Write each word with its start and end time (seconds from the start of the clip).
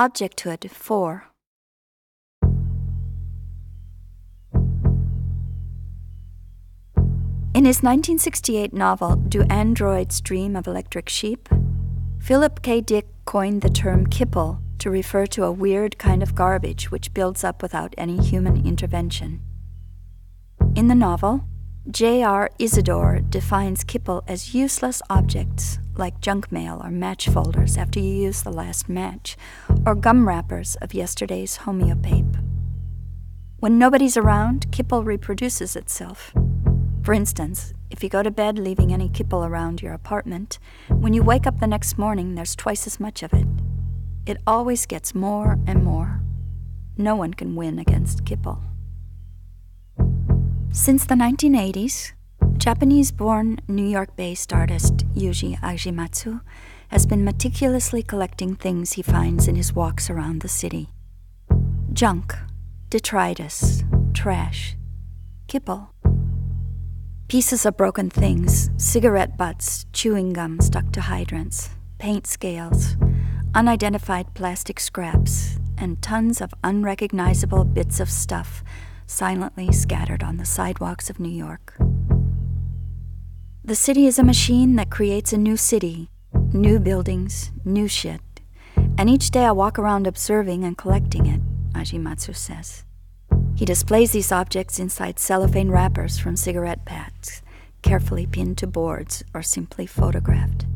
Objecthood 0.00 0.70
4. 0.70 1.24
In 7.52 7.66
his 7.66 7.82
1968 7.82 8.72
novel, 8.72 9.16
Do 9.16 9.42
Androids 9.50 10.22
Dream 10.22 10.56
of 10.56 10.66
Electric 10.66 11.10
Sheep? 11.10 11.50
Philip 12.18 12.62
K. 12.62 12.80
Dick 12.80 13.08
coined 13.26 13.60
the 13.60 13.68
term 13.68 14.06
kipple 14.06 14.62
to 14.78 14.88
refer 14.88 15.26
to 15.26 15.44
a 15.44 15.52
weird 15.52 15.98
kind 15.98 16.22
of 16.22 16.34
garbage 16.34 16.90
which 16.90 17.12
builds 17.12 17.44
up 17.44 17.60
without 17.60 17.94
any 17.98 18.16
human 18.22 18.66
intervention. 18.66 19.42
In 20.74 20.88
the 20.88 20.94
novel, 20.94 21.44
J.R. 21.90 22.50
Isidore 22.60 23.18
defines 23.30 23.82
kipple 23.82 24.22
as 24.28 24.54
useless 24.54 25.02
objects 25.10 25.80
like 25.96 26.20
junk 26.20 26.52
mail 26.52 26.80
or 26.84 26.90
match 26.90 27.28
folders 27.28 27.76
after 27.76 27.98
you 27.98 28.12
use 28.12 28.42
the 28.42 28.52
last 28.52 28.88
match, 28.88 29.36
or 29.84 29.96
gum 29.96 30.28
wrappers 30.28 30.76
of 30.76 30.94
yesterday's 30.94 31.58
homeopape. 31.58 32.38
When 33.58 33.76
nobody's 33.76 34.16
around, 34.16 34.70
kipple 34.70 35.04
reproduces 35.04 35.74
itself. 35.74 36.32
For 37.02 37.12
instance, 37.12 37.74
if 37.90 38.04
you 38.04 38.08
go 38.08 38.22
to 38.22 38.30
bed 38.30 38.56
leaving 38.56 38.92
any 38.92 39.08
kipple 39.08 39.44
around 39.44 39.82
your 39.82 39.92
apartment, 39.92 40.60
when 40.90 41.12
you 41.12 41.24
wake 41.24 41.46
up 41.46 41.58
the 41.58 41.66
next 41.66 41.98
morning, 41.98 42.36
there's 42.36 42.54
twice 42.54 42.86
as 42.86 43.00
much 43.00 43.24
of 43.24 43.32
it. 43.32 43.48
It 44.26 44.38
always 44.46 44.86
gets 44.86 45.12
more 45.12 45.58
and 45.66 45.82
more. 45.82 46.20
No 46.96 47.16
one 47.16 47.34
can 47.34 47.56
win 47.56 47.80
against 47.80 48.24
kipple. 48.24 48.69
Since 50.72 51.06
the 51.06 51.16
1980s, 51.16 52.12
Japanese 52.56 53.10
born 53.10 53.58
New 53.66 53.84
York 53.84 54.14
based 54.14 54.52
artist 54.52 54.98
Yuji 55.16 55.58
Agematsu 55.58 56.42
has 56.88 57.06
been 57.06 57.24
meticulously 57.24 58.04
collecting 58.04 58.54
things 58.54 58.92
he 58.92 59.02
finds 59.02 59.48
in 59.48 59.56
his 59.56 59.72
walks 59.72 60.08
around 60.08 60.42
the 60.42 60.48
city 60.48 60.90
junk, 61.92 62.36
detritus, 62.88 63.82
trash, 64.14 64.76
kipple. 65.48 65.88
Pieces 67.26 67.66
of 67.66 67.76
broken 67.76 68.08
things, 68.08 68.70
cigarette 68.76 69.36
butts, 69.36 69.86
chewing 69.92 70.32
gum 70.32 70.60
stuck 70.60 70.92
to 70.92 71.00
hydrants, 71.00 71.70
paint 71.98 72.28
scales, 72.28 72.96
unidentified 73.56 74.34
plastic 74.34 74.78
scraps, 74.78 75.58
and 75.76 76.00
tons 76.00 76.40
of 76.40 76.54
unrecognizable 76.62 77.64
bits 77.64 77.98
of 77.98 78.08
stuff 78.08 78.62
silently 79.10 79.72
scattered 79.72 80.22
on 80.22 80.36
the 80.36 80.44
sidewalks 80.44 81.10
of 81.10 81.18
New 81.18 81.28
York. 81.28 81.76
The 83.64 83.74
city 83.74 84.06
is 84.06 84.18
a 84.18 84.24
machine 84.24 84.76
that 84.76 84.90
creates 84.90 85.32
a 85.32 85.36
new 85.36 85.56
city, 85.56 86.08
new 86.52 86.78
buildings, 86.78 87.50
new 87.64 87.88
shit. 87.88 88.20
And 88.96 89.10
each 89.10 89.30
day 89.30 89.44
I 89.44 89.52
walk 89.52 89.78
around 89.78 90.06
observing 90.06 90.64
and 90.64 90.78
collecting 90.78 91.26
it, 91.26 91.40
Agematsu 91.72 92.34
says. 92.34 92.84
He 93.56 93.64
displays 93.64 94.12
these 94.12 94.32
objects 94.32 94.78
inside 94.78 95.18
cellophane 95.18 95.70
wrappers 95.70 96.18
from 96.18 96.36
cigarette 96.36 96.84
packs, 96.84 97.42
carefully 97.82 98.26
pinned 98.26 98.58
to 98.58 98.66
boards 98.66 99.24
or 99.34 99.42
simply 99.42 99.86
photographed. 99.86 100.66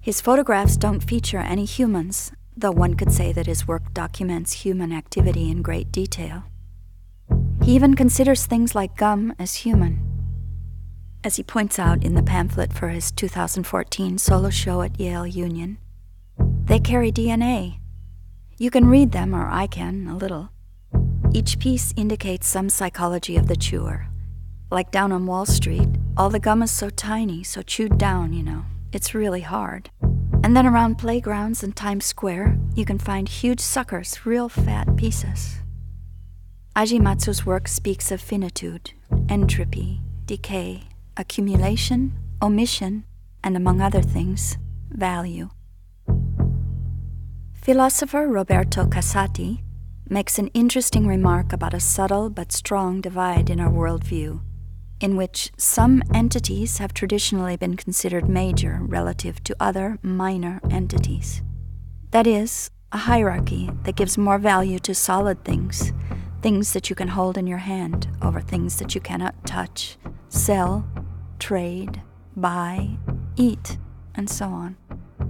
His 0.00 0.20
photographs 0.20 0.76
don't 0.76 1.00
feature 1.00 1.38
any 1.38 1.64
humans, 1.64 2.32
though 2.56 2.70
one 2.70 2.94
could 2.94 3.12
say 3.12 3.32
that 3.32 3.46
his 3.46 3.66
work 3.66 3.92
documents 3.92 4.64
human 4.64 4.92
activity 4.92 5.50
in 5.50 5.62
great 5.62 5.90
detail. 5.90 6.44
He 7.64 7.74
even 7.74 7.94
considers 7.94 8.44
things 8.44 8.74
like 8.74 8.94
gum 8.94 9.32
as 9.38 9.54
human. 9.54 9.98
As 11.24 11.36
he 11.36 11.42
points 11.42 11.78
out 11.78 12.04
in 12.04 12.14
the 12.14 12.22
pamphlet 12.22 12.74
for 12.74 12.88
his 12.88 13.10
2014 13.10 14.18
solo 14.18 14.50
show 14.50 14.82
at 14.82 15.00
Yale 15.00 15.26
Union, 15.26 15.78
they 16.66 16.78
carry 16.78 17.10
DNA. 17.10 17.78
You 18.58 18.70
can 18.70 18.86
read 18.86 19.12
them, 19.12 19.34
or 19.34 19.48
I 19.48 19.66
can, 19.66 20.06
a 20.08 20.14
little. 20.14 20.50
Each 21.32 21.58
piece 21.58 21.94
indicates 21.96 22.46
some 22.46 22.68
psychology 22.68 23.34
of 23.38 23.46
the 23.46 23.56
chewer. 23.56 24.08
Like 24.70 24.90
down 24.90 25.10
on 25.10 25.24
Wall 25.24 25.46
Street, 25.46 25.88
all 26.18 26.28
the 26.28 26.38
gum 26.38 26.62
is 26.62 26.70
so 26.70 26.90
tiny, 26.90 27.42
so 27.42 27.62
chewed 27.62 27.96
down, 27.96 28.34
you 28.34 28.42
know. 28.42 28.66
It's 28.92 29.14
really 29.14 29.40
hard. 29.40 29.88
And 30.42 30.54
then 30.54 30.66
around 30.66 30.96
playgrounds 30.96 31.64
and 31.64 31.74
Times 31.74 32.04
Square, 32.04 32.58
you 32.74 32.84
can 32.84 32.98
find 32.98 33.26
huge 33.26 33.60
suckers, 33.60 34.26
real 34.26 34.50
fat 34.50 34.98
pieces. 34.98 35.63
Agematsu's 36.76 37.46
work 37.46 37.68
speaks 37.68 38.10
of 38.10 38.20
finitude, 38.20 38.94
entropy, 39.28 40.00
decay, 40.26 40.82
accumulation, 41.16 42.12
omission, 42.42 43.04
and 43.44 43.56
among 43.56 43.80
other 43.80 44.02
things, 44.02 44.58
value. 44.90 45.50
Philosopher 47.52 48.26
Roberto 48.26 48.86
Casati 48.86 49.62
makes 50.08 50.36
an 50.36 50.48
interesting 50.48 51.06
remark 51.06 51.52
about 51.52 51.74
a 51.74 51.78
subtle 51.78 52.28
but 52.28 52.50
strong 52.50 53.00
divide 53.00 53.50
in 53.50 53.60
our 53.60 53.70
worldview, 53.70 54.40
in 55.00 55.16
which 55.16 55.52
some 55.56 56.02
entities 56.12 56.78
have 56.78 56.92
traditionally 56.92 57.56
been 57.56 57.76
considered 57.76 58.28
major 58.28 58.80
relative 58.82 59.44
to 59.44 59.54
other 59.60 59.96
minor 60.02 60.60
entities. 60.72 61.40
That 62.10 62.26
is, 62.26 62.68
a 62.90 62.98
hierarchy 62.98 63.70
that 63.84 63.94
gives 63.94 64.18
more 64.18 64.38
value 64.38 64.80
to 64.80 64.94
solid 64.94 65.44
things 65.44 65.92
things 66.44 66.74
that 66.74 66.90
you 66.90 66.94
can 66.94 67.08
hold 67.08 67.38
in 67.38 67.46
your 67.46 67.56
hand 67.56 68.06
over 68.20 68.38
things 68.38 68.76
that 68.76 68.94
you 68.94 69.00
cannot 69.00 69.34
touch, 69.46 69.96
sell, 70.28 70.86
trade, 71.38 72.02
buy, 72.36 72.86
eat, 73.36 73.78
and 74.14 74.28
so 74.28 74.44
on. 74.44 74.76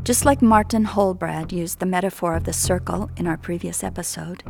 Just 0.02 0.24
like 0.24 0.42
Martin 0.42 0.84
Holbraad 0.84 1.52
used 1.52 1.78
the 1.78 1.86
metaphor 1.86 2.34
of 2.34 2.42
the 2.42 2.52
circle 2.52 3.08
in 3.16 3.28
our 3.28 3.36
previous 3.36 3.84
episode, 3.84 4.42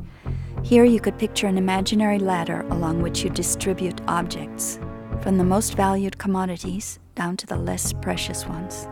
here 0.62 0.86
you 0.86 1.00
could 1.00 1.18
picture 1.18 1.48
an 1.48 1.58
imaginary 1.58 2.18
ladder 2.18 2.62
along 2.70 3.02
which 3.02 3.22
you 3.22 3.28
distribute 3.28 4.00
objects, 4.08 4.80
from 5.20 5.36
the 5.36 5.44
most 5.44 5.74
valued 5.74 6.16
commodities 6.16 6.98
down 7.14 7.36
to 7.36 7.46
the 7.46 7.58
less 7.58 7.92
precious 7.92 8.46
ones. 8.46 8.88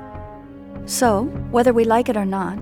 So, 0.84 1.22
whether 1.50 1.72
we 1.72 1.84
like 1.84 2.10
it 2.10 2.18
or 2.18 2.26
not, 2.26 2.58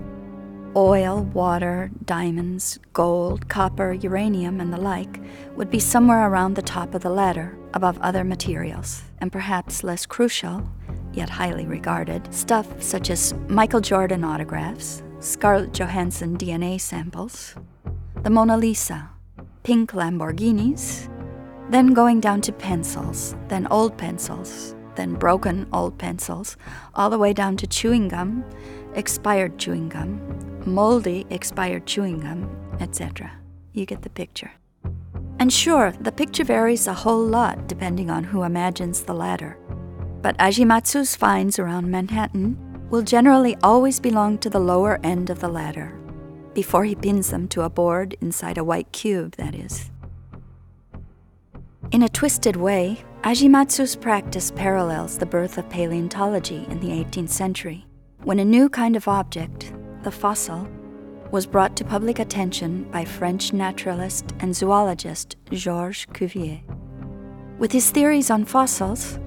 Oil, 0.73 1.23
water, 1.33 1.91
diamonds, 2.05 2.79
gold, 2.93 3.49
copper, 3.49 3.91
uranium, 3.91 4.61
and 4.61 4.71
the 4.71 4.77
like 4.77 5.19
would 5.57 5.69
be 5.69 5.81
somewhere 5.81 6.29
around 6.29 6.53
the 6.53 6.61
top 6.61 6.95
of 6.95 7.01
the 7.01 7.09
ladder, 7.09 7.57
above 7.73 7.99
other 7.99 8.23
materials, 8.23 9.03
and 9.19 9.33
perhaps 9.33 9.83
less 9.83 10.05
crucial, 10.05 10.63
yet 11.11 11.29
highly 11.29 11.65
regarded, 11.65 12.33
stuff 12.33 12.81
such 12.81 13.09
as 13.09 13.33
Michael 13.49 13.81
Jordan 13.81 14.23
autographs, 14.23 15.03
Scarlett 15.19 15.73
Johansson 15.73 16.37
DNA 16.37 16.79
samples, 16.79 17.53
the 18.23 18.29
Mona 18.29 18.55
Lisa, 18.55 19.09
pink 19.63 19.91
Lamborghinis, 19.91 21.09
then 21.69 21.93
going 21.93 22.21
down 22.21 22.39
to 22.39 22.53
pencils, 22.53 23.35
then 23.49 23.67
old 23.69 23.97
pencils, 23.97 24.73
then 24.95 25.15
broken 25.15 25.67
old 25.73 25.97
pencils, 25.97 26.55
all 26.95 27.09
the 27.09 27.19
way 27.19 27.33
down 27.33 27.57
to 27.57 27.67
chewing 27.67 28.07
gum, 28.07 28.45
expired 28.95 29.57
chewing 29.57 29.89
gum, 29.89 30.19
moldy 30.65 31.25
expired 31.29 31.85
chewing 31.85 32.19
gum, 32.19 32.49
etc. 32.79 33.31
You 33.73 33.85
get 33.85 34.01
the 34.01 34.09
picture. 34.09 34.51
And 35.39 35.51
sure, 35.51 35.93
the 35.99 36.11
picture 36.11 36.43
varies 36.43 36.87
a 36.87 36.93
whole 36.93 37.25
lot 37.25 37.67
depending 37.67 38.09
on 38.09 38.23
who 38.23 38.43
imagines 38.43 39.01
the 39.01 39.13
ladder. 39.13 39.57
But 40.21 40.37
Agematsu's 40.37 41.15
finds 41.15 41.57
around 41.57 41.89
Manhattan 41.89 42.57
will 42.91 43.01
generally 43.01 43.55
always 43.63 43.99
belong 43.99 44.37
to 44.39 44.49
the 44.49 44.59
lower 44.59 44.99
end 45.03 45.29
of 45.29 45.39
the 45.39 45.47
ladder, 45.47 45.97
before 46.53 46.83
he 46.83 46.93
pins 46.93 47.31
them 47.31 47.47
to 47.47 47.63
a 47.63 47.69
board 47.69 48.15
inside 48.21 48.57
a 48.57 48.63
white 48.63 48.91
cube, 48.91 49.35
that 49.37 49.55
is. 49.55 49.89
In 51.91 52.03
a 52.03 52.09
twisted 52.09 52.55
way, 52.55 53.03
Agematsu's 53.23 53.95
practice 53.95 54.51
parallels 54.51 55.17
the 55.17 55.25
birth 55.25 55.57
of 55.57 55.69
paleontology 55.69 56.65
in 56.69 56.79
the 56.79 56.89
18th 56.89 57.29
century, 57.29 57.85
when 58.23 58.39
a 58.39 58.45
new 58.45 58.69
kind 58.69 58.95
of 58.95 59.07
object, 59.07 59.73
the 60.03 60.11
fossil, 60.11 60.67
was 61.31 61.45
brought 61.45 61.75
to 61.77 61.85
public 61.85 62.19
attention 62.19 62.83
by 62.91 63.05
French 63.05 63.53
naturalist 63.53 64.33
and 64.39 64.55
zoologist 64.55 65.37
Georges 65.51 66.05
Cuvier. 66.13 66.61
With 67.57 67.71
his 67.71 67.89
theories 67.91 68.29
on 68.29 68.45
fossils, 68.45 69.19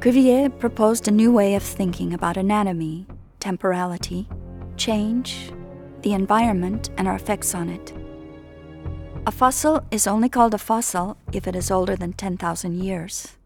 Cuvier 0.00 0.50
proposed 0.50 1.06
a 1.06 1.12
new 1.12 1.30
way 1.30 1.54
of 1.54 1.62
thinking 1.62 2.12
about 2.12 2.36
anatomy, 2.36 3.06
temporality, 3.38 4.28
change, 4.76 5.52
the 6.00 6.12
environment, 6.12 6.90
and 6.96 7.06
our 7.06 7.14
effects 7.14 7.54
on 7.54 7.68
it. 7.68 7.92
A 9.26 9.30
fossil 9.30 9.84
is 9.92 10.08
only 10.08 10.28
called 10.28 10.54
a 10.54 10.58
fossil 10.58 11.16
if 11.32 11.46
it 11.46 11.54
is 11.54 11.70
older 11.70 11.94
than 11.94 12.12
10,000 12.12 12.82
years, 12.82 13.36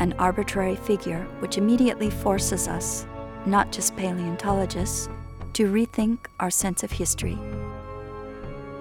an 0.00 0.12
arbitrary 0.14 0.74
figure 0.74 1.22
which 1.38 1.56
immediately 1.56 2.10
forces 2.10 2.66
us, 2.66 3.06
not 3.46 3.70
just 3.70 3.96
paleontologists, 3.96 5.08
to 5.54 5.70
rethink 5.70 6.18
our 6.38 6.50
sense 6.50 6.82
of 6.82 6.92
history. 6.92 7.38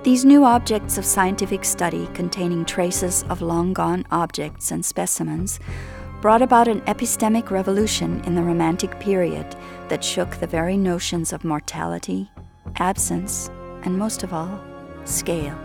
These 0.04 0.26
new 0.26 0.44
objects 0.44 0.98
of 0.98 1.06
scientific 1.06 1.64
study 1.64 2.08
containing 2.14 2.66
traces 2.66 3.24
of 3.30 3.42
long 3.42 3.72
gone 3.72 4.06
objects 4.12 4.70
and 4.72 4.86
specimens 4.86 5.60
brought 6.22 6.42
about 6.42 6.68
an 6.68 6.82
epistemic 6.82 7.52
revolution 7.52 8.22
in 8.26 8.36
the 8.36 8.42
Romantic 8.42 9.00
period 9.00 9.56
that 9.90 10.04
shook 10.04 10.36
the 10.36 10.48
very 10.48 10.78
notions 10.78 11.32
of 11.32 11.44
mortality, 11.44 12.30
absence, 12.78 13.50
and 13.84 13.98
most 13.98 14.24
of 14.24 14.34
all, 14.34 14.62
scale. 15.06 15.58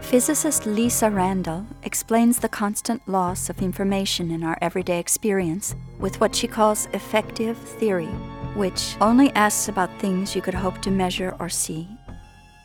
Physicist 0.00 0.66
Lisa 0.66 1.10
Randall 1.10 1.66
explains 1.82 2.38
the 2.38 2.48
constant 2.48 3.06
loss 3.08 3.50
of 3.50 3.60
information 3.60 4.30
in 4.30 4.44
our 4.44 4.56
everyday 4.62 5.00
experience 5.00 5.74
with 5.98 6.20
what 6.20 6.34
she 6.34 6.46
calls 6.46 6.86
effective 6.92 7.58
theory, 7.58 8.08
which 8.56 8.96
only 9.02 9.30
asks 9.32 9.68
about 9.68 10.00
things 10.00 10.34
you 10.34 10.40
could 10.40 10.54
hope 10.54 10.80
to 10.80 10.90
measure 10.90 11.36
or 11.38 11.48
see. 11.48 11.86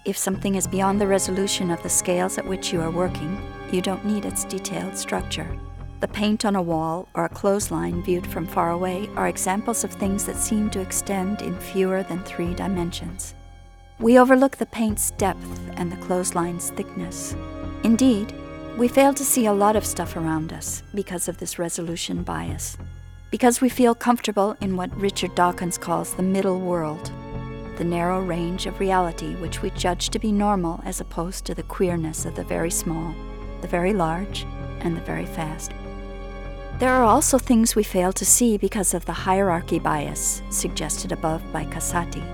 If 0.06 0.18
something 0.18 0.56
is 0.56 0.66
beyond 0.66 1.02
the 1.02 1.08
resolution 1.08 1.70
of 1.70 1.84
the 1.84 1.90
scales 1.90 2.38
at 2.38 2.48
which 2.48 2.72
you 2.72 2.80
are 2.82 2.90
working, 2.90 3.40
you 3.72 3.82
don't 3.82 4.06
need 4.06 4.26
its 4.26 4.46
detailed 4.46 4.98
structure. 4.98 5.60
The 6.00 6.08
paint 6.08 6.46
on 6.46 6.56
a 6.56 6.62
wall 6.62 7.10
or 7.14 7.26
a 7.26 7.30
clothesline 7.30 8.02
viewed 8.04 8.26
from 8.26 8.48
far 8.48 8.72
away 8.72 9.10
are 9.16 9.28
examples 9.28 9.84
of 9.84 9.92
things 9.92 10.26
that 10.26 10.38
seem 10.38 10.70
to 10.72 10.80
extend 10.80 11.42
in 11.42 11.60
fewer 11.60 12.04
than 12.04 12.24
three 12.24 12.56
dimensions. 12.56 13.36
We 14.00 14.18
overlook 14.18 14.58
the 14.58 14.66
paint's 14.66 15.12
depth 15.12 15.60
and 15.74 15.92
the 15.92 15.98
clothesline's 15.98 16.72
thickness. 16.72 17.36
Indeed, 17.84 18.34
we 18.78 18.88
fail 18.88 19.14
to 19.14 19.26
see 19.26 19.46
a 19.46 19.54
lot 19.54 19.76
of 19.76 19.86
stuff 19.86 20.16
around 20.16 20.54
us 20.54 20.82
because 20.96 21.28
of 21.28 21.38
this 21.38 21.60
resolution 21.60 22.24
bias. 22.24 22.78
Because 23.32 23.62
we 23.62 23.70
feel 23.70 23.96
comfortable 23.96 24.58
in 24.60 24.76
what 24.76 24.94
Richard 25.00 25.36
Dawkins 25.36 25.78
calls 25.78 26.14
the 26.14 26.22
middle 26.22 26.60
world, 26.60 27.14
the 27.78 27.84
narrow 27.86 28.22
range 28.22 28.66
of 28.66 28.82
reality 28.82 29.36
which 29.36 29.62
we 29.62 29.70
judge 29.70 30.10
to 30.10 30.20
be 30.20 30.34
normal 30.34 30.82
as 30.84 31.00
opposed 31.00 31.46
to 31.46 31.56
the 31.56 31.64
queerness 31.64 32.26
of 32.26 32.36
the 32.36 32.44
very 32.44 32.70
small, 32.70 33.16
the 33.62 33.70
very 33.70 33.94
large, 33.94 34.46
and 34.82 34.98
the 34.98 35.02
very 35.02 35.26
fast. 35.26 35.72
There 36.78 36.92
are 36.92 37.06
also 37.06 37.38
things 37.38 37.74
we 37.74 37.84
fail 37.84 38.12
to 38.14 38.26
see 38.26 38.58
because 38.58 38.94
of 38.94 39.06
the 39.06 39.14
hierarchy 39.14 39.80
bias 39.80 40.42
suggested 40.50 41.14
above 41.14 41.42
by 41.54 41.64
Casati. 41.64 42.26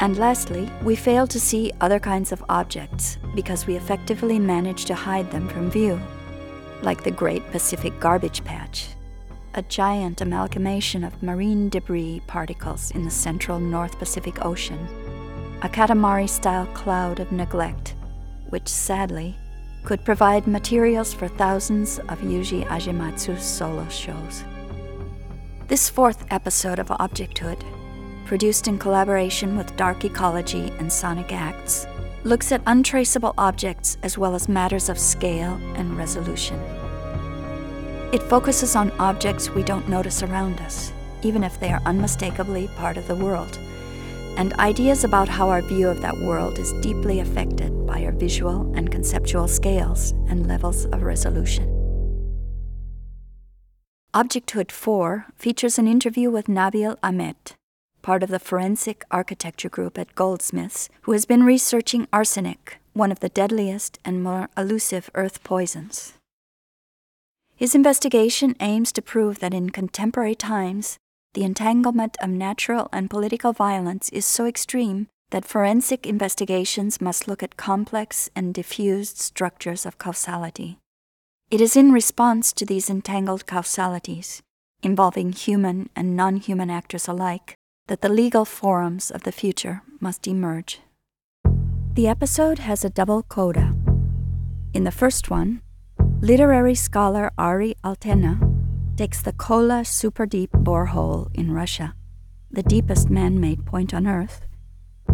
And 0.00 0.18
lastly, 0.18 0.68
we 0.82 0.96
fail 0.96 1.28
to 1.28 1.38
see 1.38 1.72
other 1.80 2.00
kinds 2.00 2.32
of 2.32 2.44
objects 2.48 3.18
because 3.32 3.68
we 3.68 3.76
effectively 3.76 4.40
manage 4.40 4.86
to 4.86 4.96
hide 4.96 5.30
them 5.30 5.46
from 5.48 5.70
view, 5.70 6.00
like 6.82 7.04
the 7.04 7.12
Great 7.12 7.48
Pacific 7.52 8.00
Garbage 8.00 8.42
Patch, 8.44 8.88
a 9.58 9.62
giant 9.62 10.20
amalgamation 10.20 11.04
of 11.04 11.22
marine 11.22 11.68
debris 11.68 12.22
particles 12.26 12.90
in 12.92 13.04
the 13.04 13.10
central 13.10 13.58
North 13.58 13.98
Pacific 13.98 14.44
Ocean, 14.44 14.78
a 15.62 15.68
Katamari 15.68 16.28
style 16.28 16.66
cloud 16.68 17.20
of 17.20 17.32
neglect, 17.32 17.94
which 18.48 18.68
sadly 18.68 19.36
could 19.84 20.04
provide 20.04 20.46
materials 20.46 21.12
for 21.12 21.28
thousands 21.28 21.98
of 21.98 22.20
Yuji 22.20 22.64
Agematsu's 22.68 23.42
solo 23.42 23.86
shows. 23.88 24.44
This 25.66 25.90
fourth 25.90 26.24
episode 26.30 26.78
of 26.78 26.88
Objecthood 26.88 27.62
produced 28.28 28.68
in 28.68 28.78
collaboration 28.78 29.56
with 29.56 29.74
Dark 29.76 30.04
Ecology 30.04 30.70
and 30.78 30.92
Sonic 30.92 31.32
Acts, 31.32 31.86
looks 32.24 32.52
at 32.52 32.62
untraceable 32.66 33.32
objects 33.38 33.96
as 34.02 34.18
well 34.18 34.34
as 34.34 34.50
matters 34.50 34.90
of 34.90 34.98
scale 34.98 35.58
and 35.76 35.96
resolution. 35.96 36.60
It 38.10 38.22
focuses 38.22 38.74
on 38.74 38.90
objects 38.92 39.50
we 39.50 39.62
don't 39.62 39.86
notice 39.86 40.22
around 40.22 40.60
us, 40.60 40.92
even 41.20 41.44
if 41.44 41.60
they 41.60 41.70
are 41.70 41.82
unmistakably 41.84 42.68
part 42.68 42.96
of 42.96 43.06
the 43.06 43.14
world, 43.14 43.58
and 44.38 44.54
ideas 44.54 45.04
about 45.04 45.28
how 45.28 45.50
our 45.50 45.60
view 45.60 45.88
of 45.88 46.00
that 46.00 46.16
world 46.16 46.58
is 46.58 46.72
deeply 46.80 47.20
affected 47.20 47.86
by 47.86 48.04
our 48.04 48.12
visual 48.12 48.72
and 48.74 48.90
conceptual 48.90 49.46
scales 49.46 50.12
and 50.28 50.46
levels 50.46 50.86
of 50.86 51.02
resolution. 51.02 51.66
Objecthood 54.14 54.72
4 54.72 55.26
features 55.36 55.78
an 55.78 55.86
interview 55.86 56.30
with 56.30 56.46
Nabil 56.46 56.96
Ahmed, 57.02 57.36
part 58.00 58.22
of 58.22 58.30
the 58.30 58.38
forensic 58.38 59.04
architecture 59.10 59.68
group 59.68 59.98
at 59.98 60.14
Goldsmiths, 60.14 60.88
who 61.02 61.12
has 61.12 61.26
been 61.26 61.44
researching 61.44 62.08
arsenic, 62.10 62.78
one 62.94 63.12
of 63.12 63.20
the 63.20 63.28
deadliest 63.28 63.98
and 64.02 64.22
more 64.22 64.48
elusive 64.56 65.10
earth 65.14 65.44
poisons. 65.44 66.17
His 67.58 67.74
investigation 67.74 68.54
aims 68.60 68.92
to 68.92 69.02
prove 69.02 69.40
that 69.40 69.52
in 69.52 69.70
contemporary 69.70 70.36
times, 70.36 70.96
the 71.34 71.42
entanglement 71.42 72.16
of 72.22 72.30
natural 72.30 72.88
and 72.92 73.10
political 73.10 73.52
violence 73.52 74.08
is 74.10 74.24
so 74.24 74.46
extreme 74.46 75.08
that 75.30 75.44
forensic 75.44 76.06
investigations 76.06 77.00
must 77.00 77.26
look 77.26 77.42
at 77.42 77.56
complex 77.56 78.30
and 78.36 78.54
diffused 78.54 79.18
structures 79.18 79.84
of 79.84 79.98
causality. 79.98 80.78
It 81.50 81.60
is 81.60 81.74
in 81.74 81.90
response 81.90 82.52
to 82.52 82.64
these 82.64 82.88
entangled 82.88 83.48
causalities, 83.48 84.40
involving 84.84 85.32
human 85.32 85.90
and 85.96 86.16
non 86.16 86.36
human 86.36 86.70
actors 86.70 87.08
alike, 87.08 87.56
that 87.88 88.02
the 88.02 88.08
legal 88.08 88.44
forums 88.44 89.10
of 89.10 89.24
the 89.24 89.32
future 89.32 89.82
must 89.98 90.28
emerge. 90.28 90.78
The 91.94 92.06
episode 92.06 92.60
has 92.60 92.84
a 92.84 92.90
double 92.90 93.24
coda. 93.24 93.74
In 94.72 94.84
the 94.84 94.92
first 94.92 95.28
one, 95.28 95.62
literary 96.20 96.74
scholar 96.74 97.30
Arie 97.38 97.76
Altena 97.84 98.40
takes 98.96 99.22
the 99.22 99.32
Kola 99.32 99.84
super 99.84 100.26
deep 100.26 100.50
borehole 100.50 101.28
in 101.32 101.52
Russia, 101.52 101.94
the 102.50 102.64
deepest 102.64 103.08
man 103.08 103.38
made 103.38 103.64
point 103.64 103.94
on 103.94 104.06
Earth, 104.06 104.40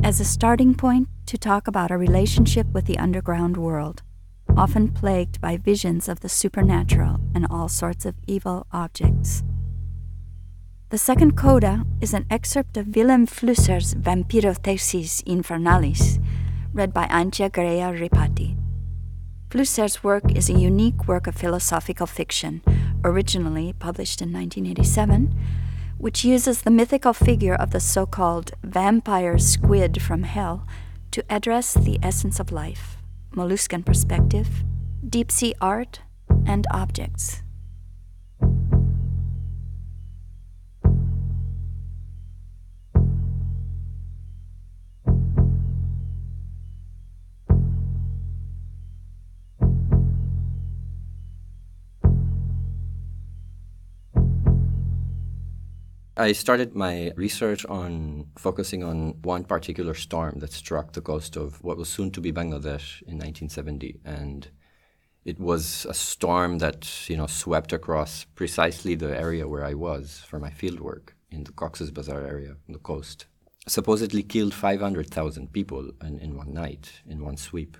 as 0.02 0.18
a 0.18 0.24
starting 0.24 0.74
point 0.74 1.08
to 1.26 1.36
talk 1.36 1.68
about 1.68 1.90
a 1.90 1.98
relationship 1.98 2.66
with 2.72 2.86
the 2.86 2.98
underground 2.98 3.58
world, 3.58 4.02
often 4.56 4.90
plagued 4.90 5.40
by 5.42 5.58
visions 5.58 6.08
of 6.08 6.20
the 6.20 6.28
supernatural 6.28 7.20
and 7.34 7.46
all 7.50 7.68
sorts 7.68 8.06
of 8.06 8.14
evil 8.26 8.66
objects. 8.72 9.42
The 10.88 10.98
second 10.98 11.36
coda 11.36 11.84
is 12.00 12.14
an 12.14 12.24
excerpt 12.30 12.78
of 12.78 12.86
Vilém 12.86 13.28
Flusser's 13.28 13.94
Vampyroteuthis 13.94 15.22
Infernalis, 15.24 16.18
read 16.72 16.94
by 16.94 17.06
Antye 17.08 17.52
Greie 17.52 17.92
Ripatti. 17.92 18.63
Flusser's 19.54 20.02
work 20.02 20.36
is 20.36 20.50
a 20.50 20.58
unique 20.58 21.06
work 21.06 21.28
of 21.28 21.36
philosophical 21.36 22.08
fiction, 22.08 22.60
originally 23.04 23.72
published 23.72 24.20
in 24.20 24.32
1987, 24.32 25.32
which 25.96 26.24
uses 26.24 26.62
the 26.62 26.72
mythical 26.72 27.12
figure 27.12 27.54
of 27.54 27.70
the 27.70 27.78
so 27.78 28.04
called 28.04 28.50
vampire 28.64 29.38
squid 29.38 30.02
from 30.02 30.24
hell 30.24 30.66
to 31.12 31.24
address 31.30 31.72
the 31.74 32.00
essence 32.02 32.40
of 32.40 32.50
life, 32.50 32.96
molluscan 33.32 33.86
perspective, 33.86 34.64
deep 35.08 35.30
sea 35.30 35.54
art, 35.60 36.00
and 36.44 36.66
objects. 36.72 37.44
I 56.16 56.30
started 56.30 56.76
my 56.76 57.12
research 57.16 57.66
on 57.66 58.26
focusing 58.36 58.84
on 58.84 59.20
one 59.22 59.42
particular 59.42 59.94
storm 59.94 60.38
that 60.38 60.52
struck 60.52 60.92
the 60.92 61.00
coast 61.00 61.36
of 61.36 61.62
what 61.64 61.76
was 61.76 61.88
soon 61.88 62.12
to 62.12 62.20
be 62.20 62.32
Bangladesh 62.32 63.02
in 63.02 63.18
1970. 63.18 63.98
And 64.04 64.48
it 65.24 65.40
was 65.40 65.86
a 65.88 65.94
storm 65.94 66.58
that, 66.58 67.08
you 67.08 67.16
know, 67.16 67.26
swept 67.26 67.72
across 67.72 68.26
precisely 68.36 68.94
the 68.94 69.18
area 69.18 69.48
where 69.48 69.64
I 69.64 69.74
was 69.74 70.22
for 70.28 70.38
my 70.38 70.50
fieldwork 70.50 71.14
in 71.32 71.44
the 71.44 71.52
Cox's 71.52 71.90
Bazar 71.90 72.24
area 72.24 72.50
on 72.50 72.72
the 72.74 72.78
coast. 72.78 73.26
Supposedly 73.66 74.22
killed 74.22 74.54
500,000 74.54 75.52
people 75.52 75.90
in, 76.00 76.20
in 76.20 76.36
one 76.36 76.54
night, 76.54 76.92
in 77.08 77.24
one 77.24 77.36
sweep. 77.36 77.76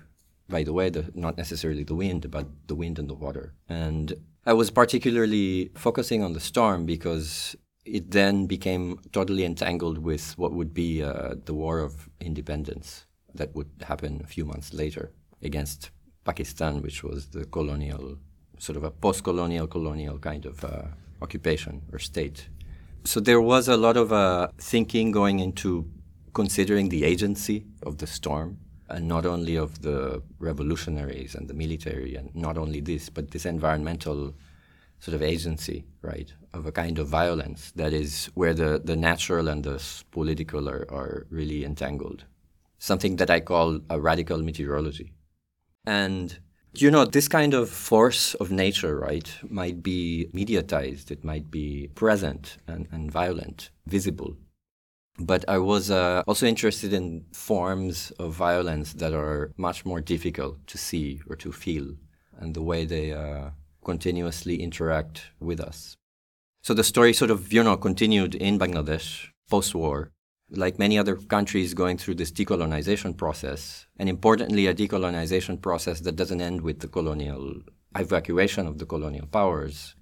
By 0.49 0.63
the 0.63 0.73
way, 0.73 0.89
the, 0.89 1.09
not 1.15 1.37
necessarily 1.37 1.83
the 1.83 1.95
wind, 1.95 2.29
but 2.29 2.47
the 2.67 2.75
wind 2.75 2.99
and 2.99 3.09
the 3.09 3.13
water. 3.13 3.53
And 3.69 4.13
I 4.45 4.53
was 4.53 4.71
particularly 4.71 5.71
focusing 5.75 6.21
on 6.21 6.33
the 6.33 6.39
storm 6.39 6.85
because 6.85 7.55
it 7.85 8.11
then 8.11 8.47
became 8.47 8.99
totally 9.11 9.45
entangled 9.45 9.99
with 9.99 10.33
what 10.37 10.51
would 10.51 10.73
be 10.73 11.03
uh, 11.03 11.35
the 11.45 11.53
war 11.53 11.79
of 11.79 12.09
independence 12.19 13.05
that 13.33 13.53
would 13.55 13.69
happen 13.81 14.21
a 14.23 14.27
few 14.27 14.45
months 14.45 14.73
later 14.73 15.11
against 15.41 15.91
Pakistan, 16.23 16.81
which 16.81 17.03
was 17.03 17.27
the 17.27 17.45
colonial, 17.45 18.17
sort 18.57 18.77
of 18.77 18.83
a 18.83 18.91
post 18.91 19.23
colonial, 19.23 19.67
colonial 19.67 20.17
kind 20.17 20.45
of 20.45 20.63
uh, 20.63 20.83
occupation 21.21 21.83
or 21.93 21.99
state. 21.99 22.49
So 23.03 23.19
there 23.19 23.41
was 23.41 23.67
a 23.67 23.77
lot 23.77 23.97
of 23.97 24.11
uh, 24.11 24.47
thinking 24.57 25.11
going 25.11 25.39
into 25.39 25.87
considering 26.33 26.89
the 26.89 27.03
agency 27.03 27.65
of 27.83 27.99
the 27.99 28.07
storm, 28.07 28.57
and 28.89 29.07
not 29.07 29.25
only 29.25 29.55
of 29.55 29.81
the 29.81 30.21
revolutionaries 30.39 31.35
and 31.35 31.47
the 31.47 31.53
military, 31.53 32.15
and 32.15 32.33
not 32.35 32.57
only 32.57 32.81
this, 32.81 33.09
but 33.09 33.31
this 33.31 33.45
environmental 33.45 34.33
sort 34.99 35.15
of 35.15 35.21
agency, 35.21 35.85
right, 36.01 36.33
of 36.53 36.65
a 36.65 36.71
kind 36.71 36.99
of 36.99 37.07
violence 37.07 37.71
that 37.75 37.93
is 37.93 38.29
where 38.33 38.53
the, 38.53 38.81
the 38.83 38.95
natural 38.95 39.47
and 39.47 39.63
the 39.63 39.81
political 40.11 40.69
are, 40.69 40.85
are 40.89 41.27
really 41.29 41.63
entangled. 41.63 42.25
Something 42.77 43.15
that 43.17 43.29
I 43.29 43.39
call 43.39 43.79
a 43.89 43.99
radical 43.99 44.39
meteorology. 44.39 45.13
And 45.85 46.37
you 46.81 46.91
know, 46.91 47.05
this 47.05 47.27
kind 47.27 47.53
of 47.53 47.69
force 47.69 48.33
of 48.35 48.51
nature, 48.51 48.99
right, 48.99 49.31
might 49.49 49.81
be 49.81 50.29
mediatized, 50.33 51.09
it 51.09 51.23
might 51.23 51.49
be 51.49 51.89
present 51.95 52.57
and, 52.67 52.87
and 52.91 53.11
violent, 53.11 53.69
visible. 53.87 54.35
But 55.17 55.45
I 55.47 55.59
was 55.59 55.89
uh, 55.89 56.23
also 56.27 56.45
interested 56.45 56.91
in 56.91 57.25
forms 57.31 58.11
of 58.19 58.33
violence 58.33 58.93
that 58.93 59.13
are 59.13 59.53
much 59.55 59.85
more 59.85 60.01
difficult 60.01 60.67
to 60.67 60.77
see 60.77 61.21
or 61.29 61.37
to 61.37 61.53
feel 61.53 61.95
and 62.37 62.53
the 62.53 62.61
way 62.61 62.85
they 62.85 63.13
uh, 63.13 63.51
continuously 63.85 64.61
interact 64.61 65.31
with 65.39 65.61
us. 65.61 65.95
So 66.61 66.73
the 66.73 66.83
story 66.83 67.13
sort 67.13 67.31
of, 67.31 67.53
you 67.53 67.63
know, 67.63 67.77
continued 67.77 68.33
in 68.35 68.59
Bangladesh 68.59 69.29
post 69.49 69.75
war, 69.75 70.11
like 70.49 70.79
many 70.79 70.97
other 70.97 71.15
countries 71.15 71.73
going 71.73 71.97
through 71.97 72.15
this 72.15 72.31
decolonization 72.31 73.15
process, 73.15 73.85
and 73.99 74.09
importantly, 74.09 74.67
a 74.67 74.73
decolonization 74.73 75.61
process 75.61 76.01
that 76.01 76.15
doesn't 76.15 76.41
end 76.41 76.61
with 76.61 76.79
the 76.79 76.87
colonial 76.87 77.61
evacuation 77.97 78.67
of 78.67 78.79
the 78.79 78.85
colonial 78.85 79.27
powers. 79.27 79.95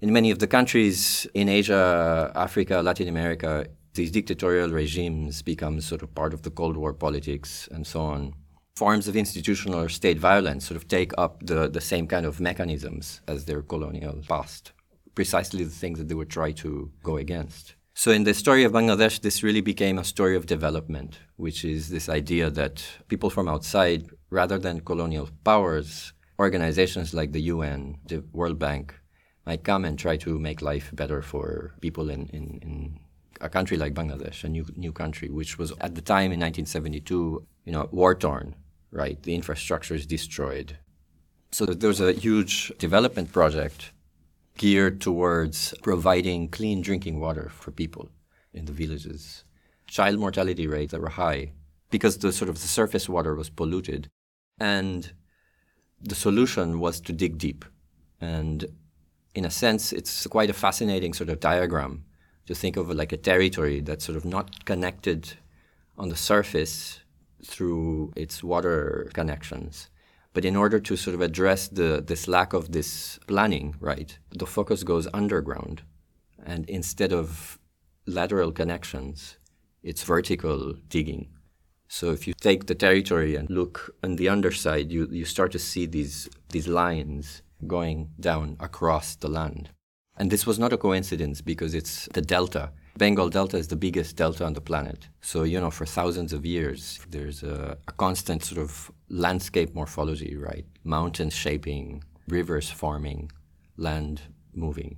In 0.00 0.12
many 0.12 0.30
of 0.30 0.38
the 0.38 0.46
countries 0.46 1.26
in 1.34 1.48
Asia, 1.48 2.30
Africa, 2.34 2.82
Latin 2.82 3.08
America, 3.08 3.66
these 3.94 4.10
dictatorial 4.10 4.70
regimes 4.70 5.40
become 5.42 5.80
sort 5.80 6.02
of 6.02 6.14
part 6.14 6.34
of 6.34 6.42
the 6.42 6.50
Cold 6.50 6.76
War 6.76 6.92
politics 6.92 7.68
and 7.72 7.86
so 7.86 8.00
on. 8.00 8.34
Forms 8.76 9.06
of 9.06 9.14
institutional 9.14 9.78
or 9.78 9.88
state 9.88 10.18
violence 10.18 10.66
sort 10.66 10.76
of 10.76 10.88
take 10.88 11.12
up 11.16 11.46
the, 11.46 11.68
the 11.68 11.80
same 11.80 12.08
kind 12.08 12.26
of 12.26 12.40
mechanisms 12.40 13.20
as 13.28 13.44
their 13.44 13.62
colonial 13.62 14.20
past, 14.28 14.72
precisely 15.14 15.62
the 15.62 15.70
things 15.70 16.00
that 16.00 16.08
they 16.08 16.14
would 16.16 16.28
try 16.28 16.50
to 16.50 16.90
go 17.04 17.16
against. 17.16 17.76
So, 17.94 18.10
in 18.10 18.24
the 18.24 18.34
story 18.34 18.64
of 18.64 18.72
Bangladesh, 18.72 19.20
this 19.20 19.44
really 19.44 19.60
became 19.60 19.96
a 19.96 20.02
story 20.02 20.34
of 20.34 20.46
development, 20.46 21.20
which 21.36 21.64
is 21.64 21.88
this 21.88 22.08
idea 22.08 22.50
that 22.50 22.84
people 23.06 23.30
from 23.30 23.48
outside, 23.48 24.08
rather 24.30 24.58
than 24.58 24.80
colonial 24.80 25.28
powers, 25.44 26.12
organizations 26.40 27.14
like 27.14 27.30
the 27.30 27.42
UN, 27.42 27.98
the 28.06 28.24
World 28.32 28.58
Bank, 28.58 28.92
might 29.46 29.62
come 29.62 29.84
and 29.84 29.96
try 29.96 30.16
to 30.16 30.36
make 30.40 30.62
life 30.62 30.90
better 30.92 31.22
for 31.22 31.76
people 31.80 32.10
in, 32.10 32.26
in, 32.32 32.58
in 32.60 33.00
a 33.40 33.48
country 33.48 33.76
like 33.76 33.94
Bangladesh, 33.94 34.42
a 34.42 34.48
new 34.48 34.66
new 34.74 34.90
country, 34.90 35.28
which 35.28 35.58
was 35.58 35.70
at 35.80 35.94
the 35.94 36.00
time 36.00 36.32
in 36.32 36.40
1972, 36.40 37.46
you 37.66 37.72
know, 37.72 37.88
war 37.92 38.16
torn, 38.16 38.56
right? 38.94 39.20
The 39.22 39.34
infrastructure 39.34 39.94
is 39.94 40.06
destroyed. 40.06 40.78
So 41.50 41.66
there's 41.66 42.00
a 42.00 42.12
huge 42.12 42.72
development 42.78 43.32
project 43.32 43.92
geared 44.56 45.00
towards 45.00 45.74
providing 45.82 46.48
clean 46.48 46.80
drinking 46.80 47.18
water 47.20 47.50
for 47.50 47.72
people 47.72 48.08
in 48.52 48.64
the 48.66 48.72
villages. 48.72 49.44
Child 49.88 50.18
mortality 50.18 50.66
rates 50.66 50.92
that 50.92 51.00
were 51.00 51.10
high 51.10 51.52
because 51.90 52.18
the 52.18 52.32
sort 52.32 52.48
of 52.48 52.60
the 52.60 52.68
surface 52.68 53.08
water 53.08 53.34
was 53.34 53.50
polluted, 53.50 54.08
and 54.58 55.12
the 56.00 56.14
solution 56.14 56.80
was 56.80 57.00
to 57.00 57.12
dig 57.12 57.38
deep. 57.38 57.64
And 58.20 58.64
in 59.34 59.44
a 59.44 59.50
sense, 59.50 59.92
it's 59.92 60.26
quite 60.26 60.50
a 60.50 60.54
fascinating 60.54 61.12
sort 61.12 61.30
of 61.30 61.40
diagram 61.40 62.04
to 62.46 62.54
think 62.54 62.76
of 62.76 62.90
like 62.90 63.12
a 63.12 63.16
territory 63.16 63.80
that's 63.80 64.04
sort 64.04 64.16
of 64.16 64.24
not 64.24 64.64
connected 64.64 65.34
on 65.96 66.08
the 66.08 66.16
surface 66.16 67.00
through 67.44 68.12
its 68.16 68.42
water 68.42 69.10
connections. 69.14 69.90
But 70.32 70.44
in 70.44 70.56
order 70.56 70.80
to 70.80 70.96
sort 70.96 71.14
of 71.14 71.20
address 71.20 71.68
the, 71.68 72.02
this 72.04 72.26
lack 72.26 72.52
of 72.52 72.72
this 72.72 73.18
planning, 73.26 73.76
right, 73.78 74.18
the 74.30 74.46
focus 74.46 74.82
goes 74.82 75.06
underground. 75.14 75.82
And 76.44 76.68
instead 76.68 77.12
of 77.12 77.58
lateral 78.06 78.50
connections, 78.50 79.38
it's 79.82 80.02
vertical 80.02 80.74
digging. 80.88 81.28
So 81.88 82.10
if 82.10 82.26
you 82.26 82.34
take 82.34 82.66
the 82.66 82.74
territory 82.74 83.36
and 83.36 83.48
look 83.48 83.94
on 84.02 84.16
the 84.16 84.28
underside, 84.28 84.90
you, 84.90 85.06
you 85.10 85.24
start 85.24 85.52
to 85.52 85.58
see 85.58 85.86
these, 85.86 86.28
these 86.50 86.66
lines 86.66 87.42
going 87.66 88.10
down 88.18 88.56
across 88.58 89.14
the 89.14 89.28
land. 89.28 89.70
And 90.16 90.30
this 90.30 90.46
was 90.46 90.58
not 90.58 90.72
a 90.72 90.78
coincidence 90.78 91.40
because 91.40 91.74
it's 91.74 92.08
the 92.12 92.22
delta. 92.22 92.72
Bengal 92.96 93.28
Delta 93.28 93.56
is 93.56 93.68
the 93.68 93.76
biggest 93.76 94.16
delta 94.16 94.44
on 94.44 94.52
the 94.52 94.60
planet. 94.60 95.08
So, 95.20 95.42
you 95.42 95.60
know, 95.60 95.70
for 95.70 95.84
thousands 95.84 96.32
of 96.32 96.46
years, 96.46 97.00
there's 97.10 97.42
a, 97.42 97.76
a 97.88 97.92
constant 97.92 98.44
sort 98.44 98.60
of 98.60 98.90
landscape 99.08 99.74
morphology, 99.74 100.36
right? 100.36 100.64
Mountains 100.84 101.34
shaping, 101.34 102.04
rivers 102.28 102.70
forming, 102.70 103.32
land 103.76 104.22
moving. 104.54 104.96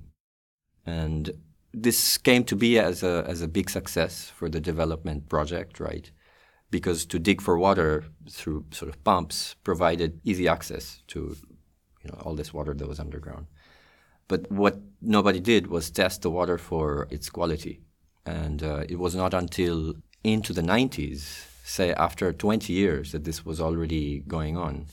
And 0.85 1.31
this 1.73 2.19
came 2.19 2.43
to 2.45 2.55
be 2.55 2.77
as 2.77 3.01
a, 3.01 3.25
as 3.27 3.41
a 3.41 3.47
big 3.47 3.69
success 3.69 4.29
for 4.29 4.47
the 4.47 4.59
development 4.59 5.27
project, 5.27 5.79
right? 5.79 6.11
Because 6.69 7.03
to 7.07 7.17
dig 7.17 7.41
for 7.41 7.57
water 7.57 8.03
through 8.29 8.65
sort 8.71 8.89
of 8.89 9.03
pumps 9.03 9.55
provided 9.63 10.19
easy 10.23 10.47
access 10.47 11.01
to 11.07 11.35
you 12.03 12.11
know, 12.11 12.19
all 12.21 12.35
this 12.35 12.53
water 12.53 12.75
that 12.75 12.87
was 12.87 12.99
underground. 12.99 13.47
But 14.27 14.51
what 14.51 14.79
nobody 15.01 15.39
did 15.39 15.67
was 15.67 15.89
test 15.89 16.21
the 16.21 16.29
water 16.29 16.57
for 16.57 17.07
its 17.09 17.29
quality. 17.29 17.81
And 18.27 18.61
uh, 18.61 18.83
it 18.89 18.99
was 18.99 19.15
not 19.15 19.33
until 19.33 19.95
into 20.23 20.51
the 20.51 20.61
90s, 20.61 21.45
say 21.63 21.93
after 21.93 22.33
20 22.33 22.73
years, 22.73 23.13
that 23.13 23.23
this 23.23 23.45
was 23.45 23.61
already 23.61 24.19
going 24.27 24.57
on, 24.57 24.87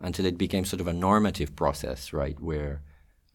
until 0.00 0.26
it 0.26 0.36
became 0.36 0.64
sort 0.64 0.80
of 0.80 0.88
a 0.88 0.92
normative 0.92 1.54
process, 1.54 2.12
right, 2.12 2.38
where 2.40 2.82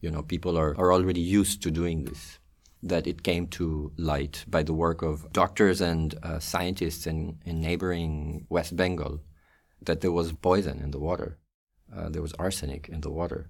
you 0.00 0.10
know 0.10 0.22
people 0.22 0.58
are, 0.58 0.76
are 0.76 0.92
already 0.92 1.22
used 1.22 1.62
to 1.62 1.70
doing 1.70 2.04
this. 2.04 2.38
That 2.82 3.06
it 3.06 3.22
came 3.22 3.46
to 3.58 3.92
light 3.96 4.44
by 4.46 4.62
the 4.62 4.74
work 4.74 5.00
of 5.02 5.32
doctors 5.32 5.80
and 5.80 6.14
uh, 6.22 6.38
scientists 6.38 7.06
in, 7.06 7.38
in 7.46 7.60
neighboring 7.60 8.46
West 8.50 8.76
Bengal 8.76 9.22
that 9.80 10.02
there 10.02 10.12
was 10.12 10.32
poison 10.32 10.80
in 10.80 10.90
the 10.90 11.00
water. 11.00 11.38
Uh, 11.94 12.10
there 12.10 12.22
was 12.22 12.34
arsenic 12.34 12.88
in 12.88 13.00
the 13.00 13.10
water. 13.10 13.48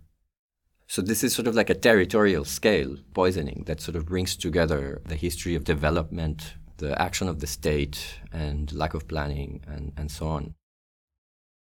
So 0.88 1.02
this 1.02 1.25
is 1.25 1.35
sort 1.35 1.49
of 1.49 1.55
like 1.55 1.71
a 1.71 1.75
territorial 1.75 2.45
scale 2.45 2.97
poisoning 3.12 3.64
that 3.66 3.81
sort 3.81 3.97
of 3.97 4.07
brings 4.07 4.37
together 4.37 5.02
the 5.05 5.16
history 5.16 5.55
of 5.55 5.64
development, 5.64 6.55
the 6.76 7.00
action 7.00 7.28
of 7.28 7.40
the 7.40 7.47
state, 7.47 8.21
and 8.33 8.73
lack 8.73 8.95
of 8.95 9.09
planning, 9.09 9.64
and, 9.66 9.93
and 9.97 10.11
so 10.11 10.28
on. 10.28 10.55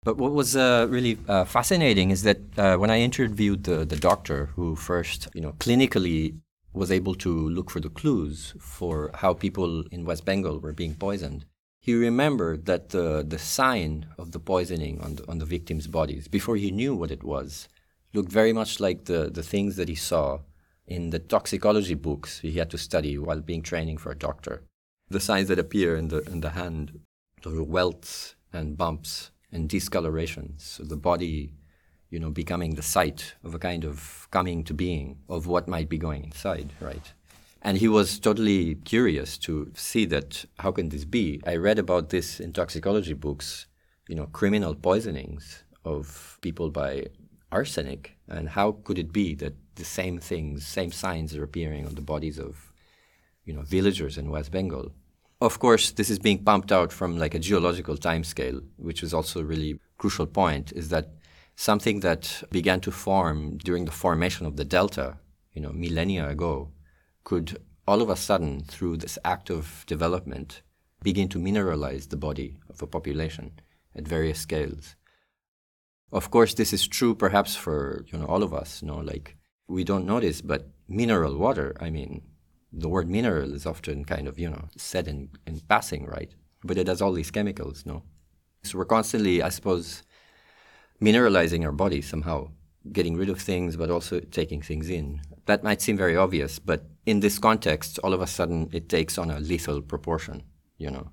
But 0.02 0.18
what 0.18 0.32
was 0.32 0.54
uh, 0.54 0.86
really 0.90 1.16
uh, 1.28 1.44
fascinating 1.44 2.10
is 2.10 2.24
that 2.24 2.38
uh, 2.58 2.76
when 2.76 2.90
I 2.90 3.00
interviewed 3.00 3.64
the, 3.64 3.84
the 3.86 3.96
doctor 3.96 4.46
who 4.54 4.76
first, 4.76 5.28
you 5.32 5.40
know, 5.40 5.52
clinically 5.52 6.38
was 6.74 6.90
able 6.90 7.14
to 7.14 7.30
look 7.30 7.70
for 7.70 7.80
the 7.80 7.88
clues 7.88 8.54
for 8.58 9.10
how 9.14 9.32
people 9.32 9.84
in 9.92 10.04
West 10.04 10.24
Bengal 10.24 10.58
were 10.58 10.72
being 10.72 10.94
poisoned, 10.94 11.46
he 11.80 11.94
remembered 11.94 12.66
that 12.66 12.90
the, 12.90 13.24
the 13.26 13.38
sign 13.38 14.06
of 14.18 14.32
the 14.32 14.40
poisoning 14.40 15.00
on 15.00 15.14
the, 15.14 15.30
on 15.30 15.38
the 15.38 15.44
victims' 15.44 15.86
bodies, 15.86 16.28
before 16.28 16.56
he 16.56 16.70
knew 16.70 16.94
what 16.94 17.10
it 17.10 17.22
was, 17.22 17.68
looked 18.14 18.32
very 18.32 18.52
much 18.52 18.80
like 18.80 19.04
the, 19.04 19.30
the 19.30 19.42
things 19.42 19.76
that 19.76 19.88
he 19.88 19.94
saw 19.94 20.40
in 20.86 21.10
the 21.10 21.18
toxicology 21.18 21.94
books 21.94 22.40
he 22.40 22.52
had 22.52 22.70
to 22.70 22.78
study 22.78 23.18
while 23.18 23.40
being 23.40 23.62
training 23.62 23.98
for 23.98 24.12
a 24.12 24.18
doctor. 24.18 24.62
The 25.08 25.20
signs 25.20 25.48
that 25.48 25.58
appear 25.58 25.96
in 25.96 26.08
the, 26.08 26.20
in 26.30 26.40
the 26.40 26.50
hand, 26.50 27.00
the 27.42 27.62
welts 27.62 28.36
and 28.52 28.76
bumps 28.76 29.30
and 29.52 29.68
discolorations, 29.68 30.62
so 30.62 30.84
the 30.84 30.96
body, 30.96 31.52
you 32.10 32.18
know, 32.18 32.30
becoming 32.30 32.74
the 32.74 32.82
site 32.82 33.34
of 33.44 33.54
a 33.54 33.58
kind 33.58 33.84
of 33.84 34.28
coming 34.30 34.64
to 34.64 34.74
being 34.74 35.18
of 35.28 35.46
what 35.46 35.68
might 35.68 35.88
be 35.88 35.98
going 35.98 36.24
inside, 36.24 36.70
right? 36.80 37.12
And 37.62 37.78
he 37.78 37.88
was 37.88 38.18
totally 38.18 38.74
curious 38.76 39.38
to 39.38 39.70
see 39.74 40.04
that 40.06 40.44
how 40.58 40.70
can 40.72 40.90
this 40.90 41.04
be? 41.04 41.40
I 41.46 41.56
read 41.56 41.78
about 41.78 42.10
this 42.10 42.40
in 42.40 42.52
toxicology 42.52 43.14
books, 43.14 43.66
you 44.06 44.14
know, 44.14 44.26
criminal 44.26 44.74
poisonings 44.74 45.64
of 45.84 46.38
people 46.42 46.70
by 46.70 47.06
arsenic. 47.54 48.16
And 48.28 48.48
how 48.50 48.72
could 48.84 48.98
it 48.98 49.12
be 49.12 49.34
that 49.36 49.54
the 49.76 49.84
same 49.84 50.18
things, 50.18 50.66
same 50.66 50.92
signs 50.92 51.34
are 51.34 51.44
appearing 51.44 51.86
on 51.86 51.94
the 51.94 52.10
bodies 52.12 52.38
of, 52.38 52.72
you 53.44 53.54
know, 53.54 53.62
villagers 53.62 54.18
in 54.18 54.30
West 54.30 54.50
Bengal? 54.50 54.92
Of 55.40 55.58
course, 55.58 55.90
this 55.90 56.10
is 56.10 56.18
being 56.18 56.44
pumped 56.44 56.72
out 56.72 56.92
from 56.92 57.18
like 57.18 57.34
a 57.34 57.44
geological 57.48 57.96
timescale, 57.96 58.60
which 58.76 59.02
is 59.02 59.12
also 59.14 59.40
a 59.40 59.44
really 59.52 59.78
crucial 59.98 60.26
point, 60.26 60.72
is 60.72 60.88
that 60.88 61.06
something 61.56 62.00
that 62.00 62.42
began 62.50 62.80
to 62.80 62.90
form 62.90 63.58
during 63.58 63.84
the 63.84 63.98
formation 64.04 64.46
of 64.46 64.56
the 64.56 64.64
delta, 64.64 65.18
you 65.52 65.62
know, 65.62 65.72
millennia 65.72 66.28
ago, 66.28 66.70
could 67.24 67.58
all 67.86 68.00
of 68.00 68.10
a 68.10 68.16
sudden, 68.16 68.62
through 68.62 68.96
this 68.96 69.18
act 69.24 69.50
of 69.50 69.84
development, 69.86 70.62
begin 71.02 71.28
to 71.28 71.38
mineralize 71.38 72.08
the 72.08 72.16
body 72.16 72.56
of 72.70 72.82
a 72.82 72.86
population 72.86 73.52
at 73.94 74.08
various 74.08 74.40
scales. 74.40 74.96
Of 76.12 76.30
course, 76.30 76.54
this 76.54 76.72
is 76.72 76.86
true 76.86 77.14
perhaps 77.14 77.56
for 77.56 78.04
you 78.12 78.18
know 78.18 78.26
all 78.26 78.42
of 78.42 78.54
us. 78.54 78.82
You 78.82 78.88
know, 78.88 78.98
like 78.98 79.36
we 79.68 79.84
don't 79.84 80.06
notice, 80.06 80.40
but 80.40 80.68
mineral 80.88 81.36
water. 81.36 81.76
I 81.80 81.90
mean, 81.90 82.22
the 82.72 82.88
word 82.88 83.08
mineral 83.08 83.54
is 83.54 83.66
often 83.66 84.04
kind 84.04 84.28
of 84.28 84.38
you 84.38 84.50
know 84.50 84.68
said 84.76 85.08
in, 85.08 85.30
in 85.46 85.60
passing, 85.60 86.06
right? 86.06 86.34
But 86.62 86.78
it 86.78 86.88
has 86.88 87.02
all 87.02 87.12
these 87.12 87.30
chemicals, 87.30 87.84
no? 87.84 88.02
So 88.62 88.78
we're 88.78 88.86
constantly, 88.86 89.42
I 89.42 89.50
suppose, 89.50 90.02
mineralizing 91.00 91.64
our 91.64 91.72
body 91.72 92.00
somehow, 92.00 92.48
getting 92.92 93.16
rid 93.16 93.28
of 93.28 93.38
things, 93.38 93.76
but 93.76 93.90
also 93.90 94.20
taking 94.20 94.62
things 94.62 94.88
in. 94.88 95.20
That 95.44 95.62
might 95.62 95.82
seem 95.82 95.98
very 95.98 96.16
obvious, 96.16 96.58
but 96.58 96.86
in 97.04 97.20
this 97.20 97.38
context, 97.38 97.98
all 97.98 98.14
of 98.14 98.22
a 98.22 98.26
sudden 98.26 98.70
it 98.72 98.88
takes 98.88 99.18
on 99.18 99.30
a 99.30 99.40
lethal 99.40 99.82
proportion, 99.82 100.44
you 100.78 100.90
know 100.90 101.10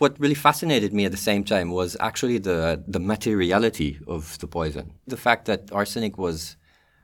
what 0.00 0.18
really 0.18 0.34
fascinated 0.34 0.94
me 0.94 1.04
at 1.04 1.10
the 1.10 1.18
same 1.30 1.44
time 1.44 1.70
was 1.70 1.96
actually 2.00 2.38
the, 2.38 2.82
the 2.88 2.98
materiality 2.98 4.00
of 4.06 4.38
the 4.38 4.46
poison. 4.46 4.94
The 5.06 5.18
fact 5.18 5.44
that 5.44 5.70
arsenic 5.72 6.16
was 6.16 6.56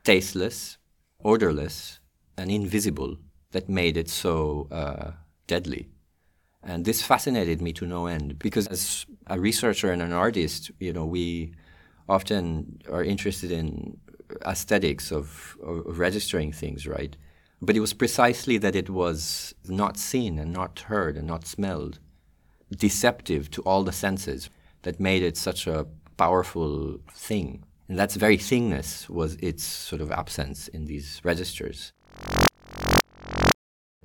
tasteless, 0.03 0.77
odorless, 1.23 1.99
and 2.37 2.49
invisible 2.49 3.17
that 3.51 3.69
made 3.69 3.97
it 3.97 4.09
so 4.09 4.67
uh, 4.71 5.11
deadly. 5.45 5.89
And 6.63 6.85
this 6.85 7.03
fascinated 7.03 7.61
me 7.61 7.71
to 7.73 7.85
no 7.85 8.07
end 8.07 8.39
because 8.39 8.67
as 8.67 9.05
a 9.27 9.39
researcher 9.39 9.91
and 9.91 10.01
an 10.01 10.11
artist, 10.11 10.71
you 10.79 10.91
know, 10.91 11.05
we 11.05 11.53
often 12.09 12.81
are 12.91 13.03
interested 13.03 13.51
in 13.51 13.97
aesthetics 14.45 15.11
of, 15.11 15.55
of 15.63 15.99
registering 15.99 16.51
things, 16.51 16.87
right? 16.87 17.15
But 17.61 17.75
it 17.75 17.79
was 17.79 17.93
precisely 17.93 18.57
that 18.57 18.75
it 18.75 18.89
was 18.89 19.53
not 19.67 19.97
seen 19.97 20.39
and 20.39 20.51
not 20.51 20.79
heard 20.79 21.15
and 21.15 21.27
not 21.27 21.45
smelled, 21.45 21.99
deceptive 22.75 23.49
to 23.51 23.61
all 23.63 23.83
the 23.83 23.91
senses, 23.91 24.49
that 24.83 24.99
made 24.99 25.23
it 25.23 25.37
such 25.37 25.67
a 25.67 25.85
powerful 26.17 26.99
thing. 27.13 27.63
And 27.89 27.97
that's 27.97 28.15
very 28.15 28.37
thingness 28.37 29.09
was 29.09 29.35
its 29.35 29.63
sort 29.63 30.01
of 30.01 30.11
absence 30.11 30.67
in 30.67 30.85
these 30.85 31.21
registers. 31.23 31.93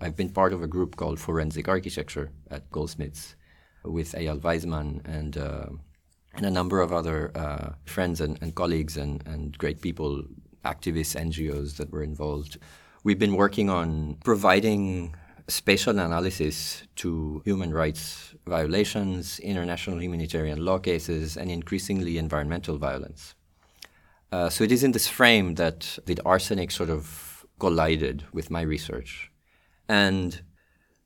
I've 0.00 0.16
been 0.16 0.31
part 0.31 0.52
of 0.52 0.62
a 0.62 0.66
group 0.66 0.97
called 0.97 1.21
Forensic 1.21 1.69
Architecture 1.69 2.33
at 2.50 2.71
Goldsmiths 2.71 3.37
with 3.85 4.12
Eyal 4.12 4.40
Weizman 4.40 5.07
and, 5.07 5.37
uh, 5.37 5.66
and 6.35 6.47
a 6.47 6.50
number 6.50 6.81
of 6.81 6.92
other 6.92 7.31
uh, 7.37 7.75
friends 7.85 8.21
and, 8.21 8.38
and 8.40 8.54
colleagues 8.54 8.97
and, 8.97 9.25
and 9.26 9.57
great 9.59 9.81
people, 9.81 10.25
activists, 10.64 11.16
NGOs 11.16 11.76
that 11.76 11.92
were 11.92 12.02
involved. 12.02 12.59
We've 13.04 13.19
been 13.19 13.37
working 13.37 13.69
on 13.69 14.16
providing 14.25 15.14
spatial 15.52 15.99
analysis 15.99 16.82
to 16.97 17.42
human 17.44 17.73
rights 17.73 18.35
violations, 18.47 19.38
international 19.40 20.02
humanitarian 20.02 20.64
law 20.64 20.78
cases, 20.78 21.37
and 21.37 21.50
increasingly 21.50 22.18
environmental 22.18 22.78
violence. 22.78 23.35
Uh, 24.32 24.49
so 24.49 24.64
it 24.64 24.73
is 24.73 24.82
in 24.82 24.92
this 24.92 25.06
frame 25.06 25.54
that 25.56 25.99
the 26.06 26.18
arsenic 26.25 26.71
sort 26.71 26.90
of 26.90 27.47
collided 27.59 28.25
with 28.32 28.50
my 28.50 28.62
research. 28.62 29.30
And 29.88 30.40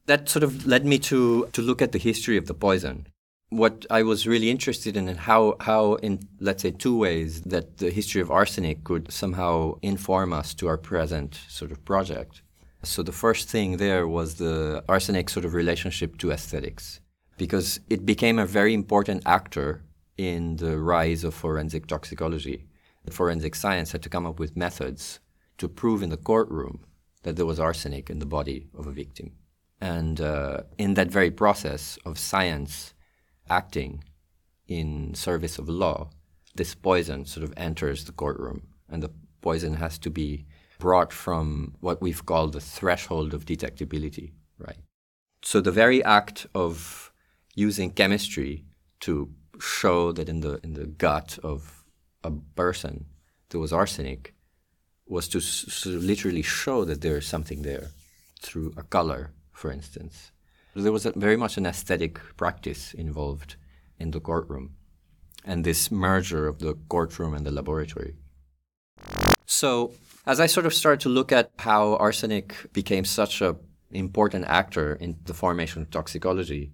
that 0.07 0.29
sort 0.29 0.45
of 0.45 0.67
led 0.67 0.87
me 0.87 0.99
to, 1.01 1.49
to 1.53 1.61
look 1.61 1.83
at 1.83 1.93
the 1.93 1.99
history 1.99 2.37
of 2.37 2.47
the 2.47 2.55
poison. 2.55 3.09
What 3.51 3.85
I 3.91 4.03
was 4.03 4.27
really 4.27 4.51
interested 4.51 4.97
in 4.97 5.09
and 5.09 5.19
how, 5.19 5.57
how 5.61 5.95
in, 5.95 6.21
let's 6.41 6.63
say, 6.63 6.71
two 6.71 6.97
ways 6.97 7.43
that 7.43 7.79
the 7.79 7.91
history 7.91 8.21
of 8.21 8.31
arsenic 8.31 8.85
could 8.85 9.13
somehow 9.13 9.79
inform 9.83 10.33
us 10.33 10.55
to 10.55 10.69
our 10.69 10.79
present 10.79 11.41
sort 11.49 11.73
of 11.73 11.85
project. 11.85 12.43
So 12.87 13.03
the 13.03 13.13
first 13.13 13.49
thing 13.49 13.77
there 13.77 14.07
was 14.07 14.35
the 14.35 14.83
arsenic 14.89 15.29
sort 15.29 15.45
of 15.45 15.55
relationship 15.55 16.19
to 16.19 16.31
aesthetics, 16.31 17.01
because 17.37 17.81
it 17.91 18.07
became 18.07 18.39
a 18.39 18.47
very 18.47 18.75
important 18.75 19.23
actor 19.27 19.83
in 20.17 20.57
the 20.57 20.79
rise 20.79 21.25
of 21.25 21.35
forensic 21.35 21.87
toxicology 21.87 22.67
The 23.07 23.13
forensic 23.13 23.55
science 23.55 23.93
had 23.93 24.03
to 24.03 24.09
come 24.09 24.27
up 24.27 24.39
with 24.39 24.57
methods 24.57 25.21
to 25.59 25.69
prove 25.69 26.03
in 26.03 26.11
the 26.11 26.17
courtroom 26.17 26.81
that 27.23 27.37
there 27.37 27.47
was 27.47 27.59
arsenic 27.59 28.11
in 28.11 28.19
the 28.19 28.27
body 28.27 28.67
of 28.77 28.87
a 28.87 28.93
victim. 28.93 29.33
And 29.81 30.21
uh, 30.21 30.63
in 30.77 30.95
that 30.95 31.11
very 31.11 31.31
process 31.31 31.99
of 32.05 32.19
science 32.19 32.95
acting 33.49 34.05
in 34.67 35.15
service 35.15 35.59
of 35.59 35.69
law, 35.69 36.11
this 36.57 36.75
poison 36.75 37.25
sort 37.27 37.45
of 37.45 37.55
enters 37.57 38.05
the 38.05 38.13
courtroom, 38.13 38.67
and 38.89 39.03
the 39.03 39.13
poison 39.41 39.75
has 39.75 39.99
to 39.99 40.11
be 40.11 40.47
brought 40.79 41.13
from 41.13 41.75
what 41.81 42.03
we've 42.03 42.25
called 42.25 42.53
the 42.53 42.61
threshold 42.61 43.35
of 43.35 43.45
detectability, 43.45 44.33
right? 44.59 44.79
So 45.43 45.61
the 45.61 45.73
very 45.73 46.03
act 46.05 46.47
of 46.55 47.13
using 47.55 47.91
chemistry 47.91 48.65
to 49.01 49.31
show 49.61 50.13
that 50.13 50.29
in 50.29 50.41
the 50.41 50.61
in 50.63 50.75
the 50.75 50.87
gut 50.87 51.39
of 51.43 51.85
a 52.23 52.31
person 52.31 53.07
there 53.49 53.61
was 53.61 53.73
arsenic 53.73 54.35
was 55.07 55.29
to 55.29 55.39
s- 55.39 55.87
literally 55.87 56.43
show 56.43 56.85
that 56.85 57.01
there 57.01 57.17
is 57.17 57.27
something 57.27 57.63
there 57.63 57.91
through 58.41 58.75
a 58.77 58.83
color, 58.83 59.31
for 59.53 59.71
instance. 59.71 60.33
There 60.75 60.93
was 60.93 61.07
a, 61.07 61.13
very 61.13 61.37
much 61.37 61.57
an 61.57 61.65
aesthetic 61.65 62.19
practice 62.37 62.93
involved 62.93 63.57
in 63.99 64.11
the 64.11 64.21
courtroom 64.21 64.75
and 65.45 65.65
this 65.65 65.91
merger 65.91 66.49
of 66.49 66.59
the 66.59 66.75
courtroom 66.89 67.33
and 67.35 67.47
the 67.47 67.53
laboratory. 67.53 68.17
So, 69.47 69.93
as 70.27 70.41
I 70.41 70.47
sort 70.47 70.67
of 70.67 70.75
started 70.75 71.01
to 71.01 71.09
look 71.09 71.33
at 71.33 71.51
how 71.59 71.97
arsenic 71.97 72.55
became 72.73 73.05
such 73.05 73.41
an 73.41 73.57
important 73.91 74.45
actor 74.47 74.95
in 74.95 75.17
the 75.25 75.35
formation 75.35 75.83
of 75.83 75.91
toxicology, 75.91 76.73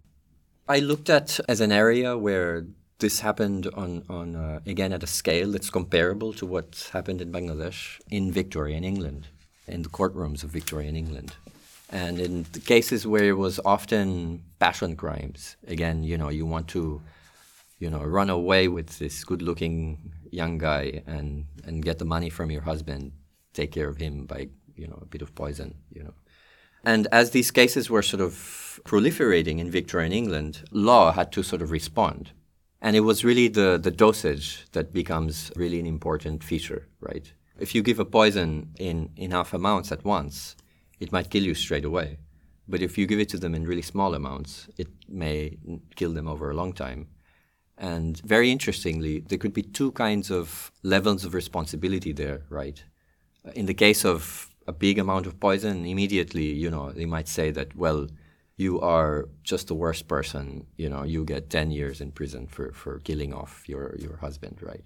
I 0.69 0.79
looked 0.79 1.11
at 1.11 1.39
as 1.49 1.61
an 1.61 1.73
area 1.73 2.17
where 2.17 2.65
this 2.99 3.21
happened 3.21 3.69
on, 3.75 4.05
on 4.09 4.37
uh, 4.37 4.61
again 4.65 4.93
at 4.93 5.03
a 5.03 5.07
scale 5.07 5.51
that's 5.51 5.71
comparable 5.71 6.33
to 6.35 6.47
what 6.47 6.89
happened 6.93 7.21
in 7.21 7.33
Bangladesh 7.33 8.01
in 8.11 8.33
Victoria 8.33 8.77
Victorian 8.77 8.85
England, 8.85 9.29
in 9.67 9.83
the 9.83 9.89
courtrooms 9.89 10.45
of 10.45 10.51
Victoria 10.51 10.91
Victorian 10.91 10.97
England. 10.97 11.35
And 11.91 12.19
in 12.19 12.47
the 12.53 12.61
cases 12.61 13.07
where 13.07 13.25
it 13.25 13.37
was 13.37 13.61
often 13.67 14.43
passion 14.59 14.97
crimes, 14.97 15.57
again, 15.67 16.05
you 16.05 16.17
know, 16.17 16.31
you 16.31 16.47
want 16.47 16.69
to, 16.69 17.03
you 17.79 17.91
know, 17.91 18.03
run 18.03 18.31
away 18.31 18.69
with 18.69 18.99
this 18.99 19.25
good-looking 19.25 19.99
young 20.31 20.57
guy 20.57 21.03
and, 21.07 21.45
and 21.67 21.85
get 21.85 21.99
the 21.99 22.07
money 22.07 22.31
from 22.31 22.51
your 22.51 22.63
husband, 22.63 23.13
take 23.53 23.73
care 23.73 23.89
of 23.89 23.97
him 23.97 24.27
by, 24.27 24.49
you 24.77 24.87
know, 24.87 24.99
a 25.01 25.07
bit 25.07 25.23
of 25.23 25.35
poison, 25.35 25.75
you 25.93 26.03
know. 26.03 26.15
And 26.85 27.07
as 27.13 27.31
these 27.31 27.51
cases 27.51 27.89
were 27.89 28.03
sort 28.03 28.21
of 28.21 28.81
proliferating 28.85 29.59
in 29.59 29.71
Victorian 29.71 30.13
England, 30.13 30.65
law 30.73 31.13
had 31.13 31.31
to 31.33 31.43
sort 31.43 31.63
of 31.63 31.71
respond. 31.71 32.33
And 32.81 32.97
it 32.97 33.01
was 33.01 33.25
really 33.25 33.47
the, 33.47 33.79
the 33.81 33.93
dosage 33.93 34.67
that 34.73 34.93
becomes 34.93 35.53
really 35.55 35.79
an 35.79 35.87
important 35.87 36.43
feature, 36.43 36.89
right? 37.01 37.33
If 37.61 37.75
you 37.75 37.83
give 37.83 38.01
a 38.01 38.05
poison 38.05 38.73
in 38.79 39.11
enough 39.17 39.55
amounts 39.55 39.93
at 39.93 40.05
once, 40.05 40.57
it 40.99 41.13
might 41.13 41.31
kill 41.31 41.45
you 41.45 41.55
straight 41.55 41.85
away. 41.85 42.19
But 42.67 42.83
if 42.83 42.99
you 42.99 43.07
give 43.07 43.21
it 43.21 43.29
to 43.31 43.39
them 43.39 43.55
in 43.55 43.67
really 43.67 43.83
small 43.83 44.15
amounts, 44.15 44.69
it 44.77 44.89
may 45.09 45.59
kill 45.95 46.13
them 46.13 46.27
over 46.27 46.51
a 46.51 46.55
long 46.55 46.73
time. 46.73 47.09
And 47.79 48.19
very 48.21 48.51
interestingly, 48.51 49.21
there 49.21 49.39
could 49.39 49.53
be 49.53 49.63
two 49.63 49.93
kinds 49.93 50.31
of 50.31 50.73
levels 50.83 51.25
of 51.25 51.35
responsibility 51.35 52.13
there, 52.13 52.43
right? 52.49 52.83
In 53.55 53.67
the 53.67 53.75
case 53.75 54.05
of 54.05 54.51
a 54.67 54.73
big 54.73 54.99
amount 54.99 55.27
of 55.27 55.41
poison, 55.41 55.85
immediately, 55.85 56.53
you 56.53 56.71
know, 56.71 56.93
they 56.93 57.07
might 57.07 57.29
say 57.29 57.51
that, 57.51 57.75
well, 57.77 58.09
you 58.57 58.81
are 58.81 59.29
just 59.43 59.67
the 59.67 59.75
worst 59.75 60.07
person. 60.09 60.67
You 60.77 60.89
know, 60.89 61.03
you 61.03 61.25
get 61.25 61.51
10 61.51 61.71
years 61.71 62.01
in 62.01 62.13
prison 62.13 62.47
for, 62.47 62.73
for 62.73 63.01
killing 63.01 63.35
off 63.35 63.69
your, 63.69 63.97
your 63.99 64.17
husband, 64.19 64.59
right? 64.63 64.85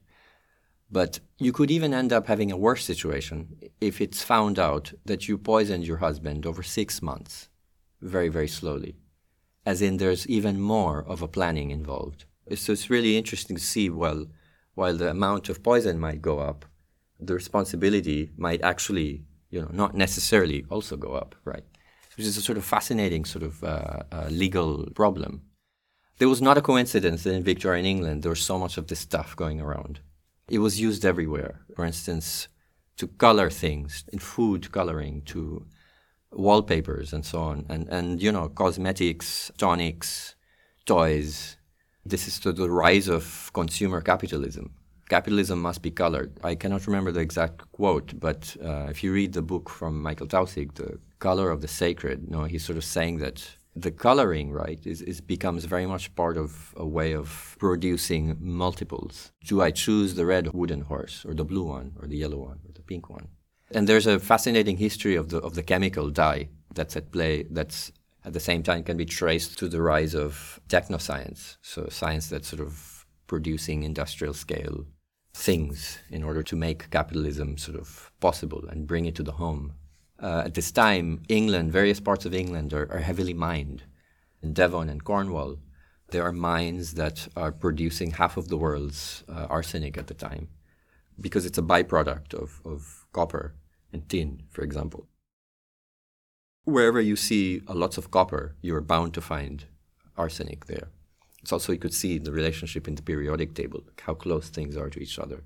But 0.90 1.18
you 1.38 1.52
could 1.52 1.70
even 1.70 1.92
end 1.92 2.12
up 2.12 2.26
having 2.28 2.52
a 2.52 2.56
worse 2.56 2.84
situation 2.84 3.58
if 3.80 4.00
it's 4.00 4.22
found 4.22 4.58
out 4.58 4.92
that 5.04 5.28
you 5.28 5.36
poisoned 5.36 5.86
your 5.86 5.96
husband 5.98 6.46
over 6.46 6.62
six 6.62 7.02
months, 7.02 7.48
very, 8.00 8.28
very 8.28 8.48
slowly. 8.48 8.96
As 9.64 9.82
in, 9.82 9.96
there's 9.96 10.28
even 10.28 10.60
more 10.60 11.02
of 11.02 11.22
a 11.22 11.28
planning 11.28 11.72
involved. 11.72 12.24
So 12.54 12.72
it's 12.72 12.88
really 12.88 13.18
interesting 13.18 13.56
to 13.56 13.62
see, 13.62 13.90
well, 13.90 14.26
while 14.74 14.96
the 14.96 15.10
amount 15.10 15.48
of 15.48 15.64
poison 15.64 15.98
might 15.98 16.22
go 16.22 16.38
up, 16.38 16.64
the 17.20 17.34
responsibility 17.34 18.30
might 18.36 18.62
actually, 18.62 19.24
you 19.50 19.60
know, 19.60 19.70
not 19.72 19.94
necessarily 19.94 20.64
also 20.70 20.96
go 20.96 21.12
up, 21.14 21.34
right? 21.44 21.64
which 22.16 22.26
is 22.26 22.36
a 22.36 22.42
sort 22.42 22.58
of 22.58 22.64
fascinating 22.64 23.24
sort 23.24 23.42
of 23.42 23.62
uh, 23.62 24.02
uh, 24.10 24.26
legal 24.30 24.88
problem. 24.94 25.42
There 26.18 26.28
was 26.28 26.40
not 26.40 26.56
a 26.56 26.62
coincidence 26.62 27.24
that 27.24 27.34
in 27.34 27.42
Victorian 27.42 27.84
England 27.84 28.22
there 28.22 28.30
was 28.30 28.40
so 28.40 28.58
much 28.58 28.78
of 28.78 28.86
this 28.86 29.00
stuff 29.00 29.36
going 29.36 29.60
around. 29.60 30.00
It 30.48 30.58
was 30.58 30.80
used 30.80 31.04
everywhere. 31.04 31.60
For 31.74 31.84
instance, 31.84 32.48
to 32.96 33.06
color 33.06 33.50
things, 33.50 34.04
in 34.12 34.18
food 34.18 34.72
coloring, 34.72 35.22
to 35.26 35.66
wallpapers 36.32 37.12
and 37.12 37.24
so 37.24 37.40
on, 37.40 37.66
and, 37.68 37.86
and 37.88 38.22
you 38.22 38.32
know, 38.32 38.48
cosmetics, 38.48 39.50
tonics, 39.58 40.34
toys. 40.86 41.56
This 42.06 42.28
is 42.28 42.38
to 42.40 42.52
the 42.52 42.70
rise 42.70 43.08
of 43.08 43.50
consumer 43.52 44.00
capitalism. 44.00 44.75
Capitalism 45.08 45.60
must 45.60 45.82
be 45.82 45.90
colored. 45.90 46.38
I 46.42 46.56
cannot 46.56 46.86
remember 46.86 47.12
the 47.12 47.20
exact 47.20 47.70
quote, 47.72 48.18
but 48.18 48.56
uh, 48.62 48.86
if 48.90 49.04
you 49.04 49.12
read 49.12 49.32
the 49.32 49.42
book 49.42 49.70
from 49.70 50.02
Michael 50.02 50.26
Taussig, 50.26 50.74
The 50.74 50.98
color 51.18 51.50
of 51.50 51.60
the 51.60 51.68
sacred. 51.68 52.24
You 52.24 52.30
know, 52.30 52.44
he's 52.44 52.64
sort 52.64 52.78
of 52.78 52.84
saying 52.84 53.18
that 53.18 53.56
the 53.74 53.90
coloring, 53.90 54.52
right, 54.52 54.80
is, 54.86 55.02
is 55.02 55.20
becomes 55.20 55.64
very 55.64 55.86
much 55.86 56.14
part 56.14 56.36
of 56.36 56.74
a 56.76 56.86
way 56.86 57.12
of 57.12 57.56
producing 57.58 58.36
multiples. 58.40 59.32
Do 59.44 59.60
I 59.60 59.70
choose 59.70 60.14
the 60.14 60.26
red 60.26 60.52
wooden 60.52 60.82
horse, 60.82 61.24
or 61.26 61.34
the 61.34 61.44
blue 61.44 61.64
one, 61.64 61.92
or 62.00 62.08
the 62.08 62.16
yellow 62.16 62.38
one, 62.38 62.60
or 62.66 62.72
the 62.74 62.82
pink 62.82 63.10
one? 63.10 63.28
And 63.70 63.88
there's 63.88 64.06
a 64.06 64.18
fascinating 64.18 64.76
history 64.78 65.16
of 65.16 65.28
the 65.28 65.38
of 65.38 65.54
the 65.54 65.62
chemical 65.62 66.10
dye 66.10 66.48
that's 66.74 66.96
at 66.96 67.12
play. 67.12 67.44
That's 67.50 67.92
at 68.24 68.32
the 68.32 68.40
same 68.40 68.62
time 68.62 68.82
can 68.82 68.96
be 68.96 69.04
traced 69.04 69.58
to 69.58 69.68
the 69.68 69.82
rise 69.82 70.14
of 70.14 70.60
technoscience, 70.68 71.56
so 71.62 71.88
science 71.90 72.28
that's 72.28 72.48
sort 72.48 72.62
of 72.62 73.06
producing 73.26 73.82
industrial 73.82 74.34
scale 74.34 74.86
things 75.36 75.98
in 76.10 76.22
order 76.24 76.42
to 76.42 76.56
make 76.56 76.90
capitalism 76.90 77.58
sort 77.58 77.78
of 77.78 78.10
possible 78.20 78.64
and 78.68 78.86
bring 78.86 79.04
it 79.06 79.14
to 79.14 79.22
the 79.22 79.32
home 79.32 79.74
uh, 80.18 80.42
at 80.46 80.54
this 80.54 80.72
time, 80.72 81.22
England, 81.28 81.72
various 81.72 82.00
parts 82.00 82.24
of 82.24 82.34
England 82.34 82.72
are, 82.72 82.90
are 82.90 83.00
heavily 83.00 83.34
mined. 83.34 83.82
In 84.42 84.52
Devon 84.52 84.88
and 84.88 85.04
Cornwall, 85.04 85.58
there 86.10 86.22
are 86.22 86.32
mines 86.32 86.94
that 86.94 87.28
are 87.36 87.52
producing 87.52 88.12
half 88.12 88.36
of 88.36 88.48
the 88.48 88.56
world's 88.56 89.24
uh, 89.28 89.46
arsenic 89.50 89.98
at 89.98 90.06
the 90.06 90.14
time 90.14 90.48
because 91.20 91.44
it's 91.44 91.58
a 91.58 91.62
byproduct 91.62 92.34
of, 92.34 92.60
of 92.64 93.06
copper 93.12 93.54
and 93.92 94.08
tin, 94.08 94.42
for 94.50 94.62
example. 94.62 95.08
Wherever 96.64 97.00
you 97.00 97.16
see 97.16 97.60
lots 97.68 97.98
of 97.98 98.10
copper, 98.10 98.56
you're 98.60 98.80
bound 98.80 99.14
to 99.14 99.20
find 99.20 99.66
arsenic 100.16 100.66
there. 100.66 100.88
It's 101.46 101.52
also 101.52 101.72
you 101.72 101.78
could 101.78 101.94
see 101.94 102.18
the 102.18 102.32
relationship 102.32 102.88
in 102.88 102.96
the 102.96 103.02
periodic 103.02 103.54
table, 103.54 103.84
how 104.00 104.14
close 104.14 104.48
things 104.48 104.76
are 104.76 104.90
to 104.90 104.98
each 104.98 105.16
other. 105.16 105.44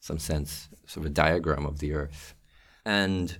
Some 0.00 0.18
sense, 0.18 0.68
sort 0.86 1.06
of 1.06 1.12
a 1.12 1.14
diagram 1.14 1.64
of 1.64 1.78
the 1.78 1.92
Earth. 1.92 2.34
And 2.84 3.38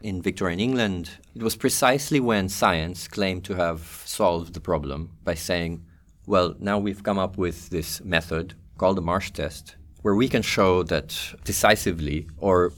in 0.00 0.22
Victorian 0.22 0.58
England, 0.58 1.10
it 1.36 1.44
was 1.44 1.54
precisely 1.54 2.18
when 2.18 2.48
science 2.48 3.06
claimed 3.06 3.44
to 3.44 3.54
have 3.54 4.02
solved 4.04 4.54
the 4.54 4.60
problem 4.60 5.16
by 5.22 5.34
saying, 5.34 5.86
well, 6.26 6.56
now 6.58 6.80
we've 6.80 7.04
come 7.04 7.20
up 7.20 7.38
with 7.38 7.70
this 7.70 8.02
method 8.02 8.54
called 8.76 8.96
the 8.96 9.02
Marsh 9.02 9.30
test, 9.30 9.76
where 10.02 10.16
we 10.16 10.28
can 10.28 10.42
show 10.42 10.82
that 10.82 11.16
decisively, 11.44 12.26
or 12.38 12.72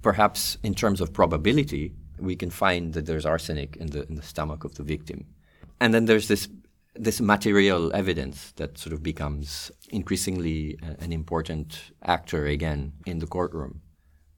perhaps 0.00 0.58
in 0.62 0.76
terms 0.76 1.00
of 1.00 1.12
probability, 1.12 1.92
we 2.20 2.36
can 2.36 2.50
find 2.50 2.94
that 2.94 3.06
there's 3.06 3.26
arsenic 3.26 3.76
in 3.78 3.88
the, 3.88 4.06
in 4.06 4.14
the 4.14 4.22
stomach 4.22 4.62
of 4.62 4.76
the 4.76 4.84
victim. 4.84 5.26
And 5.80 5.92
then 5.92 6.04
there's 6.04 6.28
this, 6.28 6.46
this 6.94 7.20
material 7.20 7.94
evidence 7.94 8.52
that 8.52 8.78
sort 8.78 8.92
of 8.92 9.02
becomes 9.02 9.70
increasingly 9.90 10.78
uh, 10.82 10.94
an 11.00 11.12
important 11.12 11.92
actor 12.02 12.46
again 12.46 12.92
in 13.06 13.18
the 13.18 13.26
courtroom 13.26 13.80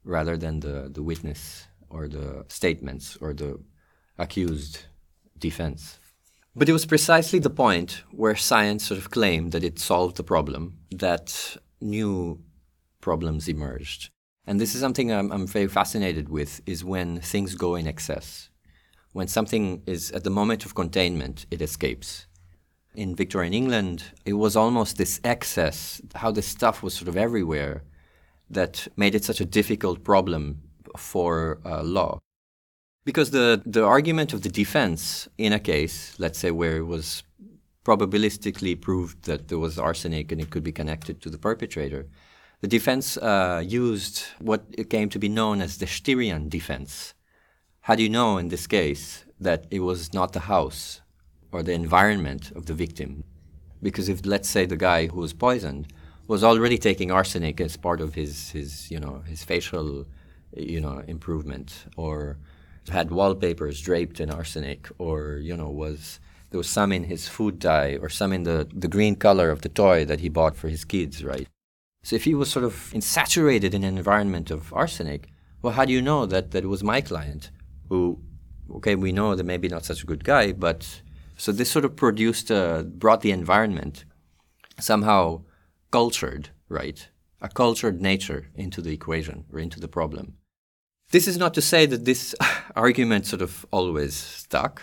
rather 0.03 0.37
than 0.37 0.59
the, 0.59 0.89
the 0.91 1.01
witness 1.01 1.67
or 1.89 2.07
the 2.07 2.45
statements 2.49 3.17
or 3.21 3.33
the 3.33 3.59
accused 4.17 4.85
defense. 5.37 5.99
But 6.55 6.69
it 6.69 6.73
was 6.73 6.85
precisely 6.85 7.39
the 7.39 7.49
point 7.49 8.03
where 8.11 8.35
science 8.35 8.85
sort 8.85 8.99
of 8.99 9.09
claimed 9.09 9.51
that 9.53 9.63
it 9.63 9.79
solved 9.79 10.17
the 10.17 10.23
problem 10.23 10.77
that 10.91 11.57
new 11.81 12.39
problems 13.01 13.47
emerged. 13.47 14.11
And 14.45 14.59
this 14.59 14.75
is 14.75 14.81
something 14.81 15.11
I'm, 15.11 15.31
I'm 15.31 15.47
very 15.47 15.67
fascinated 15.67 16.29
with 16.29 16.61
is 16.65 16.83
when 16.83 17.19
things 17.21 17.55
go 17.55 17.75
in 17.75 17.87
excess. 17.87 18.49
When 19.13 19.27
something 19.27 19.83
is 19.87 20.11
at 20.11 20.23
the 20.23 20.29
moment 20.29 20.65
of 20.65 20.75
containment, 20.75 21.45
it 21.49 21.61
escapes. 21.61 22.27
In 22.95 23.15
Victorian 23.15 23.53
England, 23.53 24.03
it 24.25 24.33
was 24.33 24.55
almost 24.55 24.97
this 24.97 25.19
excess, 25.23 26.01
how 26.15 26.31
this 26.31 26.47
stuff 26.47 26.83
was 26.83 26.93
sort 26.93 27.07
of 27.07 27.17
everywhere, 27.17 27.83
that 28.49 28.87
made 28.95 29.15
it 29.15 29.23
such 29.23 29.41
a 29.41 29.45
difficult 29.45 30.03
problem 30.03 30.61
for 30.97 31.59
uh, 31.65 31.81
law. 31.81 32.19
Because 33.05 33.31
the, 33.31 33.61
the 33.65 33.83
argument 33.83 34.31
of 34.31 34.43
the 34.43 34.49
defense 34.49 35.27
in 35.37 35.51
a 35.53 35.59
case, 35.59 36.15
let's 36.19 36.39
say 36.39 36.51
where 36.51 36.77
it 36.77 36.85
was 36.85 37.23
probabilistically 37.83 38.79
proved 38.79 39.25
that 39.25 39.49
there 39.49 39.59
was 39.59 39.77
arsenic 39.77 40.31
and 40.31 40.39
it 40.39 40.51
could 40.51 40.63
be 40.63 40.71
connected 40.71 41.21
to 41.21 41.29
the 41.29 41.37
perpetrator, 41.37 42.07
the 42.61 42.67
defense 42.67 43.17
uh, 43.17 43.61
used 43.65 44.23
what 44.39 44.89
came 44.89 45.09
to 45.09 45.19
be 45.19 45.27
known 45.27 45.61
as 45.61 45.77
the 45.77 45.87
Styrian 45.87 46.47
defense. 46.47 47.13
How 47.81 47.95
do 47.95 48.03
you 48.03 48.09
know 48.09 48.37
in 48.37 48.47
this 48.47 48.67
case 48.67 49.25
that 49.39 49.65
it 49.69 49.79
was 49.79 50.13
not 50.13 50.31
the 50.31 50.41
house 50.41 51.01
or 51.53 51.63
the 51.63 51.71
environment 51.71 52.51
of 52.51 52.65
the 52.65 52.73
victim? 52.73 53.23
Because 53.81 54.09
if, 54.09 54.25
let's 54.25 54.49
say, 54.49 54.65
the 54.65 54.77
guy 54.77 55.07
who 55.07 55.19
was 55.21 55.33
poisoned 55.33 55.87
was 56.27 56.43
already 56.43 56.77
taking 56.77 57.11
arsenic 57.11 57.61
as 57.61 57.77
part 57.77 58.01
of 58.01 58.15
his, 58.15 58.49
his 58.51 58.89
you 58.89 58.99
know, 58.99 59.23
his 59.25 59.43
facial, 59.43 60.05
you 60.55 60.81
know, 60.81 61.03
improvement, 61.07 61.85
or 61.95 62.37
had 62.89 63.11
wallpapers 63.11 63.79
draped 63.81 64.19
in 64.19 64.29
arsenic, 64.29 64.89
or 64.97 65.37
you 65.41 65.55
know, 65.55 65.69
was 65.69 66.19
there 66.49 66.57
was 66.57 66.69
some 66.69 66.91
in 66.91 67.05
his 67.05 67.27
food 67.27 67.59
dye, 67.59 67.97
or 68.01 68.09
some 68.09 68.31
in 68.31 68.43
the, 68.43 68.67
the 68.71 68.87
green 68.87 69.15
color 69.15 69.49
of 69.49 69.61
the 69.61 69.69
toy 69.69 70.05
that 70.05 70.19
he 70.19 70.29
bought 70.29 70.55
for 70.55 70.69
his 70.69 70.85
kids, 70.85 71.23
right? 71.23 71.47
So 72.03 72.15
if 72.15 72.25
he 72.25 72.35
was 72.35 72.51
sort 72.51 72.65
of 72.65 72.93
saturated 72.99 73.73
in 73.73 73.83
an 73.83 73.97
environment 73.97 74.51
of 74.51 74.71
arsenic, 74.73 75.29
well, 75.61 75.73
how 75.73 75.85
do 75.85 75.93
you 75.93 76.01
know 76.01 76.25
that, 76.27 76.51
that 76.51 76.63
it 76.63 76.67
was 76.67 76.83
my 76.83 77.01
client 77.01 77.49
who, 77.89 78.19
okay, 78.75 78.93
we 78.93 79.11
know 79.11 79.33
that 79.33 79.45
maybe 79.45 79.67
not 79.67 79.85
such 79.85 80.03
a 80.03 80.05
good 80.05 80.23
guy, 80.23 80.51
but 80.51 81.01
so 81.37 81.51
this 81.51 81.71
sort 81.71 81.85
of 81.85 81.95
produced, 81.95 82.51
uh, 82.51 82.83
brought 82.83 83.21
the 83.21 83.31
environment 83.31 84.05
somehow 84.79 85.43
cultured, 85.91 86.49
right? 86.69 87.09
A 87.41 87.49
cultured 87.49 88.01
nature 88.01 88.49
into 88.55 88.81
the 88.81 88.93
equation 88.93 89.45
or 89.51 89.59
into 89.59 89.79
the 89.79 89.87
problem. 89.87 90.35
This 91.11 91.27
is 91.27 91.37
not 91.37 91.53
to 91.53 91.61
say 91.61 91.85
that 91.85 92.05
this 92.05 92.33
argument 92.75 93.25
sort 93.25 93.41
of 93.41 93.65
always 93.71 94.15
stuck, 94.15 94.81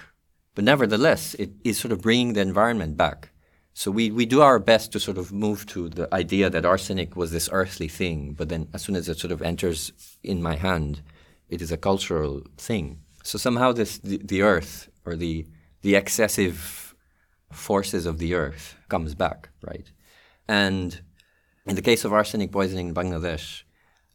but 0.54 0.64
nevertheless, 0.64 1.34
it 1.34 1.50
is 1.64 1.78
sort 1.78 1.92
of 1.92 2.02
bringing 2.02 2.34
the 2.34 2.40
environment 2.40 2.96
back 2.96 3.30
so 3.72 3.90
we, 3.90 4.10
we 4.10 4.26
do 4.26 4.42
our 4.42 4.58
best 4.58 4.92
to 4.92 5.00
sort 5.00 5.16
of 5.16 5.32
move 5.32 5.64
to 5.66 5.88
the 5.88 6.12
idea 6.14 6.50
that 6.50 6.66
arsenic 6.66 7.16
was 7.16 7.30
this 7.30 7.48
earthly 7.52 7.88
thing, 7.88 8.34
but 8.34 8.48
then 8.48 8.68
as 8.74 8.82
soon 8.82 8.96
as 8.96 9.08
it 9.08 9.18
sort 9.18 9.32
of 9.32 9.42
enters 9.42 9.92
in 10.22 10.42
my 10.42 10.56
hand, 10.56 11.02
it 11.48 11.62
is 11.62 11.72
a 11.72 11.76
cultural 11.76 12.42
thing. 12.56 13.00
So 13.22 13.38
somehow 13.38 13.72
this 13.72 13.98
the, 13.98 14.18
the 14.18 14.42
earth 14.42 14.90
or 15.04 15.16
the 15.16 15.46
the 15.82 15.94
excessive 15.94 16.94
forces 17.52 18.06
of 18.06 18.18
the 18.18 18.34
earth 18.34 18.76
comes 18.88 19.14
back, 19.14 19.50
right? 19.62 19.90
And 20.48 21.00
in 21.66 21.76
the 21.76 21.82
case 21.82 22.04
of 22.04 22.12
arsenic 22.12 22.52
poisoning 22.52 22.88
in 22.88 22.94
Bangladesh, 22.94 23.62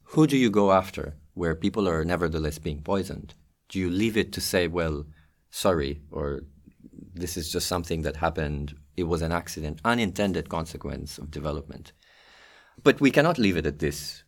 who 0.10 0.28
do 0.28 0.38
you 0.38 0.50
go 0.50 0.72
after 0.72 1.16
where 1.34 1.56
people 1.56 1.88
are 1.88 2.06
nevertheless 2.06 2.60
being 2.60 2.82
poisoned? 2.82 3.34
Do 3.70 3.80
you 3.80 3.90
leave 3.90 4.16
it 4.16 4.32
to 4.34 4.42
say, 4.42 4.68
well, 4.68 5.06
sorry, 5.50 6.02
or 6.12 6.44
this 7.14 7.38
is 7.38 7.52
just 7.52 7.68
something 7.68 8.04
that 8.04 8.18
happened 8.18 8.76
it 8.98 9.04
was 9.04 9.22
an 9.22 9.32
accident, 9.32 9.82
unintended 9.84 10.50
consequence 10.50 11.18
of 11.18 11.32
development. 11.32 11.92
But 12.82 13.02
we 13.02 13.12
cannot 13.12 13.38
leave 13.38 13.58
it 13.58 13.66
at 13.66 13.80
this. 13.80 14.24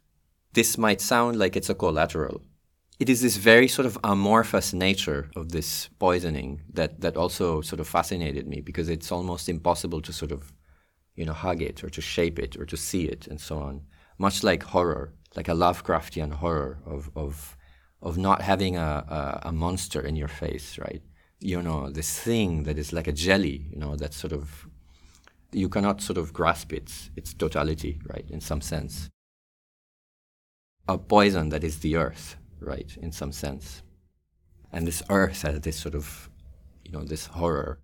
This 0.53 0.77
might 0.77 1.01
sound 1.01 1.37
like 1.37 1.55
it's 1.55 1.69
a 1.69 1.75
collateral. 1.75 2.41
It 2.99 3.09
is 3.09 3.21
this 3.21 3.37
very 3.37 3.67
sort 3.67 3.85
of 3.85 3.97
amorphous 4.03 4.73
nature 4.73 5.29
of 5.35 5.51
this 5.51 5.89
poisoning 5.99 6.61
that, 6.73 7.01
that 7.01 7.15
also 7.15 7.61
sort 7.61 7.79
of 7.79 7.87
fascinated 7.87 8.47
me 8.47 8.61
because 8.61 8.89
it's 8.89 9.11
almost 9.11 9.47
impossible 9.49 10.01
to 10.01 10.11
sort 10.11 10.31
of, 10.31 10.51
you 11.15 11.25
know, 11.25 11.33
hug 11.33 11.61
it 11.61 11.83
or 11.83 11.89
to 11.89 12.01
shape 12.01 12.39
it 12.39 12.57
or 12.57 12.65
to 12.65 12.77
see 12.77 13.05
it 13.05 13.27
and 13.27 13.39
so 13.39 13.59
on. 13.59 13.81
Much 14.17 14.43
like 14.43 14.63
horror, 14.63 15.13
like 15.35 15.47
a 15.47 15.53
Lovecraftian 15.53 16.33
horror 16.33 16.79
of, 16.85 17.11
of, 17.15 17.55
of 18.01 18.17
not 18.17 18.41
having 18.41 18.77
a, 18.77 19.39
a, 19.43 19.49
a 19.49 19.51
monster 19.51 20.01
in 20.01 20.15
your 20.15 20.27
face, 20.27 20.79
right? 20.79 21.03
you 21.39 21.61
know, 21.61 21.89
this 21.89 22.19
thing 22.19 22.63
that 22.63 22.77
is 22.77 22.91
like 22.91 23.07
a 23.07 23.11
jelly, 23.11 23.67
you 23.71 23.77
know, 23.77 23.95
that 23.95 24.13
sort 24.13 24.33
of, 24.33 24.67
you 25.51 25.69
cannot 25.69 26.01
sort 26.01 26.17
of 26.17 26.33
grasp 26.33 26.73
its, 26.73 27.11
its 27.15 27.33
totality, 27.33 27.99
right, 28.07 28.25
in 28.29 28.41
some 28.41 28.61
sense. 28.61 29.09
A 30.87 30.97
poison 30.97 31.49
that 31.49 31.63
is 31.63 31.79
the 31.79 31.95
earth, 31.95 32.37
right, 32.59 32.95
in 33.01 33.11
some 33.11 33.31
sense. 33.31 33.83
And 34.71 34.85
this 34.85 35.03
earth 35.09 35.41
has 35.43 35.59
this 35.61 35.77
sort 35.77 35.95
of, 35.95 36.29
you 36.83 36.91
know, 36.91 37.03
this 37.03 37.27
horror. 37.27 37.79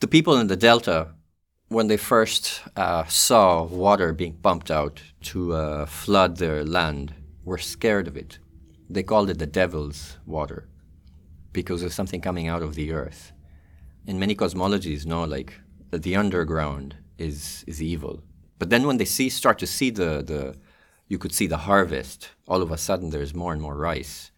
The 0.00 0.08
people 0.08 0.36
in 0.38 0.46
the 0.46 0.56
Delta, 0.56 1.08
when 1.68 1.88
they 1.88 1.96
first 1.96 2.62
uh, 2.76 3.04
saw 3.04 3.64
water 3.64 4.12
being 4.12 4.34
pumped 4.34 4.70
out 4.70 5.02
to 5.22 5.54
uh, 5.54 5.86
flood 5.86 6.36
their 6.36 6.64
land, 6.64 7.14
were 7.44 7.58
scared 7.58 8.06
of 8.08 8.16
it. 8.16 8.38
They 8.88 9.02
called 9.02 9.30
it 9.30 9.38
the 9.38 9.46
devil's 9.46 10.18
water 10.24 10.68
because 11.52 11.82
of 11.82 11.92
something 11.92 12.20
coming 12.20 12.46
out 12.48 12.62
of 12.62 12.74
the 12.74 12.92
earth. 12.92 13.32
In 14.06 14.18
many 14.18 14.34
cosmologies, 14.34 15.04
no, 15.04 15.24
like 15.24 15.52
that 15.90 16.02
the 16.02 16.16
underground 16.16 16.96
is 17.18 17.64
is 17.66 17.82
evil. 17.82 18.22
But 18.58 18.70
then 18.70 18.86
when 18.86 18.96
they 18.96 19.04
see 19.04 19.28
start 19.28 19.58
to 19.58 19.66
see 19.66 19.90
the 19.90 20.22
the 20.22 20.56
you 21.08 21.18
could 21.18 21.34
see 21.34 21.46
the 21.46 21.58
harvest, 21.58 22.30
all 22.48 22.62
of 22.62 22.72
a 22.72 22.78
sudden 22.78 23.10
there's 23.10 23.34
more 23.34 23.52
and 23.52 23.62
more 23.62 23.76
rice. 23.76 24.32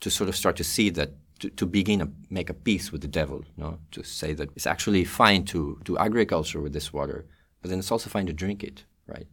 To 0.00 0.10
sort 0.10 0.28
of 0.28 0.36
start 0.36 0.56
to 0.56 0.64
see 0.64 0.90
that 0.90 1.10
to, 1.40 1.48
to 1.50 1.66
begin 1.66 2.00
to 2.00 2.10
make 2.30 2.50
a 2.50 2.54
peace 2.54 2.92
with 2.92 3.00
the 3.00 3.08
devil, 3.08 3.44
no? 3.56 3.78
To 3.92 4.02
say 4.02 4.32
that 4.34 4.50
it's 4.54 4.66
actually 4.66 5.04
fine 5.04 5.44
to 5.46 5.80
do 5.84 5.98
agriculture 5.98 6.60
with 6.60 6.72
this 6.72 6.92
water, 6.92 7.26
but 7.60 7.70
then 7.70 7.78
it's 7.78 7.90
also 7.90 8.10
fine 8.10 8.26
to 8.26 8.32
drink 8.32 8.62
it, 8.62 8.84
right? 9.06 9.26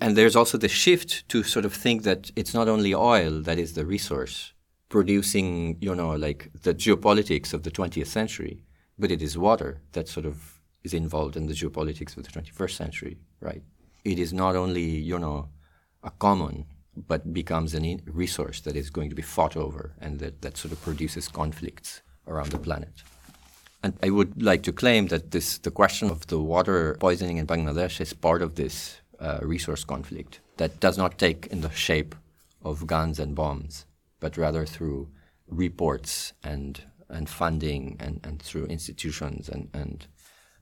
And 0.00 0.16
there's 0.16 0.36
also 0.36 0.56
the 0.58 0.68
shift 0.68 1.28
to 1.28 1.42
sort 1.42 1.64
of 1.64 1.74
think 1.74 2.02
that 2.02 2.30
it's 2.36 2.54
not 2.54 2.68
only 2.68 2.94
oil 2.94 3.40
that 3.42 3.58
is 3.58 3.74
the 3.74 3.84
resource, 3.84 4.52
producing, 4.88 5.76
you 5.80 5.94
know, 5.94 6.12
like 6.16 6.50
the 6.62 6.74
geopolitics 6.74 7.52
of 7.52 7.62
the 7.62 7.70
20th 7.70 8.06
century, 8.06 8.62
but 8.98 9.10
it 9.10 9.20
is 9.20 9.36
water 9.36 9.80
that 9.92 10.08
sort 10.08 10.26
of 10.26 10.60
is 10.82 10.94
involved 10.94 11.36
in 11.36 11.46
the 11.46 11.54
geopolitics 11.54 12.16
of 12.16 12.24
the 12.24 12.30
21st 12.30 12.70
century, 12.72 13.18
right? 13.40 13.62
It 14.04 14.18
is 14.18 14.32
not 14.32 14.56
only, 14.56 14.82
you 14.82 15.18
know, 15.18 15.50
a 16.02 16.10
common, 16.10 16.66
but 17.06 17.32
becomes 17.32 17.74
a 17.74 17.98
resource 18.06 18.60
that 18.62 18.76
is 18.76 18.90
going 18.90 19.10
to 19.10 19.16
be 19.16 19.22
fought 19.22 19.56
over 19.56 19.92
and 20.00 20.18
that, 20.20 20.42
that 20.42 20.56
sort 20.56 20.72
of 20.72 20.82
produces 20.82 21.28
conflicts 21.28 22.02
around 22.26 22.50
the 22.50 22.58
planet. 22.58 23.02
And 23.82 23.94
I 24.02 24.10
would 24.10 24.42
like 24.42 24.62
to 24.64 24.72
claim 24.72 25.06
that 25.08 25.30
this, 25.30 25.58
the 25.58 25.70
question 25.70 26.10
of 26.10 26.26
the 26.26 26.38
water 26.38 26.96
poisoning 27.00 27.38
in 27.38 27.46
Bangladesh 27.46 28.00
is 28.00 28.12
part 28.12 28.42
of 28.42 28.54
this 28.54 29.00
uh, 29.18 29.38
resource 29.42 29.84
conflict 29.84 30.40
that 30.58 30.80
does 30.80 30.98
not 30.98 31.18
take 31.18 31.46
in 31.46 31.62
the 31.62 31.70
shape 31.70 32.14
of 32.62 32.86
guns 32.86 33.18
and 33.18 33.34
bombs, 33.34 33.86
but 34.20 34.36
rather 34.36 34.66
through 34.66 35.08
reports 35.48 36.32
and 36.44 36.82
and 37.08 37.28
funding 37.28 37.96
and, 37.98 38.20
and 38.22 38.40
through 38.40 38.66
institutions 38.66 39.48
and, 39.48 39.68
and 39.74 40.06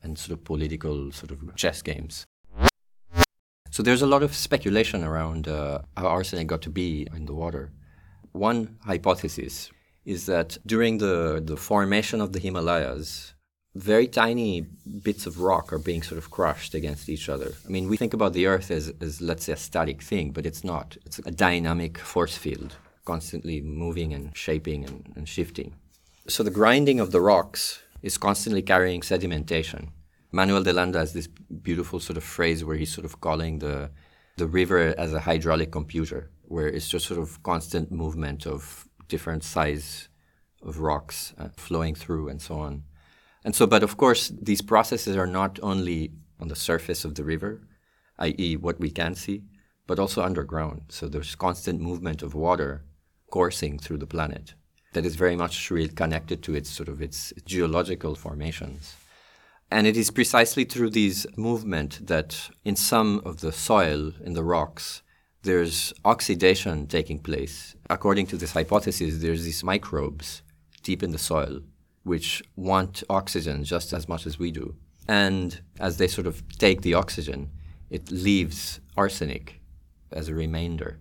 and 0.03 0.18
sort 0.18 0.38
of 0.38 0.44
political 0.44 1.12
sort 1.12 1.31
of 1.31 1.55
chess 1.57 1.83
games. 1.83 2.24
So 3.70 3.83
there's 3.83 4.02
a 4.02 4.07
lot 4.07 4.22
of 4.22 4.35
speculation 4.35 5.04
around 5.04 5.48
uh, 5.48 5.81
how 5.96 6.07
arsenic 6.07 6.46
got 6.46 6.62
to 6.62 6.70
be 6.70 7.07
in 7.14 7.26
the 7.26 7.35
water. 7.35 7.70
One 8.33 8.76
hypothesis 8.85 9.70
is 10.04 10.26
that 10.26 10.57
during 10.66 10.98
the, 10.98 11.42
the 11.44 11.57
formation 11.57 12.20
of 12.20 12.33
the 12.33 12.38
Himalayas, 12.38 13.35
very 13.74 14.09
tiny 14.09 14.66
bits 15.02 15.26
of 15.26 15.40
rock 15.40 15.72
are 15.72 15.78
being 15.78 16.02
sort 16.02 16.18
of 16.18 16.31
crushed 16.31 16.74
against 16.74 17.09
each 17.09 17.28
other. 17.28 17.52
I 17.66 17.68
mean, 17.68 17.88
we 17.88 17.96
think 17.96 18.14
about 18.14 18.33
the 18.33 18.46
Earth 18.46 18.70
as, 18.70 18.92
as 19.00 19.20
let's 19.20 19.44
say, 19.44 19.52
a 19.52 19.57
static 19.57 20.02
thing, 20.02 20.31
but 20.31 20.46
it's 20.46 20.64
not. 20.64 20.96
It's 21.04 21.18
a 21.20 21.31
dynamic 21.31 21.98
force 21.98 22.37
field, 22.37 22.76
constantly 23.04 23.61
moving 23.61 24.14
and 24.14 24.37
shaping 24.37 24.85
and, 24.85 25.12
and 25.14 25.28
shifting. 25.28 25.74
So 26.26 26.42
the 26.42 26.50
grinding 26.50 27.00
of 27.00 27.11
the 27.11 27.20
rocks 27.20 27.81
is 28.02 28.18
constantly 28.18 28.62
carrying 28.62 29.02
sedimentation. 29.02 29.88
Manuel 30.31 30.62
de 30.62 30.73
Landa 30.73 30.99
has 30.99 31.12
this 31.12 31.27
beautiful 31.27 32.01
sort 32.01 32.17
of 32.17 32.25
phrase 32.25 32.64
where 32.64 32.77
he's 32.77 32.93
sort 32.93 33.05
of 33.05 33.21
calling 33.21 33.59
the 33.59 33.91
the 34.37 34.47
river 34.47 34.95
as 34.97 35.12
a 35.12 35.21
hydraulic 35.21 35.73
computer, 35.73 36.31
where 36.43 36.69
it's 36.69 36.88
just 36.88 37.07
sort 37.07 37.21
of 37.21 37.43
constant 37.43 37.91
movement 37.91 38.47
of 38.47 38.88
different 39.09 39.43
size 39.43 40.09
of 40.62 40.79
rocks 40.79 41.35
uh, 41.38 41.49
flowing 41.57 41.95
through 41.95 42.29
and 42.29 42.41
so 42.41 42.61
on. 42.61 42.85
And 43.45 43.55
so, 43.55 43.67
but 43.67 43.83
of 43.83 43.97
course, 43.97 44.33
these 44.41 44.62
processes 44.62 45.17
are 45.17 45.27
not 45.27 45.59
only 45.62 46.12
on 46.38 46.49
the 46.49 46.57
surface 46.57 47.05
of 47.05 47.14
the 47.17 47.25
river, 47.25 47.67
i.e., 48.19 48.57
what 48.57 48.79
we 48.79 48.91
can 48.91 49.14
see, 49.14 49.43
but 49.87 49.99
also 49.99 50.23
underground. 50.23 50.83
So 50.88 51.09
there's 51.09 51.35
constant 51.35 51.81
movement 51.81 52.23
of 52.23 52.35
water 52.35 52.85
coursing 53.31 53.79
through 53.79 53.99
the 53.99 54.07
planet 54.07 54.55
that 54.93 55.05
is 55.05 55.17
very 55.17 55.37
much 55.37 55.71
really 55.71 55.88
connected 55.88 56.43
to 56.43 56.55
its 56.55 56.71
sort 56.71 56.88
of 56.88 57.03
its 57.03 57.33
geological 57.45 58.14
formations. 58.14 58.97
And 59.70 59.87
it 59.87 59.96
is 59.96 60.11
precisely 60.11 60.64
through 60.64 60.90
these 60.90 61.26
movement 61.37 62.07
that 62.07 62.50
in 62.64 62.76
some 62.76 63.20
of 63.24 63.40
the 63.40 63.52
soil, 63.52 64.12
in 64.24 64.33
the 64.33 64.44
rocks, 64.44 65.02
there's 65.42 65.92
oxidation 66.04 66.87
taking 66.87 67.18
place. 67.18 67.76
According 67.90 68.26
to 68.28 68.37
this 68.37 68.52
hypothesis, 68.52 69.18
there's 69.18 69.44
these 69.44 69.62
microbes 69.62 70.42
deep 70.83 71.02
in 71.02 71.12
the 71.12 71.18
soil 71.18 71.61
which 72.02 72.42
want 72.57 73.02
oxygen 73.11 73.64
just 73.64 73.92
as 73.92 74.09
much 74.09 74.26
as 74.26 74.38
we 74.38 74.50
do. 74.50 74.74
And 75.07 75.61
as 75.78 75.98
they 75.98 76.09
sort 76.09 76.26
of 76.26 76.42
take 76.59 76.81
the 76.81 76.94
oxygen, 76.94 77.50
it 77.90 78.11
leaves 78.11 78.81
arsenic 78.96 79.61
as 80.11 80.28
a 80.28 80.35
remainder 80.35 81.00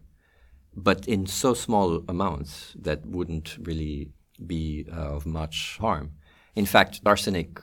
but 0.77 1.07
in 1.07 1.25
so 1.25 1.55
small 1.55 2.03
amounts 2.07 2.75
that 2.79 3.03
wouldn't 3.05 3.57
really 3.63 4.11
be 4.45 4.85
uh, 4.93 5.15
of 5.15 5.25
much 5.25 5.77
harm. 5.81 6.11
In 6.55 6.67
fact, 6.67 7.01
arsenic 7.03 7.59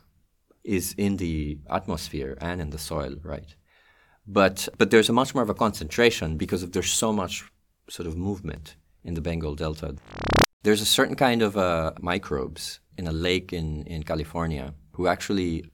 is 0.64 0.94
in 0.96 1.16
the 1.18 1.58
atmosphere 1.70 2.36
and 2.40 2.60
in 2.60 2.70
the 2.70 2.78
soil, 2.78 3.16
right? 3.22 3.54
But 4.26 4.68
but 4.78 4.90
there's 4.90 5.08
a 5.08 5.12
much 5.12 5.34
more 5.34 5.42
of 5.42 5.50
a 5.50 5.54
concentration 5.54 6.36
because 6.36 6.62
of 6.62 6.72
there's 6.72 6.92
so 6.92 7.12
much 7.12 7.44
sort 7.88 8.06
of 8.08 8.16
movement 8.16 8.76
in 9.04 9.14
the 9.14 9.20
Bengal 9.20 9.54
Delta. 9.54 9.96
There's 10.62 10.80
a 10.80 10.86
certain 10.86 11.14
kind 11.14 11.42
of 11.42 11.56
uh, 11.56 11.92
microbes 12.00 12.80
in 12.96 13.06
a 13.06 13.12
lake 13.12 13.52
in, 13.52 13.84
in 13.86 14.02
California 14.02 14.72
who 14.92 15.06
actually 15.06 15.64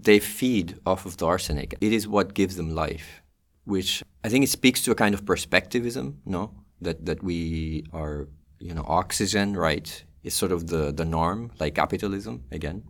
they 0.00 0.18
feed 0.18 0.80
off 0.84 1.06
of 1.06 1.16
the 1.18 1.26
arsenic. 1.26 1.74
It 1.80 1.92
is 1.92 2.08
what 2.08 2.34
gives 2.34 2.56
them 2.56 2.74
life, 2.74 3.22
which 3.64 4.02
I 4.24 4.28
think 4.28 4.42
it 4.42 4.50
speaks 4.50 4.82
to 4.82 4.90
a 4.90 4.96
kind 4.96 5.14
of 5.14 5.24
perspectivism, 5.24 6.16
no? 6.24 6.64
that 6.80 7.04
that 7.06 7.22
we 7.22 7.84
are 7.92 8.28
you 8.58 8.74
know 8.74 8.84
oxygen 8.86 9.56
right 9.56 10.04
is 10.22 10.34
sort 10.34 10.52
of 10.52 10.68
the 10.68 10.92
the 10.92 11.04
norm 11.04 11.50
like 11.58 11.74
capitalism 11.74 12.44
again 12.50 12.82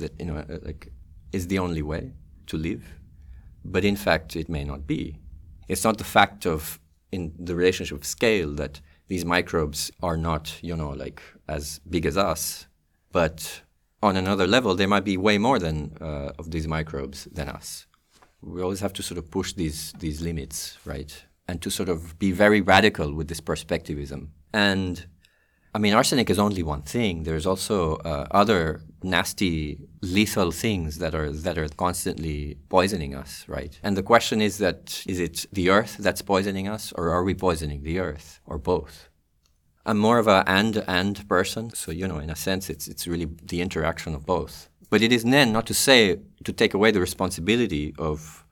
that 0.00 0.12
you 0.18 0.26
know 0.26 0.38
uh, 0.38 0.58
like 0.62 0.92
is 1.32 1.46
the 1.46 1.58
only 1.58 1.82
way 1.82 2.12
to 2.46 2.56
live. 2.56 2.84
But 3.64 3.84
in 3.84 3.96
fact 3.96 4.36
it 4.36 4.48
may 4.48 4.64
not 4.64 4.86
be. 4.86 5.18
It's 5.68 5.84
not 5.84 5.98
the 5.98 6.10
fact 6.18 6.46
of 6.46 6.80
in 7.12 7.32
the 7.38 7.54
relationship 7.54 7.98
of 7.98 8.04
scale 8.04 8.50
that 8.54 8.80
these 9.08 9.24
microbes 9.24 9.90
are 10.02 10.16
not 10.16 10.44
you 10.62 10.76
know 10.76 10.90
like 10.90 11.22
as 11.48 11.80
big 11.94 12.06
as 12.06 12.16
us 12.16 12.66
but 13.12 13.62
on 14.02 14.16
another 14.16 14.46
level 14.46 14.74
there 14.74 14.88
might 14.88 15.04
be 15.04 15.16
way 15.16 15.38
more 15.38 15.58
than 15.58 15.96
uh, 16.00 16.32
of 16.38 16.50
these 16.50 16.66
microbes 16.66 17.28
than 17.32 17.48
us. 17.48 17.86
We 18.42 18.62
always 18.62 18.80
have 18.80 18.94
to 18.94 19.02
sort 19.02 19.18
of 19.18 19.30
push 19.30 19.52
these 19.52 19.92
these 19.98 20.20
limits 20.20 20.78
right? 20.84 21.12
And 21.48 21.60
to 21.62 21.70
sort 21.70 21.88
of 21.88 22.18
be 22.18 22.30
very 22.32 22.60
radical 22.60 23.12
with 23.12 23.26
this 23.28 23.40
perspectivism. 23.40 24.28
And 24.52 25.06
I 25.72 25.78
mean, 25.78 25.94
arsenic 25.94 26.30
is 26.30 26.38
only 26.38 26.62
one 26.62 26.82
thing. 26.82 27.22
There's 27.22 27.46
also 27.46 27.96
uh, 27.96 28.26
other 28.32 28.80
nasty, 29.02 29.88
lethal 30.02 30.50
things 30.50 30.98
that 30.98 31.14
are 31.14 31.30
that 31.30 31.56
are 31.58 31.68
constantly 31.68 32.58
poisoning 32.68 33.14
us, 33.14 33.44
right? 33.48 33.78
And 33.82 33.96
the 33.96 34.02
question 34.02 34.40
is 34.42 34.58
that 34.58 35.04
is 35.06 35.20
it 35.20 35.46
the 35.52 35.70
earth 35.70 35.96
that's 35.98 36.22
poisoning 36.22 36.66
us, 36.66 36.92
or 36.96 37.10
are 37.10 37.22
we 37.22 37.34
poisoning 37.34 37.82
the 37.84 38.00
earth, 38.00 38.40
or 38.46 38.58
both? 38.58 39.08
I'm 39.86 39.98
more 39.98 40.18
of 40.18 40.26
a 40.26 40.42
and 40.46 40.82
and 40.88 41.28
person, 41.28 41.70
so 41.70 41.92
you 41.92 42.08
know, 42.08 42.18
in 42.18 42.30
a 42.30 42.36
sense, 42.36 42.68
it's 42.68 42.88
it's 42.88 43.06
really 43.06 43.28
the 43.42 43.60
interaction 43.60 44.14
of 44.14 44.26
both. 44.26 44.68
But 44.90 45.02
it 45.02 45.12
is 45.12 45.22
then 45.22 45.52
not 45.52 45.66
to 45.66 45.74
say 45.74 46.18
to 46.44 46.52
take 46.52 46.74
away 46.74 46.90
the 46.90 47.00
responsibility 47.00 47.94
of 47.96 48.44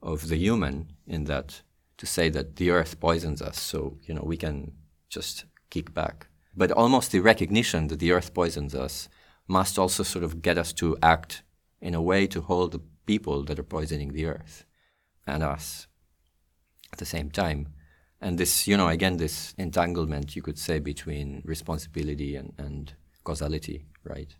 of 0.00 0.28
the 0.28 0.36
human 0.36 0.92
in 1.06 1.24
that 1.24 1.62
to 1.98 2.06
say 2.06 2.30
that 2.30 2.56
the 2.56 2.70
earth 2.70 2.98
poisons 2.98 3.42
us, 3.42 3.60
so 3.60 3.98
you 4.06 4.14
know 4.14 4.24
we 4.24 4.38
can 4.38 4.72
just 5.10 5.44
kick 5.68 5.92
back. 5.92 6.31
But 6.54 6.70
almost 6.70 7.12
the 7.12 7.20
recognition 7.20 7.88
that 7.88 7.98
the 7.98 8.12
earth 8.12 8.34
poisons 8.34 8.74
us 8.74 9.08
must 9.48 9.78
also 9.78 10.02
sort 10.02 10.24
of 10.24 10.42
get 10.42 10.58
us 10.58 10.72
to 10.74 10.96
act 11.02 11.42
in 11.80 11.94
a 11.94 12.02
way 12.02 12.26
to 12.28 12.40
hold 12.40 12.72
the 12.72 12.80
people 13.06 13.42
that 13.44 13.58
are 13.58 13.64
poisoning 13.64 14.12
the 14.12 14.26
earth 14.26 14.64
and 15.26 15.42
us 15.42 15.86
at 16.92 16.98
the 16.98 17.06
same 17.06 17.30
time. 17.30 17.68
And 18.20 18.38
this, 18.38 18.68
you 18.68 18.76
know, 18.76 18.88
again, 18.88 19.16
this 19.16 19.52
entanglement, 19.58 20.36
you 20.36 20.42
could 20.42 20.58
say, 20.58 20.78
between 20.78 21.42
responsibility 21.44 22.36
and, 22.36 22.52
and 22.56 22.94
causality, 23.24 23.86
right? 24.04 24.36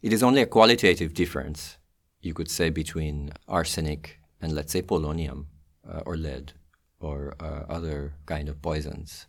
It 0.00 0.12
is 0.12 0.22
only 0.22 0.40
a 0.42 0.46
qualitative 0.46 1.12
difference, 1.12 1.76
you 2.20 2.32
could 2.32 2.50
say, 2.50 2.70
between 2.70 3.32
arsenic 3.48 4.20
and, 4.40 4.54
let's 4.54 4.72
say, 4.72 4.80
polonium 4.80 5.46
uh, 5.86 6.00
or 6.06 6.16
lead 6.16 6.54
or 7.00 7.34
uh, 7.38 7.64
other 7.68 8.14
kind 8.24 8.48
of 8.48 8.62
poisons. 8.62 9.26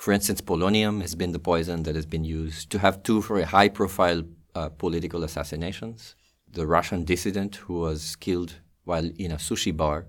For 0.00 0.12
instance, 0.12 0.40
polonium 0.40 1.02
has 1.02 1.14
been 1.14 1.32
the 1.32 1.38
poison 1.38 1.82
that 1.82 1.94
has 1.94 2.06
been 2.06 2.24
used 2.24 2.70
to 2.70 2.78
have 2.78 3.02
two 3.02 3.20
very 3.20 3.42
high-profile 3.42 4.22
uh, 4.54 4.70
political 4.70 5.24
assassinations. 5.24 6.14
The 6.50 6.66
Russian 6.66 7.04
dissident 7.04 7.56
who 7.56 7.80
was 7.80 8.16
killed 8.16 8.54
while 8.84 9.04
in 9.18 9.30
a 9.30 9.36
sushi 9.36 9.76
bar 9.76 10.06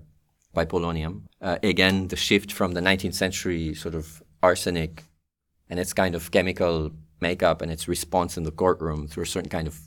by 0.54 0.64
polonium. 0.64 1.24
Uh, 1.42 1.58
again, 1.62 2.08
the 2.08 2.16
shift 2.16 2.50
from 2.52 2.72
the 2.72 2.80
19th 2.80 3.12
century 3.12 3.74
sort 3.74 3.94
of 3.94 4.22
arsenic 4.42 5.04
and 5.68 5.78
its 5.78 5.92
kind 5.92 6.14
of 6.14 6.30
chemical 6.30 6.90
makeup 7.20 7.60
and 7.60 7.70
its 7.70 7.86
response 7.86 8.38
in 8.38 8.44
the 8.44 8.50
courtroom 8.50 9.06
through 9.06 9.24
a 9.24 9.26
certain 9.34 9.50
kind 9.50 9.68
of, 9.68 9.78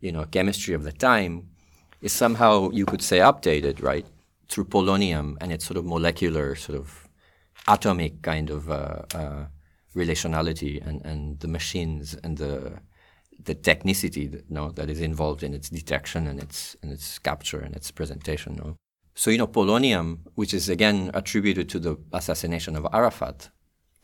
you 0.00 0.12
know, 0.12 0.24
chemistry 0.24 0.72
of 0.72 0.82
the 0.82 0.92
time 0.92 1.50
is 2.00 2.10
somehow, 2.10 2.70
you 2.70 2.86
could 2.86 3.02
say, 3.02 3.18
updated, 3.18 3.82
right? 3.82 4.06
through 4.52 4.66
polonium 4.66 5.36
and 5.40 5.50
its 5.50 5.64
sort 5.64 5.78
of 5.78 5.84
molecular, 5.86 6.54
sort 6.54 6.78
of 6.78 7.01
atomic 7.68 8.22
kind 8.22 8.50
of 8.50 8.70
uh, 8.70 9.02
uh, 9.14 9.46
relationality 9.94 10.84
and, 10.86 11.04
and 11.04 11.40
the 11.40 11.48
machines 11.48 12.14
and 12.22 12.38
the 12.38 12.80
the 13.44 13.54
technicity 13.54 14.30
that, 14.30 14.44
you 14.48 14.54
know, 14.54 14.70
that 14.70 14.88
is 14.88 15.00
involved 15.00 15.42
in 15.42 15.52
its 15.52 15.68
detection 15.68 16.26
and 16.28 16.40
its 16.40 16.76
and 16.82 16.92
its 16.92 17.18
capture 17.18 17.60
and 17.60 17.74
its 17.74 17.90
presentation. 17.90 18.76
So 19.14 19.30
you 19.30 19.38
know 19.38 19.46
polonium, 19.46 20.18
which 20.34 20.54
is 20.54 20.68
again 20.68 21.10
attributed 21.14 21.68
to 21.70 21.78
the 21.78 21.96
assassination 22.12 22.76
of 22.76 22.86
Arafat, 22.92 23.50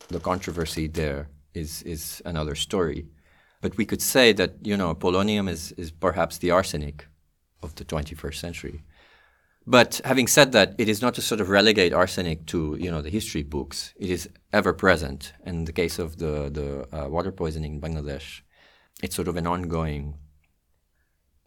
the 0.09 0.19
controversy 0.19 0.87
there 0.87 1.29
is 1.53 1.81
is 1.83 2.21
another 2.25 2.55
story. 2.55 3.07
But 3.61 3.77
we 3.77 3.85
could 3.85 4.01
say 4.01 4.33
that 4.33 4.51
you 4.61 4.77
know 4.77 4.93
polonium 4.95 5.49
is 5.49 5.71
is 5.73 5.91
perhaps 5.91 6.37
the 6.37 6.51
arsenic 6.51 7.07
of 7.61 7.75
the 7.75 7.85
21st 7.85 8.35
century. 8.35 8.83
But 9.69 10.01
having 10.03 10.25
said 10.27 10.51
that, 10.53 10.73
it 10.79 10.89
is 10.89 10.99
not 10.99 11.13
to 11.13 11.21
sort 11.21 11.39
of 11.39 11.49
relegate 11.49 11.93
arsenic 11.93 12.47
to 12.47 12.75
you 12.79 12.89
know 12.89 13.03
the 13.03 13.11
history 13.11 13.43
books. 13.43 13.93
It 13.97 14.09
is 14.09 14.27
ever 14.51 14.73
present. 14.73 15.33
In 15.45 15.65
the 15.65 15.71
case 15.81 15.99
of 15.99 16.17
the 16.17 16.49
the 16.49 16.69
uh, 16.91 17.07
water 17.07 17.31
poisoning 17.31 17.75
in 17.75 17.81
Bangladesh, 17.81 18.41
it's 19.03 19.15
sort 19.15 19.27
of 19.27 19.37
an 19.37 19.45
ongoing 19.45 20.15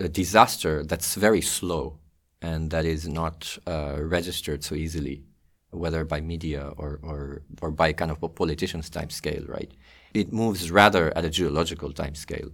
disaster 0.08 0.84
that's 0.84 1.14
very 1.14 1.40
slow 1.40 1.98
and 2.40 2.70
that 2.70 2.84
is 2.84 3.08
not 3.08 3.58
uh, 3.66 3.96
registered 4.00 4.64
so 4.64 4.74
easily, 4.74 5.24
whether 5.70 6.04
by 6.04 6.20
media 6.20 6.72
or, 6.76 6.98
or, 7.02 7.42
or 7.60 7.70
by 7.70 7.92
kind 7.92 8.10
of 8.10 8.22
a 8.22 8.28
politician's 8.28 8.90
time 8.90 9.10
scale, 9.10 9.44
right? 9.46 9.72
It 10.12 10.32
moves 10.32 10.70
rather 10.70 11.16
at 11.16 11.24
a 11.24 11.30
geological 11.30 11.92
time 11.92 12.14
scale 12.14 12.50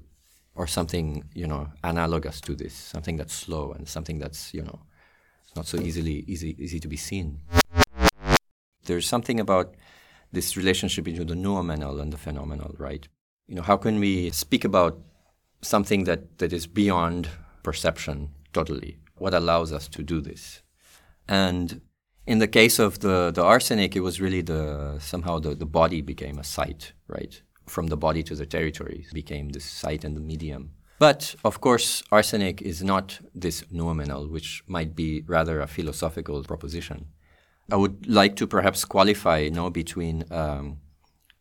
or 0.55 0.67
something, 0.67 1.25
you 1.35 1.47
know, 1.47 1.69
analogous 1.83 2.41
to 2.43 2.55
this, 2.55 2.75
something 2.75 3.17
that's 3.17 3.35
slow 3.35 3.73
and 3.73 3.89
something 3.89 4.19
that's, 4.19 4.53
you 4.53 4.63
know, 4.63 4.81
not 5.57 5.67
so 5.67 5.79
easily 5.79 6.25
easy 6.27 6.57
easy 6.59 6.81
to 6.81 6.89
be 6.89 6.97
seen. 6.97 7.41
There's 8.85 9.07
something 9.07 9.39
about 9.39 9.75
this 10.33 10.57
relationship 10.57 11.05
between 11.05 11.27
the 11.27 11.35
noumenal 11.35 12.01
and 12.01 12.13
the 12.13 12.17
phenomenal, 12.17 12.75
right? 12.79 13.07
You 13.47 13.55
know, 13.57 13.63
how 13.63 13.77
can 13.77 13.99
we 13.99 14.31
speak 14.31 14.65
about 14.65 14.99
something 15.63 16.05
that, 16.05 16.39
that 16.39 16.53
is 16.53 16.67
beyond 16.67 17.29
perception 17.63 18.31
totally? 18.53 18.99
What 19.17 19.35
allows 19.35 19.73
us 19.73 19.89
to 19.89 20.03
do 20.03 20.21
this? 20.21 20.63
And 21.27 21.81
in 22.27 22.39
the 22.39 22.49
case 22.49 22.79
of 22.79 23.01
the, 23.01 23.31
the 23.35 23.43
arsenic, 23.43 23.97
it 23.97 24.01
was 24.01 24.21
really 24.21 24.43
the 24.43 24.99
somehow 25.01 25.39
the, 25.39 25.55
the 25.55 25.67
body 25.67 26.03
became 26.03 26.39
a 26.39 26.45
site, 26.45 26.93
right? 27.09 27.41
From 27.67 27.89
the 27.89 27.97
body 27.97 28.23
to 28.25 28.35
the 28.35 28.47
territory 28.47 29.07
became 29.13 29.51
the 29.51 29.61
site 29.61 30.05
and 30.05 30.17
the 30.17 30.21
medium 30.21 30.73
But 30.99 31.37
of 31.45 31.61
course, 31.61 32.03
arsenic 32.11 32.61
is 32.63 32.83
not 32.83 33.21
this 33.35 33.65
noumenal, 33.71 34.27
which 34.29 34.65
might 34.67 34.97
be 34.97 35.23
rather 35.27 35.61
a 35.61 35.67
philosophical 35.67 36.43
proposition. 36.43 37.07
I 37.71 37.77
would 37.77 38.09
like 38.09 38.35
to 38.37 38.47
perhaps 38.47 38.85
qualify 38.85 39.39
you 39.39 39.51
know, 39.51 39.71
between 39.71 40.25
um, 40.31 40.79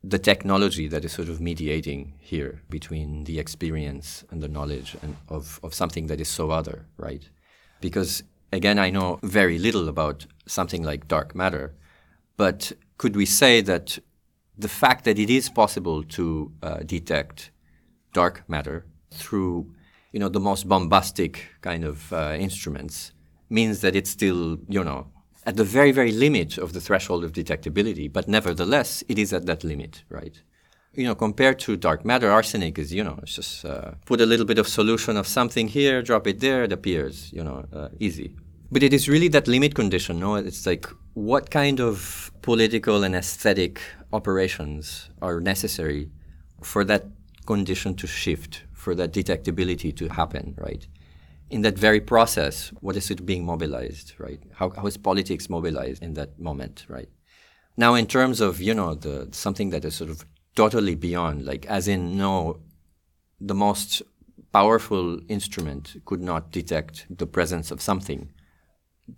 the 0.04 0.20
technology 0.20 0.88
that 0.88 1.04
is 1.04 1.13
sort 1.13 1.30
of 1.30 1.41
mediating 1.41 2.13
here 2.20 2.62
between 2.70 3.24
the 3.24 3.39
experience 3.39 4.24
and 4.30 4.43
the 4.43 4.48
knowledge 4.48 4.96
and 5.02 5.15
of, 5.30 5.60
of 5.63 5.74
something 5.74 6.08
that 6.08 6.22
is 6.22 6.28
so 6.28 6.52
other, 6.52 6.86
right? 6.98 7.28
Because 7.82 8.24
again, 8.52 8.78
I 8.78 8.89
know 8.89 9.20
very 9.24 9.58
little 9.58 9.89
about 9.89 10.28
something 10.46 10.84
like 10.84 11.08
dark 11.08 11.34
matter, 11.34 11.74
but 12.36 12.72
could 12.98 13.15
we 13.15 13.26
say 13.26 13.62
that 13.62 13.98
the 14.58 14.70
fact 14.70 15.04
that 15.06 15.17
it 15.17 15.30
is 15.30 15.50
possible 15.50 16.04
to 16.04 16.52
uh, 16.62 16.80
detect 16.86 17.52
dark 18.13 18.43
matter 18.48 18.86
through 19.18 19.74
you 20.12 20.20
know 20.20 20.30
the 20.30 20.40
most 20.40 20.68
bombastic 20.68 21.48
kind 21.62 21.84
of 21.84 22.12
uh, 22.14 22.36
instruments 22.40 23.12
means 23.50 23.82
that 23.82 23.96
it's 23.96 24.10
still 24.10 24.58
you 24.68 24.84
know 24.84 25.08
at 25.46 25.56
the 25.56 25.64
very 25.64 25.92
very 25.92 26.12
limit 26.12 26.58
of 26.58 26.74
the 26.74 26.82
threshold 26.82 27.24
of 27.24 27.32
detectability. 27.34 28.12
But 28.12 28.28
nevertheless 28.28 29.04
it 29.08 29.18
is 29.18 29.34
at 29.34 29.46
that 29.46 29.64
limit 29.64 30.04
right? 30.10 30.42
You 30.94 31.06
know 31.06 31.16
compared 31.16 31.60
to 31.60 31.78
dark 31.78 32.06
matter 32.06 32.32
arsenic 32.32 32.80
is 32.80 32.94
you 32.94 33.04
know 33.04 33.20
it's 33.22 33.36
just 33.36 33.66
uh, 33.66 33.92
put 34.06 34.22
a 34.22 34.26
little 34.26 34.46
bit 34.46 34.58
of 34.58 34.68
solution 34.68 35.18
of 35.18 35.28
something 35.28 35.68
here 35.68 36.02
drop 36.02 36.26
it 36.28 36.40
there 36.40 36.64
it 36.64 36.72
appears 36.72 37.32
you 37.34 37.44
know 37.44 37.66
uh, 37.74 37.90
easy. 38.00 38.36
But 38.70 38.84
it 38.84 38.94
is 38.94 39.08
really 39.08 39.30
that 39.30 39.48
limit 39.48 39.76
condition 39.76 40.20
no? 40.20 40.36
It's 40.36 40.66
like 40.66 40.88
what 41.14 41.50
kind 41.52 41.80
of 41.80 42.32
political 42.42 43.04
and 43.04 43.16
aesthetic 43.16 43.82
operations 44.14 45.10
are 45.22 45.40
necessary 45.40 46.10
for 46.62 46.84
that 46.86 47.04
condition 47.48 47.96
to 47.96 48.08
shift, 48.08 48.64
for 48.74 48.94
that 48.96 49.12
detectability 49.12 49.96
to 49.98 50.08
happen, 50.10 50.54
right? 50.58 50.88
In 51.50 51.62
that 51.64 51.78
very 51.78 52.00
process, 52.00 52.70
what 52.82 52.96
is 52.96 53.10
it 53.10 53.26
being 53.26 53.44
mobilized, 53.46 54.14
right? 54.20 54.42
How, 54.54 54.70
how 54.70 54.86
is 54.86 54.98
politics 54.98 55.50
mobilized 55.50 56.04
in 56.04 56.14
that 56.14 56.40
moment, 56.40 56.86
right? 56.88 57.10
Now, 57.76 57.96
in 57.96 58.08
terms 58.08 58.42
of, 58.42 58.62
you 58.62 58.74
know, 58.74 58.96
the 58.96 59.30
something 59.32 59.70
that 59.72 59.86
is 59.86 59.96
sort 59.96 60.10
of 60.10 60.26
totally 60.56 60.96
beyond, 60.96 61.46
like 61.46 61.66
as 61.68 61.88
in 61.88 62.18
no, 62.18 62.60
the 63.40 63.54
most 63.54 64.02
powerful 64.52 65.20
instrument 65.30 65.96
could 66.06 66.22
not 66.22 66.52
detect 66.52 67.06
the 67.10 67.28
presence 67.28 67.72
of 67.72 67.82
something. 67.82 68.30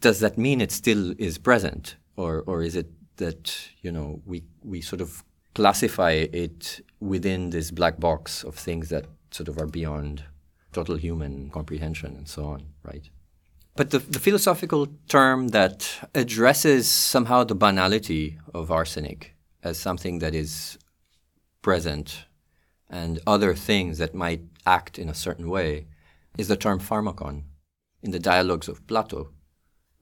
Does 0.02 0.20
that 0.20 0.38
mean 0.38 0.62
it 0.62 0.72
still 0.72 1.14
is 1.18 1.38
present, 1.38 1.96
or 2.16 2.44
or 2.46 2.62
is 2.62 2.76
it 2.76 2.90
that 3.18 3.70
you 3.82 3.92
know 3.92 4.22
we 4.26 4.44
we 4.64 4.82
sort 4.82 5.02
of 5.02 5.24
classify 5.54 6.12
it 6.12 6.82
within 7.00 7.50
this 7.50 7.72
black 7.72 8.00
box 8.00 8.44
of 8.44 8.56
things 8.56 8.90
that 8.90 9.06
sort 9.32 9.48
of 9.48 9.58
are 9.58 9.68
beyond 9.68 10.24
total 10.72 10.96
human 10.96 11.50
comprehension 11.50 12.16
and 12.16 12.28
so 12.28 12.46
on, 12.46 12.64
right? 12.84 13.10
But 13.76 13.92
the, 13.92 14.00
the 14.00 14.20
philosophical 14.20 14.88
term 15.08 15.50
that 15.50 16.10
addresses 16.14 16.88
somehow 16.88 17.44
the 17.44 17.56
banality 17.56 18.38
of 18.54 18.72
arsenic 18.72 19.36
as 19.64 19.78
something 19.78 20.20
that 20.20 20.36
is 20.36 20.78
present 21.62 22.26
and 22.90 23.20
other 23.26 23.54
things 23.54 23.98
that 24.00 24.14
might 24.14 24.42
act 24.66 25.00
in 25.00 25.10
a 25.10 25.14
certain 25.14 25.50
way 25.50 25.88
is 26.38 26.48
the 26.48 26.58
term 26.58 26.80
pharmakon. 26.80 27.44
In 28.02 28.12
the 28.12 28.20
dialogues 28.20 28.68
of 28.68 28.86
Plato, 28.88 29.32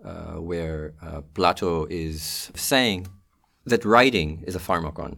uh, 0.04 0.34
where 0.34 0.94
uh, 1.02 1.22
Plato 1.34 1.86
is 1.90 2.52
saying 2.56 3.08
that 3.66 3.84
writing 3.84 4.44
is 4.46 4.56
a 4.56 4.60
pharmakon 4.60 5.18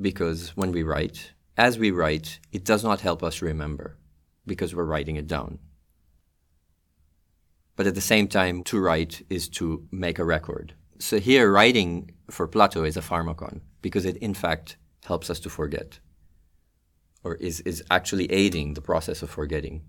because 0.00 0.56
when 0.56 0.72
we 0.72 0.82
write, 0.82 1.32
as 1.56 1.78
we 1.78 1.90
write, 1.90 2.38
it 2.52 2.64
does 2.64 2.84
not 2.84 3.00
help 3.00 3.22
us 3.22 3.42
remember 3.42 3.96
because 4.46 4.74
we're 4.74 4.84
writing 4.84 5.16
it 5.16 5.26
down. 5.26 5.58
But 7.76 7.86
at 7.86 7.94
the 7.94 8.00
same 8.00 8.28
time, 8.28 8.64
to 8.64 8.80
write 8.80 9.24
is 9.30 9.48
to 9.50 9.86
make 9.90 10.18
a 10.18 10.24
record. 10.24 10.74
So 10.98 11.18
here, 11.20 11.50
writing 11.50 12.12
for 12.30 12.48
Plato 12.48 12.82
is 12.84 12.96
a 12.96 13.00
pharmakon 13.00 13.60
because 13.82 14.04
it, 14.04 14.16
in 14.16 14.34
fact, 14.34 14.76
helps 15.04 15.30
us 15.30 15.38
to 15.40 15.50
forget 15.50 16.00
or 17.24 17.34
is, 17.36 17.60
is 17.60 17.82
actually 17.90 18.30
aiding 18.32 18.74
the 18.74 18.80
process 18.80 19.22
of 19.22 19.30
forgetting. 19.30 19.82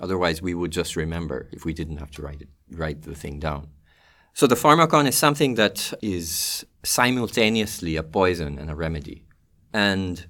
Otherwise, 0.00 0.42
we 0.42 0.54
would 0.54 0.70
just 0.70 0.96
remember 0.96 1.48
if 1.52 1.64
we 1.64 1.72
didn't 1.72 1.98
have 1.98 2.10
to 2.12 2.22
write 2.22 2.42
it, 2.42 2.48
write 2.70 3.02
the 3.02 3.14
thing 3.14 3.38
down. 3.38 3.68
So 4.32 4.46
the 4.46 4.56
pharmakon 4.56 5.06
is 5.06 5.16
something 5.16 5.54
that 5.54 5.92
is 6.02 6.66
simultaneously 6.82 7.96
a 7.96 8.02
poison 8.02 8.58
and 8.58 8.68
a 8.70 8.74
remedy. 8.74 9.23
And 9.74 10.24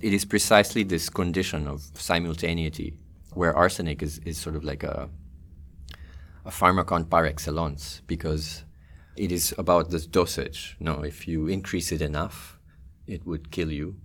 it 0.00 0.12
is 0.12 0.24
precisely 0.24 0.82
this 0.84 1.08
condition 1.08 1.66
of 1.66 1.82
simultaneity 1.94 2.94
where 3.32 3.56
arsenic 3.56 4.02
is, 4.02 4.18
is 4.24 4.38
sort 4.38 4.54
of 4.54 4.64
like 4.64 4.82
a, 4.82 5.08
a 6.44 6.50
pharmakon 6.50 7.08
par 7.08 7.24
excellence 7.24 8.02
because 8.06 8.64
it 9.16 9.32
is 9.32 9.54
about 9.56 9.90
the 9.90 9.98
dosage. 9.98 10.76
No, 10.78 11.02
if 11.02 11.26
you 11.26 11.46
increase 11.46 11.90
it 11.90 12.02
enough, 12.02 12.58
it 13.06 13.26
would 13.26 13.50
kill 13.50 13.72
you. 13.72 13.96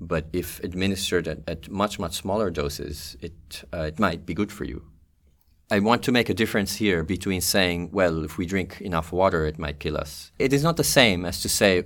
But 0.00 0.26
if 0.32 0.62
administered 0.62 1.26
at, 1.26 1.38
at 1.48 1.70
much, 1.70 1.98
much 1.98 2.16
smaller 2.16 2.50
doses, 2.50 3.16
it, 3.20 3.64
uh, 3.72 3.82
it 3.82 3.98
might 3.98 4.24
be 4.24 4.34
good 4.34 4.52
for 4.52 4.64
you. 4.64 4.84
I 5.70 5.80
want 5.80 6.04
to 6.04 6.12
make 6.12 6.28
a 6.28 6.34
difference 6.34 6.76
here 6.76 7.02
between 7.02 7.40
saying, 7.40 7.90
well, 7.92 8.24
if 8.24 8.38
we 8.38 8.46
drink 8.46 8.80
enough 8.80 9.10
water, 9.10 9.46
it 9.46 9.58
might 9.58 9.80
kill 9.80 9.96
us. 9.96 10.30
It 10.38 10.52
is 10.52 10.62
not 10.62 10.76
the 10.76 10.84
same 10.84 11.24
as 11.24 11.40
to 11.42 11.48
say, 11.48 11.84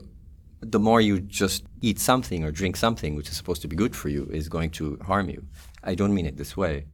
the 0.61 0.79
more 0.79 1.01
you 1.01 1.21
just 1.21 1.65
eat 1.81 1.99
something 1.99 2.45
or 2.45 2.51
drink 2.51 2.77
something 2.77 3.15
which 3.15 3.29
is 3.29 3.37
supposed 3.37 3.63
to 3.63 3.69
be 3.69 3.77
good 3.77 3.97
for 3.97 4.09
you 4.09 4.29
is 4.33 4.49
going 4.49 4.71
to 4.71 4.99
harm 5.07 5.31
you. 5.31 5.45
I 5.83 5.95
don't 5.95 6.15
mean 6.15 6.27
it 6.27 6.37
this 6.37 6.57
way. 6.57 6.87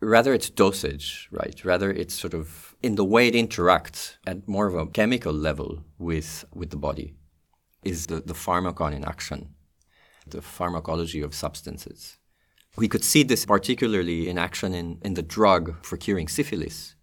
Rather, 0.00 0.32
it's 0.32 0.48
dosage, 0.48 1.28
right? 1.32 1.64
Rather, 1.64 1.90
it's 1.90 2.14
sort 2.14 2.32
of 2.32 2.76
in 2.82 2.94
the 2.94 3.04
way 3.04 3.26
it 3.26 3.34
interacts 3.34 4.16
at 4.26 4.46
more 4.46 4.68
of 4.68 4.74
a 4.74 4.86
chemical 4.86 5.32
level 5.32 5.84
with, 5.98 6.44
with 6.54 6.70
the 6.70 6.76
body, 6.76 7.14
is 7.82 8.06
the, 8.06 8.20
the 8.20 8.34
pharmakon 8.34 8.94
in 8.94 9.04
action, 9.04 9.54
the 10.26 10.40
pharmacology 10.40 11.20
of 11.20 11.34
substances. 11.34 12.18
We 12.76 12.86
could 12.86 13.02
see 13.02 13.24
this 13.24 13.44
particularly 13.44 14.28
in 14.28 14.38
action 14.38 14.72
in, 14.72 14.98
in 15.02 15.14
the 15.14 15.22
drug 15.22 15.84
for 15.84 15.96
curing 15.96 16.28
syphilis, 16.28 16.94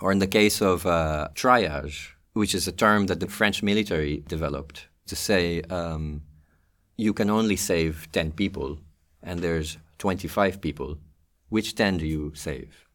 or 0.00 0.12
in 0.12 0.20
the 0.20 0.28
case 0.28 0.62
of 0.62 0.86
uh, 0.86 1.28
triage, 1.34 2.10
which 2.32 2.54
is 2.54 2.68
a 2.68 2.72
term 2.72 3.06
that 3.06 3.20
the 3.20 3.28
French 3.28 3.62
military 3.62 4.22
developed 4.28 4.88
to 5.06 5.16
say 5.16 5.62
um, 5.62 6.22
you 6.96 7.12
can 7.12 7.30
only 7.30 7.56
save 7.56 8.08
10 8.12 8.32
people 8.32 8.78
and 9.22 9.40
there's 9.40 9.78
25 9.98 10.60
people. 10.60 10.98
Which 11.48 11.74
10 11.74 11.98
do 11.98 12.06
you 12.06 12.32
save? 12.34 12.86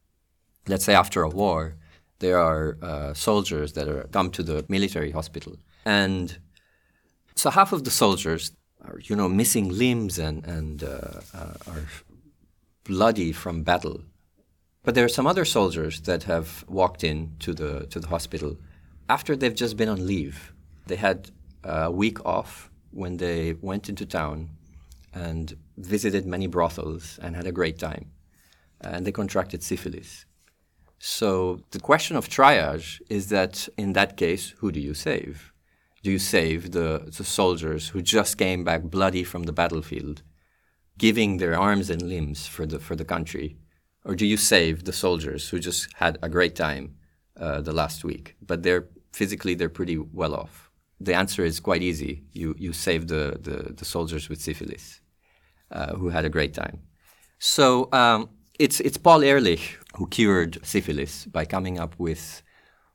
Let's 0.66 0.84
say 0.84 0.94
after 0.94 1.22
a 1.22 1.28
war, 1.28 1.76
there 2.18 2.38
are 2.38 2.78
uh, 2.82 3.14
soldiers 3.14 3.74
that 3.74 3.88
are 3.88 4.04
come 4.04 4.30
to 4.30 4.42
the 4.42 4.64
military 4.68 5.10
hospital. 5.10 5.56
And 5.84 6.38
so 7.34 7.50
half 7.50 7.72
of 7.72 7.84
the 7.84 7.90
soldiers 7.90 8.52
are, 8.84 8.98
you 9.02 9.14
know, 9.14 9.28
missing 9.28 9.68
limbs 9.68 10.18
and, 10.18 10.44
and 10.46 10.82
uh, 10.82 11.20
uh, 11.34 11.54
are 11.70 11.84
bloody 12.84 13.32
from 13.32 13.62
battle. 13.62 14.00
But 14.82 14.94
there 14.94 15.04
are 15.04 15.16
some 15.18 15.26
other 15.26 15.44
soldiers 15.44 16.00
that 16.02 16.22
have 16.24 16.64
walked 16.68 17.04
in 17.04 17.36
to 17.40 17.52
the, 17.52 17.86
to 17.86 18.00
the 18.00 18.08
hospital 18.08 18.56
after 19.08 19.36
they've 19.36 19.54
just 19.54 19.76
been 19.76 19.88
on 19.88 20.06
leave. 20.06 20.52
They 20.86 20.96
had 20.96 21.30
a 21.64 21.90
week 21.90 22.24
off 22.24 22.70
when 22.90 23.16
they 23.16 23.54
went 23.60 23.88
into 23.88 24.06
town 24.06 24.50
and 25.12 25.56
visited 25.76 26.26
many 26.26 26.46
brothels 26.46 27.18
and 27.22 27.34
had 27.34 27.46
a 27.46 27.52
great 27.52 27.78
time. 27.78 28.12
And 28.80 29.06
they 29.06 29.12
contracted 29.12 29.62
syphilis. 29.62 30.26
So 30.98 31.60
the 31.70 31.80
question 31.80 32.16
of 32.16 32.28
triage 32.28 33.00
is 33.08 33.28
that 33.28 33.68
in 33.76 33.92
that 33.94 34.16
case, 34.16 34.54
who 34.58 34.70
do 34.72 34.80
you 34.80 34.94
save? 34.94 35.52
Do 36.02 36.10
you 36.10 36.18
save 36.18 36.72
the, 36.72 37.10
the 37.16 37.24
soldiers 37.24 37.88
who 37.88 38.00
just 38.02 38.38
came 38.38 38.64
back 38.64 38.82
bloody 38.82 39.24
from 39.24 39.44
the 39.44 39.52
battlefield 39.52 40.22
giving 40.98 41.36
their 41.36 41.58
arms 41.58 41.90
and 41.90 42.02
limbs 42.02 42.46
for 42.46 42.66
the 42.66 42.78
for 42.78 42.96
the 42.96 43.04
country, 43.04 43.56
or 44.04 44.14
do 44.14 44.26
you 44.26 44.36
save 44.36 44.84
the 44.84 44.92
soldiers 44.92 45.48
who 45.48 45.58
just 45.58 45.92
had 45.94 46.18
a 46.22 46.28
great 46.28 46.54
time 46.54 46.96
uh, 47.38 47.60
the 47.60 47.72
last 47.72 48.04
week, 48.04 48.36
but 48.40 48.62
they're 48.62 48.88
physically 49.20 49.54
they're 49.54 49.76
pretty 49.78 49.98
well 49.98 50.34
off? 50.34 50.70
The 51.00 51.14
answer 51.14 51.44
is 51.44 51.60
quite 51.60 51.82
easy. 51.90 52.12
You 52.32 52.54
you 52.64 52.72
save 52.72 53.02
the 53.12 53.22
the, 53.46 53.56
the 53.78 53.84
soldiers 53.84 54.28
with 54.30 54.40
syphilis, 54.40 55.00
uh, 55.76 55.92
who 55.98 56.08
had 56.16 56.24
a 56.24 56.34
great 56.36 56.54
time. 56.54 56.76
So 57.38 57.88
um, 57.92 58.20
it's 58.58 58.80
it's 58.80 58.98
Paul 58.98 59.22
Ehrlich 59.22 59.78
who 59.96 60.06
cured 60.08 60.58
syphilis 60.62 61.26
by 61.26 61.44
coming 61.44 61.78
up 61.78 61.94
with 61.98 62.42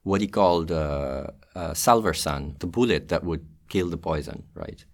what 0.03 0.22
he 0.22 0.28
called 0.28 0.72
uh, 0.72 1.28
uh, 1.55 1.74
salvarsan, 1.74 2.59
the 2.59 2.67
bullet 2.67 3.07
that 3.09 3.24
would 3.24 3.45
kill 3.69 3.89
the 3.89 3.97
poison, 3.97 4.43
right? 4.53 4.86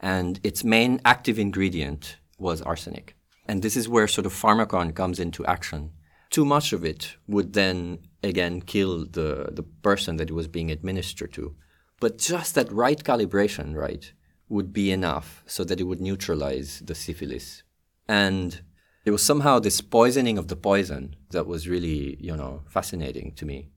And 0.00 0.40
its 0.42 0.64
main 0.64 1.00
active 1.04 1.38
ingredient 1.38 2.18
was 2.38 2.62
arsenic. 2.62 3.16
And 3.46 3.62
this 3.62 3.76
is 3.76 3.88
where 3.88 4.08
sort 4.08 4.26
of 4.26 4.32
pharmakon 4.32 4.94
comes 4.94 5.18
into 5.18 5.44
action. 5.46 5.90
Too 6.30 6.44
much 6.44 6.72
of 6.72 6.84
it 6.84 7.16
would 7.26 7.52
then 7.52 7.98
again 8.22 8.60
kill 8.62 9.06
the, 9.06 9.48
the 9.52 9.62
person 9.82 10.16
that 10.16 10.30
it 10.30 10.34
was 10.34 10.48
being 10.48 10.70
administered 10.70 11.32
to. 11.34 11.54
But 12.00 12.18
just 12.18 12.54
that 12.54 12.72
right 12.72 13.02
calibration, 13.02 13.74
right, 13.74 14.12
would 14.48 14.72
be 14.72 14.90
enough 14.90 15.44
so 15.46 15.64
that 15.64 15.80
it 15.80 15.84
would 15.84 16.00
neutralize 16.00 16.80
the 16.80 16.94
syphilis. 16.94 17.62
And 18.08 18.60
it 19.04 19.10
was 19.12 19.22
somehow 19.22 19.58
this 19.58 19.80
poisoning 19.80 20.38
of 20.38 20.48
the 20.48 20.56
poison 20.56 21.16
that 21.30 21.46
was 21.46 21.68
really, 21.68 22.16
you 22.20 22.36
know, 22.36 22.62
fascinating 22.66 23.32
to 23.36 23.46
me. 23.46 23.70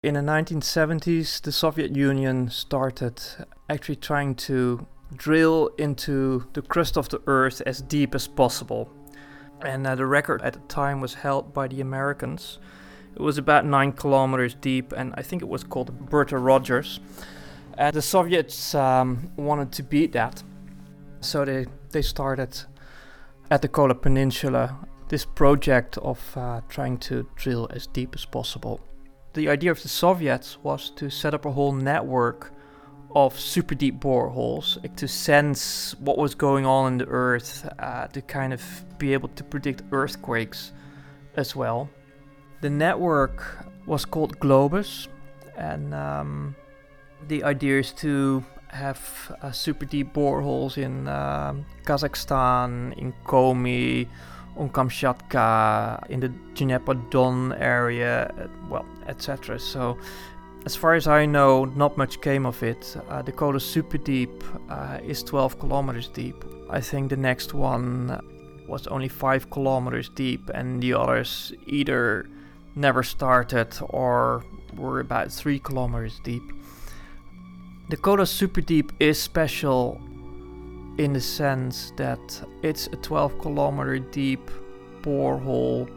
In 0.00 0.14
the 0.14 0.20
1970s, 0.20 1.42
the 1.42 1.52
Soviet 1.52 1.94
Union 1.94 2.48
started 2.50 3.20
actually 3.68 3.96
trying 3.96 4.36
to 4.36 4.86
drill 5.14 5.70
into 5.78 6.46
the 6.52 6.62
crust 6.62 6.96
of 6.96 7.08
the 7.08 7.20
earth 7.26 7.62
as 7.66 7.80
deep 7.80 8.14
as 8.14 8.26
possible. 8.26 8.90
And 9.62 9.86
uh, 9.86 9.94
the 9.94 10.06
record 10.06 10.42
at 10.42 10.52
the 10.52 10.60
time 10.60 11.00
was 11.00 11.14
held 11.14 11.52
by 11.52 11.68
the 11.68 11.80
Americans. 11.80 12.58
It 13.14 13.22
was 13.22 13.38
about 13.38 13.64
nine 13.64 13.92
kilometers 13.92 14.54
deep, 14.54 14.92
and 14.92 15.14
I 15.16 15.22
think 15.22 15.42
it 15.42 15.48
was 15.48 15.64
called 15.64 16.08
Bertha 16.08 16.38
Rogers. 16.38 17.00
And 17.76 17.94
the 17.94 18.02
Soviets 18.02 18.74
um, 18.74 19.32
wanted 19.36 19.72
to 19.72 19.82
beat 19.82 20.12
that. 20.12 20.42
So 21.20 21.44
they, 21.44 21.66
they 21.90 22.02
started 22.02 22.56
at 23.50 23.62
the 23.62 23.68
Kola 23.68 23.94
Peninsula 23.94 24.78
this 25.08 25.24
project 25.24 25.96
of 25.98 26.36
uh, 26.36 26.60
trying 26.68 26.98
to 26.98 27.26
drill 27.34 27.66
as 27.70 27.86
deep 27.86 28.14
as 28.14 28.24
possible. 28.24 28.80
The 29.32 29.48
idea 29.48 29.70
of 29.70 29.82
the 29.82 29.88
Soviets 29.88 30.58
was 30.62 30.90
to 30.90 31.10
set 31.10 31.34
up 31.34 31.44
a 31.46 31.52
whole 31.52 31.72
network 31.72 32.52
of 33.14 33.38
super 33.38 33.74
deep 33.74 34.00
boreholes 34.00 34.78
to 34.96 35.08
sense 35.08 35.94
what 35.98 36.18
was 36.18 36.34
going 36.34 36.66
on 36.66 36.92
in 36.92 36.98
the 36.98 37.06
earth, 37.06 37.68
uh, 37.78 38.06
to 38.08 38.20
kind 38.22 38.52
of 38.52 38.62
be 38.98 39.12
able 39.12 39.28
to 39.30 39.44
predict 39.44 39.82
earthquakes 39.92 40.72
as 41.36 41.56
well. 41.56 41.88
The 42.60 42.70
network 42.70 43.66
was 43.86 44.04
called 44.04 44.38
Globus, 44.38 45.08
and 45.56 45.94
um, 45.94 46.54
the 47.28 47.44
idea 47.44 47.78
is 47.78 47.92
to 47.92 48.44
have 48.68 49.36
uh, 49.42 49.50
super 49.50 49.86
deep 49.86 50.12
boreholes 50.12 50.76
in 50.76 51.08
uh, 51.08 51.54
Kazakhstan, 51.84 52.96
in 52.98 53.14
Komi, 53.24 54.06
on 54.56 54.68
Kamchatka, 54.70 56.04
in 56.10 56.20
the 56.20 56.28
Dnieper 56.54 56.94
Don 57.10 57.52
area, 57.54 58.32
uh, 58.38 58.48
well, 58.68 58.84
etc. 59.06 59.58
So, 59.58 59.96
as 60.64 60.76
far 60.76 60.94
as 60.94 61.06
I 61.06 61.26
know, 61.26 61.64
not 61.64 61.96
much 61.96 62.20
came 62.20 62.46
of 62.46 62.62
it. 62.62 62.96
Uh, 63.08 63.22
the 63.22 63.32
Kola 63.32 63.60
Super 63.60 63.98
Deep 63.98 64.44
uh, 64.68 64.98
is 65.02 65.22
12 65.22 65.58
kilometers 65.58 66.08
deep. 66.08 66.44
I 66.70 66.80
think 66.80 67.10
the 67.10 67.16
next 67.16 67.54
one 67.54 68.20
was 68.66 68.86
only 68.86 69.08
5 69.08 69.50
kilometers 69.50 70.10
deep, 70.10 70.50
and 70.52 70.82
the 70.82 70.92
others 70.94 71.52
either 71.66 72.28
never 72.74 73.02
started 73.02 73.74
or 73.88 74.44
were 74.76 75.00
about 75.00 75.32
3 75.32 75.58
kilometers 75.58 76.20
deep. 76.22 76.42
The 77.88 77.96
Kola 77.96 78.26
Super 78.26 78.60
Deep 78.60 78.92
is 79.00 79.20
special 79.20 80.00
in 80.98 81.12
the 81.12 81.20
sense 81.20 81.92
that 81.96 82.18
it's 82.62 82.88
a 82.88 82.96
12 82.96 83.38
kilometer 83.40 83.98
deep 83.98 84.50
borehole 85.02 85.88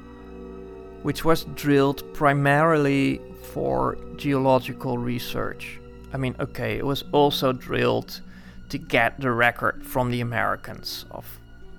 which 1.04 1.26
was 1.26 1.46
drilled 1.56 2.04
primarily 2.14 3.20
for 3.54 3.98
geological 4.16 4.98
research. 4.98 5.80
I 6.14 6.18
mean, 6.18 6.36
okay, 6.40 6.78
it 6.78 6.86
was 6.86 7.04
also 7.12 7.52
drilled 7.52 8.22
to 8.70 8.78
get 8.78 9.20
the 9.20 9.32
record 9.32 9.86
from 9.86 10.12
the 10.12 10.22
Americans 10.22 11.06
of 11.12 11.26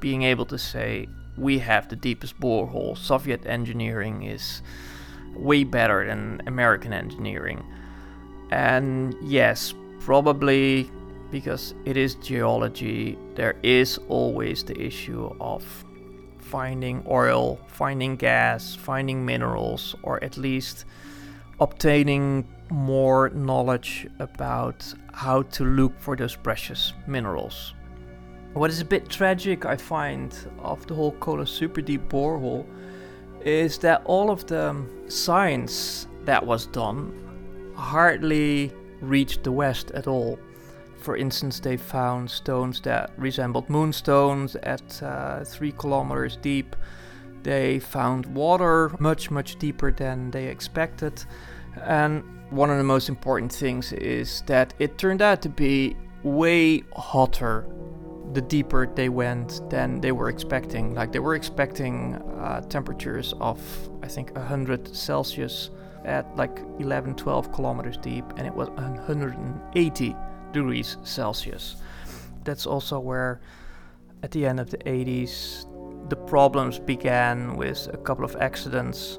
being 0.00 0.22
able 0.22 0.46
to 0.46 0.58
say, 0.58 1.08
we 1.36 1.58
have 1.58 1.88
the 1.88 1.96
deepest 1.96 2.38
borehole. 2.38 2.96
Soviet 2.96 3.46
engineering 3.46 4.24
is 4.24 4.62
way 5.34 5.64
better 5.64 6.06
than 6.06 6.42
American 6.46 6.92
engineering. 6.92 7.64
And 8.50 9.14
yes, 9.22 9.72
probably 10.00 10.90
because 11.30 11.74
it 11.86 11.96
is 11.96 12.16
geology, 12.16 13.18
there 13.34 13.56
is 13.62 13.98
always 14.08 14.62
the 14.62 14.78
issue 14.78 15.34
of 15.40 15.64
finding 16.38 17.02
oil, 17.08 17.58
finding 17.66 18.16
gas, 18.16 18.74
finding 18.74 19.24
minerals, 19.24 19.94
or 20.02 20.22
at 20.22 20.36
least 20.36 20.84
obtaining 21.62 22.44
more 22.70 23.30
knowledge 23.30 24.08
about 24.18 24.82
how 25.12 25.42
to 25.42 25.64
look 25.64 25.92
for 26.00 26.16
those 26.16 26.34
precious 26.34 26.92
minerals. 27.06 27.74
What 28.54 28.68
is 28.70 28.80
a 28.80 28.84
bit 28.84 29.08
tragic, 29.08 29.64
I 29.64 29.76
find, 29.76 30.36
of 30.58 30.86
the 30.86 30.94
whole 30.94 31.12
Kola 31.12 31.46
Super 31.46 31.80
Deep 31.80 32.08
borehole 32.08 32.66
is 33.44 33.78
that 33.78 34.02
all 34.04 34.30
of 34.30 34.46
the 34.46 34.84
science 35.08 36.08
that 36.24 36.44
was 36.44 36.66
done 36.66 37.12
hardly 37.76 38.72
reached 39.00 39.44
the 39.44 39.52
West 39.52 39.90
at 39.92 40.06
all. 40.06 40.38
For 40.98 41.16
instance, 41.16 41.60
they 41.60 41.76
found 41.76 42.30
stones 42.30 42.80
that 42.82 43.12
resembled 43.16 43.70
moonstones 43.70 44.56
at 44.56 45.02
uh, 45.02 45.44
three 45.44 45.72
kilometers 45.72 46.36
deep. 46.36 46.76
They 47.42 47.78
found 47.80 48.26
water 48.26 48.94
much, 48.98 49.30
much 49.30 49.56
deeper 49.56 49.90
than 49.92 50.30
they 50.30 50.46
expected. 50.46 51.24
And 51.82 52.22
one 52.50 52.70
of 52.70 52.78
the 52.78 52.84
most 52.84 53.08
important 53.08 53.52
things 53.52 53.92
is 53.92 54.42
that 54.46 54.74
it 54.78 54.98
turned 54.98 55.22
out 55.22 55.42
to 55.42 55.48
be 55.48 55.96
way 56.22 56.82
hotter 56.94 57.66
the 58.32 58.40
deeper 58.40 58.86
they 58.86 59.08
went 59.08 59.60
than 59.68 60.00
they 60.00 60.12
were 60.12 60.28
expecting. 60.28 60.94
Like 60.94 61.12
they 61.12 61.18
were 61.18 61.34
expecting 61.34 62.16
uh, 62.40 62.62
temperatures 62.62 63.34
of, 63.40 63.60
I 64.02 64.08
think, 64.08 64.34
100 64.34 64.94
Celsius 64.94 65.70
at 66.04 66.34
like 66.36 66.60
11, 66.78 67.14
12 67.16 67.52
kilometers 67.52 67.96
deep, 67.96 68.24
and 68.36 68.46
it 68.46 68.54
was 68.54 68.68
180 68.70 70.16
degrees 70.52 70.96
Celsius. 71.04 71.76
That's 72.44 72.66
also 72.66 72.98
where, 72.98 73.40
at 74.22 74.30
the 74.30 74.46
end 74.46 74.60
of 74.60 74.70
the 74.70 74.78
80s, 74.78 75.66
the 76.12 76.16
problems 76.16 76.78
began 76.78 77.56
with 77.56 77.88
a 77.90 77.96
couple 77.96 78.22
of 78.22 78.36
accidents. 78.36 79.18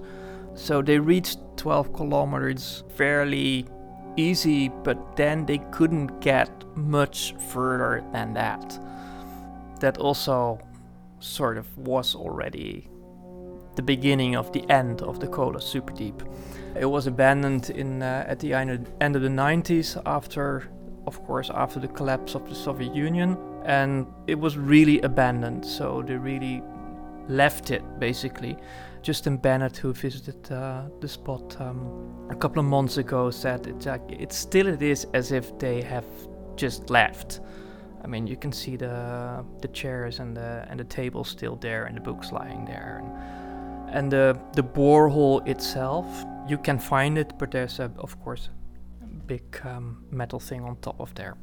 So 0.54 0.84
they 0.84 1.00
reached 1.00 1.40
12 1.58 1.92
kilometers 1.92 2.84
fairly 2.96 3.66
easy, 4.16 4.70
but 4.70 5.16
then 5.16 5.48
they 5.48 5.58
couldn't 5.72 6.22
get 6.22 6.52
much 6.78 7.34
further 7.50 8.04
than 8.12 8.36
that. 8.36 8.80
That 9.80 9.98
also 9.98 10.60
sort 11.20 11.58
of 11.58 11.66
was 11.80 12.14
already 12.14 12.88
the 13.76 13.82
beginning 13.82 14.36
of 14.36 14.52
the 14.52 14.64
end 14.70 15.02
of 15.02 15.20
the 15.20 15.26
Kola 15.26 15.62
Super 15.62 15.94
Deep. 15.94 16.22
It 16.80 16.86
was 16.86 17.08
abandoned 17.08 17.72
in 17.72 18.04
uh, 18.04 18.24
at 18.28 18.38
the 18.38 18.54
end 18.54 19.16
of 19.16 19.22
the 19.24 19.30
90s 19.30 20.00
after 20.06 20.70
of 21.08 21.24
course 21.26 21.50
after 21.50 21.80
the 21.80 21.88
collapse 21.88 22.36
of 22.36 22.48
the 22.48 22.56
Soviet 22.56 22.94
Union 22.94 23.36
and 23.66 24.06
it 24.28 24.40
was 24.40 24.58
really 24.58 25.02
abandoned 25.02 25.66
so 25.66 26.04
they 26.06 26.16
really 26.16 26.62
left 27.28 27.72
it 27.72 27.84
basically. 28.00 28.58
Justin 29.02 29.36
Bennett, 29.36 29.76
who 29.76 29.94
visited 29.94 30.50
uh, 30.52 30.84
the 31.02 31.08
spot 31.08 31.60
um, 31.60 32.28
a 32.30 32.36
couple 32.36 32.60
of 32.60 32.66
months 32.66 32.98
ago, 32.98 33.30
said 33.30 33.68
it, 33.68 33.86
uh, 33.86 33.98
it 34.10 34.32
still 34.32 34.68
it 34.68 34.82
is 34.82 35.06
as 35.14 35.32
if 35.34 35.58
they 35.60 35.82
have 35.82 36.06
just 36.56 36.90
left. 36.90 37.42
I 38.04 38.08
mean, 38.08 38.28
you 38.28 38.38
can 38.38 38.52
see 38.52 38.78
the 38.78 39.46
the 39.62 39.68
chairs 39.70 40.20
and 40.20 40.36
the 40.36 40.66
and 40.70 40.80
the 40.80 40.86
tables 40.86 41.30
still 41.30 41.58
there, 41.58 41.86
and 41.86 41.98
the 41.98 42.02
books 42.02 42.32
lying 42.32 42.66
there, 42.66 43.02
and, 43.04 43.96
and 43.96 44.12
the 44.12 44.40
the 44.56 44.64
borehole 44.64 45.46
itself. 45.48 46.06
You 46.48 46.58
can 46.58 46.80
find 46.80 47.18
it, 47.18 47.38
but 47.38 47.52
there's 47.52 47.80
a, 47.80 47.92
of 47.98 48.22
course, 48.22 48.50
a 49.02 49.06
big 49.28 49.44
um, 49.64 50.06
metal 50.12 50.40
thing 50.40 50.64
on 50.64 50.76
top 50.78 51.00
of 51.00 51.14
there. 51.16 51.36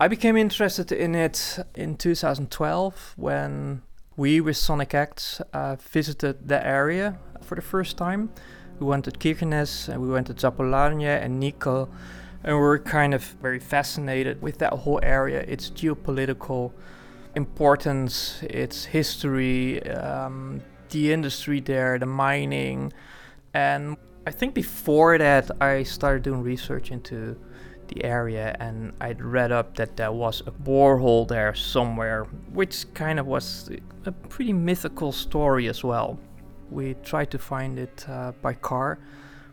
I 0.00 0.08
became 0.08 0.36
interested 0.36 0.90
in 0.90 1.14
it 1.14 1.58
in 1.74 1.96
2012 1.96 3.14
when 3.16 3.82
we 4.16 4.40
with 4.40 4.56
Sonic 4.56 4.94
Acts 4.94 5.40
uh, 5.52 5.76
visited 5.76 6.48
the 6.48 6.64
area 6.66 7.18
for 7.40 7.54
the 7.54 7.62
first 7.62 7.96
time. 7.96 8.30
We 8.78 8.86
went 8.86 9.04
to 9.06 9.10
Kirkenes 9.10 9.88
and 9.88 10.02
we 10.02 10.08
went 10.08 10.26
to 10.26 10.34
Zapoljarny 10.34 11.06
and 11.06 11.42
Nikkel, 11.42 11.88
and 12.44 12.56
we 12.56 12.60
were 12.60 12.78
kind 12.78 13.14
of 13.14 13.22
very 13.22 13.60
fascinated 13.60 14.42
with 14.42 14.58
that 14.58 14.72
whole 14.72 15.00
area, 15.02 15.40
its 15.48 15.70
geopolitical 15.70 16.72
importance, 17.34 18.42
its 18.42 18.84
history, 18.84 19.82
um, 19.88 20.60
the 20.90 21.12
industry 21.12 21.60
there, 21.60 21.98
the 21.98 22.06
mining, 22.06 22.92
and 23.54 23.96
I 24.26 24.30
think 24.30 24.54
before 24.54 25.18
that 25.18 25.50
I 25.60 25.82
started 25.82 26.22
doing 26.22 26.42
research 26.42 26.90
into 26.90 27.36
the 27.94 28.04
area 28.04 28.56
and 28.60 28.92
I'd 29.00 29.22
read 29.22 29.52
up 29.52 29.76
that 29.76 29.96
there 29.96 30.12
was 30.12 30.42
a 30.46 30.50
borehole 30.50 31.26
there 31.28 31.54
somewhere, 31.54 32.24
which 32.52 32.92
kind 32.94 33.18
of 33.18 33.26
was 33.26 33.70
a 34.06 34.12
pretty 34.12 34.52
mythical 34.52 35.12
story 35.12 35.68
as 35.68 35.84
well. 35.84 36.18
We 36.70 36.94
tried 37.02 37.30
to 37.32 37.38
find 37.38 37.78
it 37.78 38.06
uh, 38.08 38.32
by 38.40 38.54
car, 38.54 38.98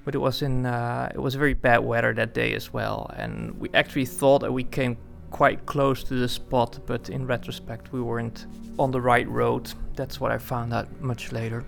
but 0.05 0.15
it 0.15 0.19
was 0.19 0.41
in 0.41 0.65
uh, 0.65 1.11
it 1.13 1.19
was 1.19 1.35
very 1.35 1.53
bad 1.53 1.79
weather 1.79 2.13
that 2.13 2.33
day 2.33 2.53
as 2.53 2.71
well, 2.71 3.11
and 3.15 3.59
we 3.59 3.69
actually 3.73 4.05
thought 4.05 4.39
that 4.39 4.51
we 4.51 4.63
came 4.63 4.97
quite 5.31 5.65
close 5.65 6.03
to 6.05 6.15
the 6.15 6.29
spot, 6.29 6.79
but 6.85 7.09
in 7.09 7.27
retrospect 7.27 7.91
we 7.91 8.01
weren't 8.01 8.47
on 8.77 8.91
the 8.91 9.01
right 9.01 9.27
road. 9.27 9.71
That's 9.95 10.19
what 10.19 10.31
I 10.31 10.37
found 10.37 10.73
out 10.73 10.87
much 11.01 11.31
later. 11.31 11.65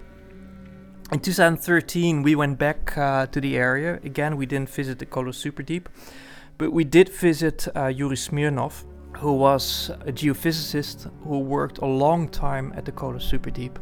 In 1.11 1.19
2013, 1.19 2.23
we 2.23 2.35
went 2.35 2.57
back 2.57 2.97
uh, 2.97 3.25
to 3.27 3.41
the 3.41 3.57
area. 3.57 3.99
Again, 4.03 4.37
we 4.37 4.45
didn't 4.45 4.69
visit 4.69 4.97
the 4.97 5.05
Kola 5.05 5.31
Superdeep, 5.31 5.87
but 6.61 6.71
we 6.71 6.83
did 6.83 7.09
visit 7.09 7.67
uh, 7.75 7.87
Yuri 7.87 8.15
Smirnov, 8.15 8.85
who 9.17 9.33
was 9.33 9.89
a 10.05 10.11
geophysicist 10.11 11.11
who 11.23 11.39
worked 11.39 11.79
a 11.79 11.87
long 11.87 12.29
time 12.29 12.71
at 12.75 12.85
the 12.85 12.91
Kola 12.91 13.17
Superdeep. 13.17 13.77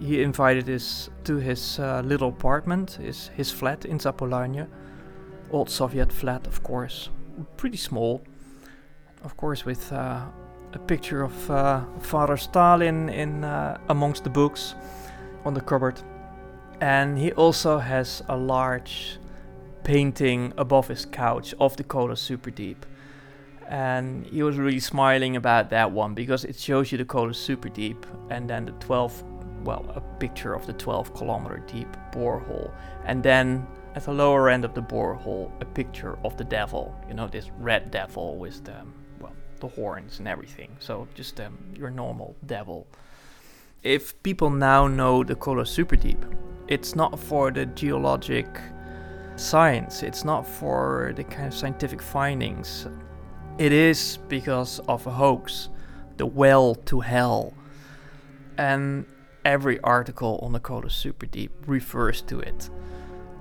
He 0.00 0.22
invited 0.22 0.70
us 0.70 1.10
to 1.24 1.36
his 1.36 1.78
uh, 1.78 2.00
little 2.02 2.30
apartment, 2.30 2.92
his, 2.92 3.28
his 3.36 3.50
flat 3.50 3.84
in 3.84 3.98
Zapoljarny. 3.98 4.66
Old 5.50 5.68
Soviet 5.68 6.10
flat, 6.10 6.46
of 6.46 6.62
course. 6.62 7.10
Pretty 7.58 7.76
small. 7.76 8.22
Of 9.22 9.36
course, 9.36 9.66
with 9.66 9.92
uh, 9.92 10.22
a 10.72 10.78
picture 10.78 11.24
of 11.24 11.50
uh, 11.50 11.84
Father 12.00 12.38
Stalin 12.38 13.10
in 13.10 13.44
uh, 13.44 13.76
amongst 13.90 14.24
the 14.24 14.30
books 14.30 14.74
on 15.44 15.52
the 15.52 15.60
cupboard. 15.60 16.00
And 16.80 17.18
he 17.18 17.32
also 17.32 17.76
has 17.76 18.22
a 18.30 18.36
large 18.38 19.19
painting 19.84 20.52
above 20.56 20.88
his 20.88 21.04
couch 21.06 21.54
of 21.60 21.76
the 21.76 21.84
Kola 21.84 22.14
Superdeep. 22.14 22.76
And 23.68 24.26
he 24.26 24.42
was 24.42 24.56
really 24.56 24.80
smiling 24.80 25.36
about 25.36 25.70
that 25.70 25.92
one 25.92 26.14
because 26.14 26.44
it 26.44 26.58
shows 26.58 26.90
you 26.90 26.98
the 26.98 27.04
Kola 27.04 27.30
Superdeep 27.30 28.04
and 28.30 28.50
then 28.50 28.64
the 28.64 28.72
12, 28.72 29.22
well, 29.64 29.84
a 29.94 30.00
picture 30.18 30.54
of 30.54 30.66
the 30.66 30.72
12 30.72 31.14
kilometer 31.14 31.62
deep 31.66 31.88
borehole. 32.12 32.72
And 33.04 33.22
then 33.22 33.66
at 33.94 34.04
the 34.04 34.12
lower 34.12 34.48
end 34.48 34.64
of 34.64 34.74
the 34.74 34.82
borehole, 34.82 35.52
a 35.60 35.64
picture 35.64 36.18
of 36.24 36.36
the 36.36 36.44
devil, 36.44 36.94
you 37.08 37.14
know, 37.14 37.28
this 37.28 37.50
red 37.58 37.90
devil 37.90 38.36
with 38.36 38.64
the, 38.64 38.76
well, 39.20 39.34
the 39.60 39.68
horns 39.68 40.18
and 40.18 40.26
everything. 40.26 40.76
So 40.80 41.06
just 41.14 41.40
um, 41.40 41.56
your 41.76 41.90
normal 41.90 42.34
devil 42.46 42.86
if 43.82 44.22
people 44.22 44.50
now 44.50 44.86
know 44.86 45.24
the 45.24 45.34
Kola 45.34 45.62
Superdeep, 45.62 46.18
it's 46.68 46.94
not 46.94 47.18
for 47.18 47.50
the 47.50 47.64
geologic 47.66 48.46
science, 49.40 50.02
it's 50.02 50.24
not 50.24 50.46
for 50.46 51.12
the 51.16 51.24
kind 51.24 51.48
of 51.48 51.54
scientific 51.54 52.02
findings. 52.02 52.86
It 53.58 53.72
is 53.72 54.18
because 54.28 54.78
of 54.88 55.06
a 55.06 55.10
hoax, 55.10 55.68
the 56.16 56.26
well 56.26 56.74
to 56.74 57.00
hell. 57.00 57.54
And 58.58 59.06
every 59.44 59.80
article 59.80 60.38
on 60.42 60.52
the 60.52 60.60
Kola 60.60 60.86
Superdeep 60.86 61.50
refers 61.66 62.22
to 62.22 62.40
it. 62.40 62.70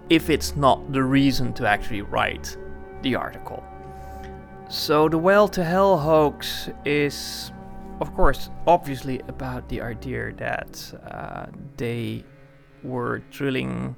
If 0.10 0.30
it's 0.30 0.56
not 0.56 0.92
the 0.92 1.04
reason 1.04 1.54
to 1.54 1.68
actually 1.68 2.02
write 2.02 2.58
the 3.02 3.16
article. 3.16 3.64
So 4.70 5.10
the 5.10 5.18
well 5.18 5.48
to 5.50 5.64
hell 5.64 5.98
hoax 5.98 6.70
is 6.86 7.52
of 8.02 8.16
course, 8.16 8.50
obviously 8.66 9.20
about 9.28 9.68
the 9.68 9.82
idea 9.82 10.32
that 10.34 10.94
uh, 11.12 11.48
they 11.78 12.24
were 12.84 13.20
drilling 13.30 13.96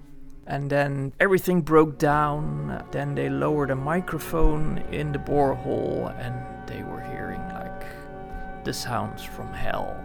and 0.52 0.70
then 0.70 1.14
everything 1.22 1.62
broke 1.62 1.98
down. 1.98 2.84
Then 2.92 3.16
they 3.16 3.30
lowered 3.30 3.72
a 3.72 3.76
microphone 3.76 4.80
in 4.92 5.14
the 5.14 5.18
borehole 5.18 6.14
and 6.20 6.36
they 6.68 6.84
were 6.84 7.00
hearing 7.00 7.42
like 7.54 7.86
the 8.66 8.74
sounds 8.74 9.24
from 9.24 9.48
hell. 9.54 9.96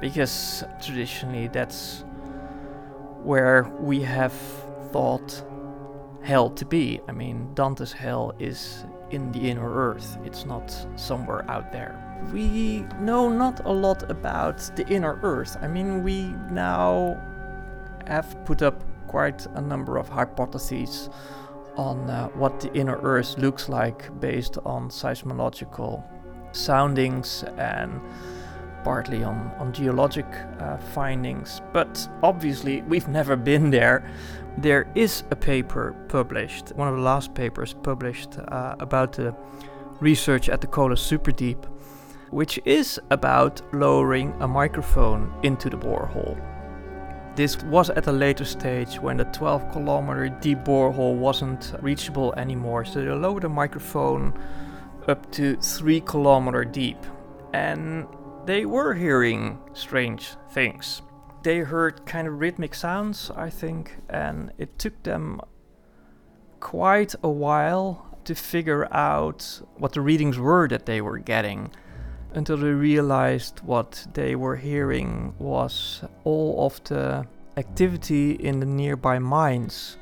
Because 0.00 0.64
traditionally 0.82 1.48
that's 1.48 2.04
where 3.22 3.70
we 3.78 4.00
have 4.00 4.32
thought 4.92 5.44
hell 6.22 6.48
to 6.48 6.64
be. 6.64 7.00
I 7.06 7.12
mean, 7.12 7.52
Dante's 7.52 7.92
hell 7.92 8.32
is 8.38 8.86
in 9.10 9.30
the 9.32 9.40
inner 9.50 9.70
earth, 9.70 10.16
it's 10.24 10.46
not 10.46 10.74
somewhere 10.96 11.44
out 11.50 11.70
there 11.70 12.00
we 12.32 12.86
know 13.00 13.28
not 13.28 13.60
a 13.66 13.70
lot 13.70 14.10
about 14.10 14.56
the 14.76 14.88
inner 14.88 15.20
earth. 15.22 15.58
I 15.60 15.68
mean, 15.68 16.02
we 16.02 16.28
now 16.50 17.20
have 18.06 18.42
put 18.46 18.62
up 18.62 18.82
quite 19.14 19.46
a 19.54 19.60
number 19.60 19.96
of 19.96 20.08
hypotheses 20.08 21.08
on 21.76 22.10
uh, 22.10 22.26
what 22.30 22.58
the 22.58 22.72
inner 22.74 22.98
earth 23.02 23.38
looks 23.38 23.68
like 23.68 24.00
based 24.18 24.58
on 24.64 24.88
seismological 24.88 26.02
soundings 26.50 27.44
and 27.56 28.00
partly 28.82 29.22
on, 29.22 29.52
on 29.60 29.72
geologic 29.72 30.26
uh, 30.58 30.76
findings. 30.94 31.62
But 31.72 32.08
obviously, 32.24 32.82
we've 32.82 33.06
never 33.06 33.36
been 33.36 33.70
there. 33.70 34.04
There 34.58 34.90
is 34.96 35.22
a 35.30 35.36
paper 35.36 35.94
published, 36.08 36.70
one 36.74 36.88
of 36.88 36.96
the 36.96 37.02
last 37.02 37.34
papers 37.34 37.72
published 37.72 38.36
uh, 38.38 38.74
about 38.80 39.12
the 39.12 39.32
research 40.00 40.48
at 40.48 40.60
the 40.60 40.66
Kola 40.66 40.96
Superdeep 40.96 41.64
which 42.30 42.58
is 42.64 42.98
about 43.12 43.62
lowering 43.72 44.34
a 44.40 44.48
microphone 44.48 45.32
into 45.44 45.70
the 45.70 45.76
borehole. 45.76 46.53
This 47.36 47.60
was 47.64 47.90
at 47.90 48.06
a 48.06 48.12
later 48.12 48.44
stage 48.44 49.00
when 49.00 49.16
the 49.16 49.24
12 49.24 49.72
kilometer 49.72 50.28
deep 50.28 50.58
borehole 50.58 51.16
wasn't 51.16 51.74
reachable 51.80 52.32
anymore, 52.36 52.84
so 52.84 53.02
they 53.02 53.10
lowered 53.10 53.42
the 53.42 53.48
microphone 53.48 54.38
up 55.08 55.30
to 55.32 55.56
3 55.56 56.00
kilometer 56.02 56.64
deep. 56.64 56.98
And 57.52 58.06
they 58.46 58.66
were 58.66 58.94
hearing 58.94 59.58
strange 59.72 60.36
things. 60.50 61.02
They 61.42 61.58
heard 61.58 62.06
kind 62.06 62.28
of 62.28 62.38
rhythmic 62.38 62.74
sounds, 62.74 63.32
I 63.34 63.50
think, 63.50 63.96
and 64.08 64.52
it 64.56 64.78
took 64.78 65.02
them 65.02 65.40
quite 66.60 67.16
a 67.22 67.28
while 67.28 68.16
to 68.24 68.34
figure 68.34 68.86
out 68.94 69.60
what 69.76 69.92
the 69.92 70.00
readings 70.00 70.38
were 70.38 70.68
that 70.68 70.86
they 70.86 71.00
were 71.00 71.18
getting 71.18 71.72
until 72.34 72.56
they 72.56 72.68
realized 72.68 73.60
what 73.60 74.06
they 74.14 74.34
were 74.34 74.56
hearing 74.56 75.34
was 75.38 76.02
all 76.24 76.66
of 76.66 76.82
the 76.84 77.26
activity 77.56 78.32
in 78.32 78.60
the 78.60 78.66
nearby 78.66 79.18
mines. 79.18 79.96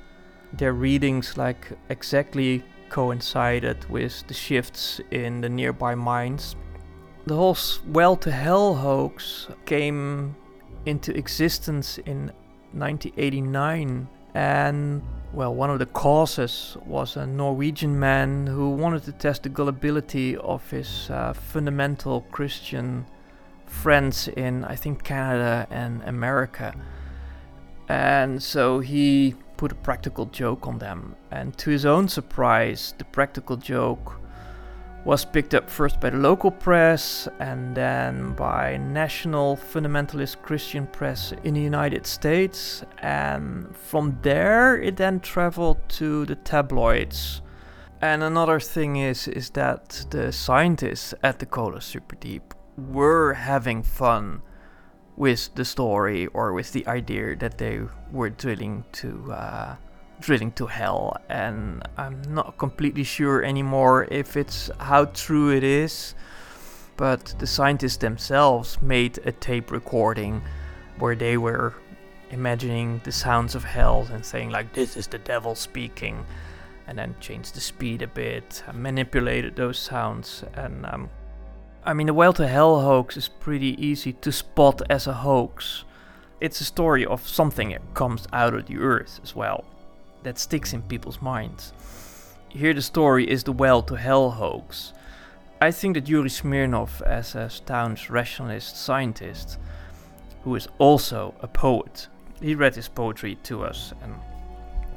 Their 0.52 0.72
readings 0.72 1.36
like 1.36 1.68
exactly 1.88 2.64
coincided 2.88 3.88
with 3.88 4.26
the 4.26 4.34
shifts 4.34 5.00
in 5.10 5.40
the 5.40 5.48
nearby 5.48 5.94
mines. 5.94 6.56
The 7.26 7.36
whole 7.36 7.56
well 7.86 8.16
to 8.16 8.30
hell 8.30 8.74
hoax 8.74 9.48
came 9.64 10.34
into 10.84 11.16
existence 11.16 11.98
in 11.98 12.32
1989 12.72 14.08
and 14.34 15.02
well, 15.32 15.54
one 15.54 15.70
of 15.70 15.78
the 15.78 15.86
causes 15.86 16.76
was 16.84 17.16
a 17.16 17.26
Norwegian 17.26 17.98
man 17.98 18.46
who 18.46 18.70
wanted 18.70 19.04
to 19.04 19.12
test 19.12 19.44
the 19.44 19.48
gullibility 19.48 20.36
of 20.36 20.68
his 20.70 21.08
uh, 21.10 21.32
fundamental 21.32 22.20
Christian 22.30 23.06
friends 23.64 24.28
in, 24.28 24.64
I 24.64 24.76
think, 24.76 25.04
Canada 25.04 25.66
and 25.70 26.02
America. 26.02 26.74
And 27.88 28.42
so 28.42 28.80
he 28.80 29.34
put 29.56 29.72
a 29.72 29.76
practical 29.76 30.26
joke 30.26 30.66
on 30.66 30.78
them. 30.78 31.16
And 31.30 31.56
to 31.58 31.70
his 31.70 31.86
own 31.86 32.08
surprise, 32.08 32.94
the 32.98 33.04
practical 33.04 33.56
joke 33.56 34.20
was 35.04 35.24
picked 35.24 35.54
up 35.54 35.68
first 35.68 36.00
by 36.00 36.10
the 36.10 36.16
local 36.16 36.50
press 36.50 37.28
and 37.40 37.74
then 37.74 38.34
by 38.34 38.76
national 38.76 39.56
fundamentalist 39.56 40.40
Christian 40.42 40.86
press 40.86 41.32
in 41.42 41.54
the 41.54 41.60
United 41.60 42.06
States. 42.06 42.84
And 42.98 43.76
from 43.76 44.18
there, 44.22 44.80
it 44.80 44.96
then 44.96 45.20
traveled 45.20 45.78
to 45.90 46.24
the 46.26 46.36
tabloids. 46.36 47.42
And 48.00 48.22
another 48.22 48.60
thing 48.60 48.96
is, 48.96 49.28
is 49.28 49.50
that 49.50 50.06
the 50.10 50.32
scientists 50.32 51.14
at 51.22 51.38
the 51.38 51.46
Kola 51.46 51.78
Superdeep 51.78 52.42
were 52.76 53.34
having 53.34 53.82
fun 53.82 54.42
with 55.16 55.54
the 55.54 55.64
story 55.64 56.26
or 56.28 56.52
with 56.52 56.72
the 56.72 56.86
idea 56.86 57.36
that 57.36 57.58
they 57.58 57.80
were 58.10 58.30
drilling 58.30 58.84
to 58.92 59.32
uh, 59.32 59.76
drilling 60.22 60.52
to 60.52 60.66
hell, 60.66 61.16
and 61.28 61.82
I'm 61.98 62.22
not 62.28 62.56
completely 62.56 63.04
sure 63.04 63.44
anymore 63.44 64.08
if 64.10 64.36
it's 64.36 64.70
how 64.78 65.06
true 65.06 65.50
it 65.50 65.64
is. 65.64 66.14
But 66.96 67.34
the 67.38 67.46
scientists 67.46 67.98
themselves 67.98 68.80
made 68.80 69.18
a 69.26 69.32
tape 69.32 69.70
recording 69.70 70.42
where 70.98 71.14
they 71.14 71.36
were 71.36 71.74
imagining 72.30 73.00
the 73.04 73.12
sounds 73.12 73.54
of 73.54 73.62
hell 73.62 74.08
and 74.10 74.24
saying 74.24 74.50
like 74.50 74.72
this 74.72 74.96
is 74.96 75.06
the 75.06 75.18
devil 75.18 75.54
speaking 75.54 76.24
and 76.86 76.98
then 76.98 77.14
changed 77.20 77.54
the 77.54 77.60
speed 77.60 78.02
a 78.02 78.06
bit 78.06 78.62
manipulated 78.72 79.54
those 79.54 79.78
sounds 79.78 80.42
and 80.54 80.86
um, 80.86 81.10
i 81.84 81.92
mean 81.92 82.06
the 82.06 82.14
well 82.14 82.32
to 82.32 82.48
hell 82.48 82.80
hoax 82.80 83.18
is 83.18 83.28
pretty 83.28 83.76
easy 83.84 84.14
to 84.14 84.32
spot 84.32 84.80
as 84.88 85.06
a 85.06 85.12
hoax 85.12 85.84
it's 86.40 86.60
a 86.60 86.64
story 86.64 87.04
of 87.04 87.28
something 87.28 87.68
that 87.68 87.94
comes 87.94 88.26
out 88.32 88.54
of 88.54 88.66
the 88.66 88.78
earth 88.78 89.20
as 89.22 89.36
well 89.36 89.64
that 90.22 90.38
sticks 90.38 90.72
in 90.72 90.82
people's 90.82 91.20
minds. 91.20 91.72
Here 92.48 92.74
the 92.74 92.82
story 92.82 93.28
is 93.28 93.44
the 93.44 93.52
well 93.52 93.82
to 93.82 93.94
hell 93.94 94.30
hoax. 94.30 94.92
I 95.60 95.70
think 95.70 95.94
that 95.94 96.08
Yuri 96.08 96.28
Smirnov, 96.28 97.02
as 97.02 97.34
a 97.34 97.48
staunch 97.48 98.10
rationalist 98.10 98.76
scientist, 98.76 99.58
who 100.42 100.54
is 100.54 100.68
also 100.78 101.34
a 101.40 101.48
poet, 101.48 102.08
he 102.40 102.54
read 102.54 102.74
his 102.74 102.88
poetry 102.88 103.36
to 103.44 103.64
us, 103.64 103.92
and 104.02 104.14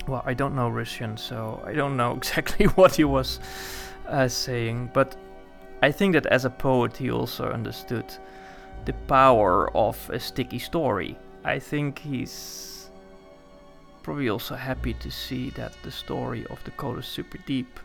well, 0.07 0.23
I 0.25 0.33
don't 0.33 0.55
know 0.55 0.69
Russian, 0.69 1.17
so 1.17 1.61
I 1.65 1.73
don't 1.73 1.95
know 1.95 2.13
exactly 2.17 2.65
what 2.67 2.95
he 2.95 3.03
was 3.03 3.39
uh, 4.07 4.27
saying, 4.27 4.89
but 4.93 5.15
I 5.83 5.91
think 5.91 6.13
that 6.13 6.25
as 6.25 6.45
a 6.45 6.49
poet, 6.49 6.97
he 6.97 7.11
also 7.11 7.49
understood 7.51 8.05
the 8.85 8.93
power 9.07 9.75
of 9.75 10.09
a 10.11 10.19
sticky 10.19 10.59
story 10.59 11.17
I 11.45 11.59
think 11.59 11.99
he's 11.99 12.74
probably 14.05 14.29
also 14.29 14.53
happy 14.53 14.93
to 14.93 15.09
see 15.09 15.49
that 15.49 15.73
the 15.81 15.89
story 15.89 16.45
of 16.51 16.63
the 16.63 16.85
of 16.85 17.03
Super 17.03 17.39
Deep 17.39 17.79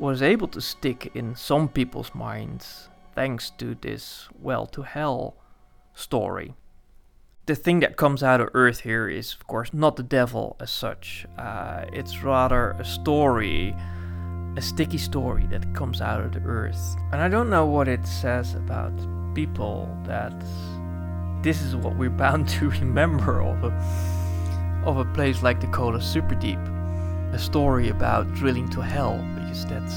was 0.00 0.20
able 0.20 0.48
to 0.48 0.60
stick 0.60 1.12
in 1.14 1.36
some 1.36 1.68
people's 1.68 2.12
minds 2.12 2.88
thanks 3.14 3.50
to 3.50 3.76
this 3.76 4.28
well 4.42 4.66
to 4.66 4.82
hell 4.82 5.36
story. 5.94 6.54
The 7.46 7.54
thing 7.54 7.78
that 7.80 7.96
comes 7.96 8.24
out 8.24 8.40
of 8.40 8.48
Earth 8.52 8.80
here 8.80 9.08
is, 9.08 9.32
of 9.32 9.46
course, 9.46 9.72
not 9.72 9.94
the 9.94 10.02
devil 10.02 10.56
as 10.58 10.72
such. 10.72 11.24
Uh, 11.38 11.84
it's 11.92 12.24
rather 12.24 12.72
a 12.72 12.84
story, 12.84 13.76
a 14.56 14.60
sticky 14.60 14.98
story 14.98 15.46
that 15.52 15.72
comes 15.72 16.00
out 16.00 16.20
of 16.20 16.32
the 16.32 16.40
Earth. 16.40 16.96
And 17.12 17.22
I 17.22 17.28
don't 17.28 17.48
know 17.48 17.64
what 17.64 17.86
it 17.86 18.04
says 18.04 18.56
about 18.56 18.92
people 19.36 19.88
that 20.02 20.34
this 21.44 21.62
is 21.62 21.76
what 21.76 21.94
we're 21.96 22.10
bound 22.10 22.48
to 22.48 22.70
remember 22.80 23.40
of 23.40 23.72
of 24.86 24.98
a 24.98 25.04
place 25.04 25.42
like 25.42 25.60
the 25.60 25.66
Kola 25.66 26.00
Super 26.00 26.36
Deep. 26.36 26.60
A 27.32 27.38
story 27.38 27.88
about 27.88 28.32
drilling 28.34 28.70
to 28.70 28.80
hell, 28.80 29.18
because 29.34 29.66
that's 29.66 29.94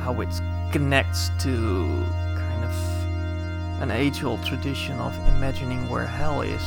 how 0.00 0.20
it 0.20 0.28
connects 0.72 1.30
to 1.40 1.86
kind 2.36 2.64
of 2.64 3.82
an 3.82 3.90
age 3.90 4.22
old 4.22 4.44
tradition 4.44 4.98
of 5.00 5.16
imagining 5.36 5.88
where 5.88 6.06
hell 6.06 6.42
is. 6.42 6.62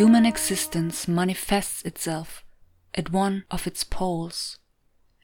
Human 0.00 0.24
existence 0.24 1.06
manifests 1.06 1.82
itself 1.82 2.42
at 2.94 3.12
one 3.12 3.44
of 3.50 3.66
its 3.66 3.84
poles 3.84 4.58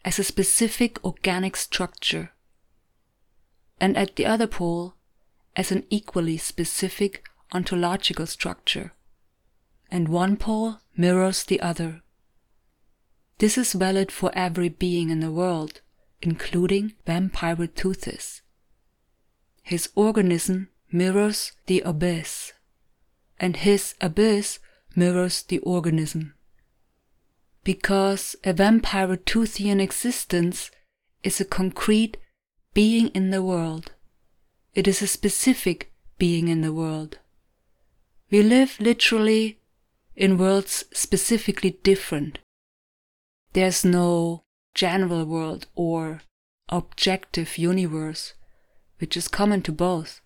as 0.04 0.18
a 0.18 0.22
specific 0.22 1.02
organic 1.02 1.56
structure, 1.56 2.32
and 3.80 3.96
at 3.96 4.16
the 4.16 4.26
other 4.26 4.46
pole 4.46 4.94
as 5.56 5.72
an 5.72 5.84
equally 5.88 6.36
specific 6.36 7.24
ontological 7.52 8.26
structure, 8.26 8.92
and 9.90 10.08
one 10.08 10.36
pole 10.36 10.80
mirrors 10.94 11.42
the 11.44 11.62
other. 11.62 12.02
This 13.38 13.56
is 13.56 13.72
valid 13.72 14.12
for 14.12 14.30
every 14.34 14.68
being 14.68 15.08
in 15.08 15.20
the 15.20 15.32
world, 15.32 15.80
including 16.20 16.92
Vampyroteuthis. 17.06 18.42
His 19.62 19.88
organism 19.94 20.68
mirrors 20.92 21.52
the 21.64 21.80
abyss, 21.80 22.52
and 23.40 23.56
his 23.56 23.94
abyss 24.02 24.58
mirrors 24.96 25.42
the 25.42 25.58
organism. 25.58 26.34
Because 27.64 28.36
a 28.44 28.54
Vampyroteuthian 28.54 29.80
existence 29.80 30.70
is 31.22 31.40
a 31.40 31.44
concrete 31.44 32.16
being 32.74 33.08
in 33.08 33.30
the 33.30 33.42
world. 33.42 33.92
It 34.74 34.86
is 34.86 35.02
a 35.02 35.06
specific 35.06 35.92
being 36.18 36.48
in 36.48 36.60
the 36.60 36.72
world. 36.72 37.18
We 38.30 38.42
live 38.42 38.76
literally 38.78 39.58
in 40.14 40.38
worlds 40.38 40.84
specifically 40.92 41.78
different. 41.82 42.38
There's 43.54 43.84
no 43.84 44.44
general 44.74 45.24
world 45.24 45.66
or 45.74 46.20
objective 46.68 47.56
universe, 47.56 48.34
which 48.98 49.16
is 49.16 49.28
common 49.28 49.62
to 49.62 49.72
both. 49.72 50.20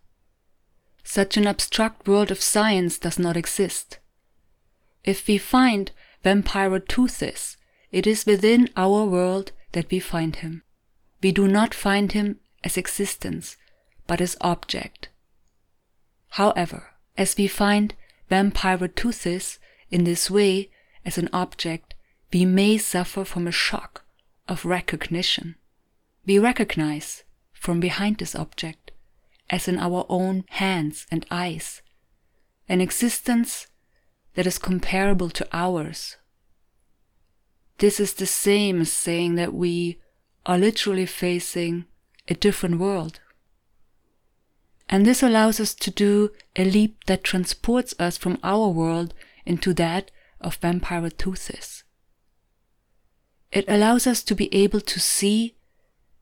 Such 1.05 1.37
an 1.37 1.47
abstract 1.47 2.09
world 2.09 2.33
of 2.33 2.41
science 2.41 2.99
does 2.99 3.19
not 3.19 3.37
exist. 3.37 4.00
If 5.05 5.27
we 5.27 5.39
find 5.39 5.91
Vampyroteuthis, 6.25 7.57
it 7.91 8.07
is 8.07 8.27
within 8.27 8.69
our 8.77 9.05
world 9.05 9.53
that 9.73 9.91
we 9.91 10.01
find 10.01 10.37
him. 10.37 10.63
We 11.23 11.33
do 11.33 11.49
not 11.49 11.75
find 11.75 12.13
him 12.13 12.41
as 12.63 12.77
existence, 12.77 13.57
but 14.07 14.21
as 14.21 14.37
object. 14.41 15.09
However, 16.31 16.91
as 17.17 17.37
we 17.37 17.47
find 17.47 17.95
Vampyroteuthis 18.31 19.59
in 19.91 20.05
this 20.05 20.31
way 20.31 20.71
as 21.05 21.19
an 21.19 21.29
object, 21.33 21.95
we 22.33 22.45
may 22.45 22.79
suffer 22.79 23.25
from 23.25 23.47
a 23.47 23.53
shock 23.53 24.05
of 24.49 24.65
recognition. 24.65 25.57
We 26.27 26.39
recognize 26.39 27.25
from 27.53 27.81
behind 27.81 28.19
this 28.19 28.35
object, 28.35 28.93
as 29.49 29.67
in 29.67 29.79
our 29.79 30.07
own 30.09 30.45
hands 30.51 31.07
and 31.11 31.27
eyes, 31.31 31.83
an 32.69 32.81
existence 32.81 33.67
that 34.35 34.47
is 34.47 34.59
comparable 34.59 35.31
to 35.31 35.47
ours. 35.53 36.17
This 37.79 37.99
is 37.99 38.15
the 38.15 38.27
same 38.27 38.83
as 38.83 38.93
saying 38.93 39.35
that 39.37 39.55
we 39.55 39.99
are 40.47 40.59
literally 40.59 41.07
facing 41.07 41.87
a 42.29 42.35
different 42.35 42.79
world. 42.79 43.21
And 44.89 45.07
this 45.07 45.23
allows 45.23 45.61
us 45.61 45.75
to 45.75 45.91
do 45.91 46.31
a 46.57 46.65
leap 46.65 47.05
that 47.07 47.25
transports 47.25 47.95
us 47.99 48.19
from 48.19 48.39
our 48.43 48.69
world 48.69 49.15
into 49.47 49.73
that 49.75 50.11
of 50.41 50.57
vampire 50.57 51.03
Vampyroteuthis. 51.03 51.85
It 53.53 53.65
allows 53.69 54.07
us 54.07 54.23
to 54.25 54.35
be 54.35 54.53
able 54.55 54.81
to 54.81 55.01
see 55.01 55.57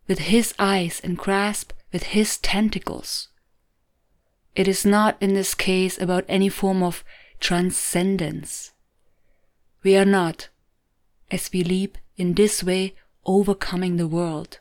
with 0.07 0.21
his 0.21 0.55
eyes 0.59 1.01
and 1.05 1.17
grasp 1.17 1.73
with 1.93 2.05
his 2.05 2.39
tentacles. 2.39 3.29
It 4.55 4.67
is 4.67 4.85
not 4.85 5.17
in 5.21 5.35
this 5.35 5.55
case 5.55 6.01
about 6.01 6.25
any 6.29 6.49
form 6.49 6.83
of 6.83 7.05
transcendence. 7.41 8.73
We 9.83 9.97
are 9.97 10.05
not, 10.05 10.49
as 11.31 11.51
we 11.53 11.63
leap 11.63 11.99
in 12.17 12.35
this 12.35 12.63
way, 12.63 12.95
overcoming 13.25 13.97
the 13.97 14.09
world. 14.09 14.59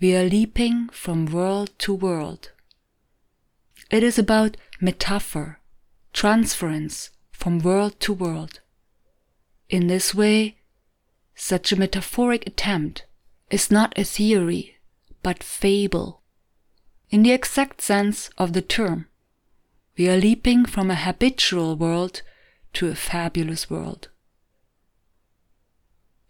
We 0.00 0.16
are 0.16 0.24
leaping 0.24 0.88
from 0.88 1.26
world 1.26 1.70
to 1.78 1.94
world. 1.94 2.50
It 3.90 4.02
is 4.02 4.18
about 4.18 4.56
metaphor, 4.80 5.60
transference 6.12 7.10
from 7.30 7.60
world 7.60 8.00
to 8.00 8.12
world. 8.12 8.60
In 9.68 9.86
this 9.86 10.14
way, 10.14 10.58
such 11.34 11.72
a 11.72 11.78
metaphoric 11.78 12.46
attempt 12.46 13.06
is 13.50 13.70
not 13.70 13.96
a 13.98 14.04
theory, 14.04 14.76
but 15.22 15.42
fable. 15.42 16.22
In 17.10 17.22
the 17.22 17.32
exact 17.32 17.80
sense 17.80 18.30
of 18.38 18.54
the 18.54 18.62
term, 18.62 19.06
we 19.96 20.08
are 20.08 20.16
leaping 20.16 20.64
from 20.64 20.90
a 20.90 20.96
habitual 20.96 21.76
world 21.76 22.22
to 22.72 22.88
a 22.88 22.94
fabulous 22.94 23.68
world. 23.68 24.08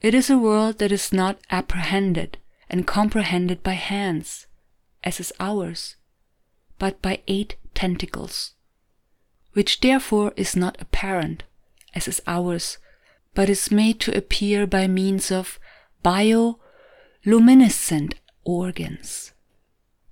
It 0.01 0.15
is 0.15 0.29
a 0.29 0.39
world 0.39 0.79
that 0.79 0.91
is 0.91 1.13
not 1.13 1.39
apprehended 1.51 2.39
and 2.69 2.87
comprehended 2.87 3.63
by 3.63 3.75
hands, 3.75 4.47
as 5.05 5.21
is 5.21 5.33
ours, 5.39 5.95
but 6.79 7.01
by 7.01 7.21
eight 7.29 7.55
tentacles, 7.75 8.55
which 9.53 9.81
therefore 9.81 10.33
is 10.37 10.57
not 10.57 10.77
apparent, 10.81 11.45
as 11.95 12.09
is 12.09 12.21
ours, 12.27 12.79
but 13.35 13.49
is 13.49 13.71
made 13.71 14.01
to 14.01 14.17
appear 14.17 14.67
by 14.67 14.89
means 14.89 15.31
of 15.31 15.61
bioluminescent 16.05 18.15
organs. 18.45 19.33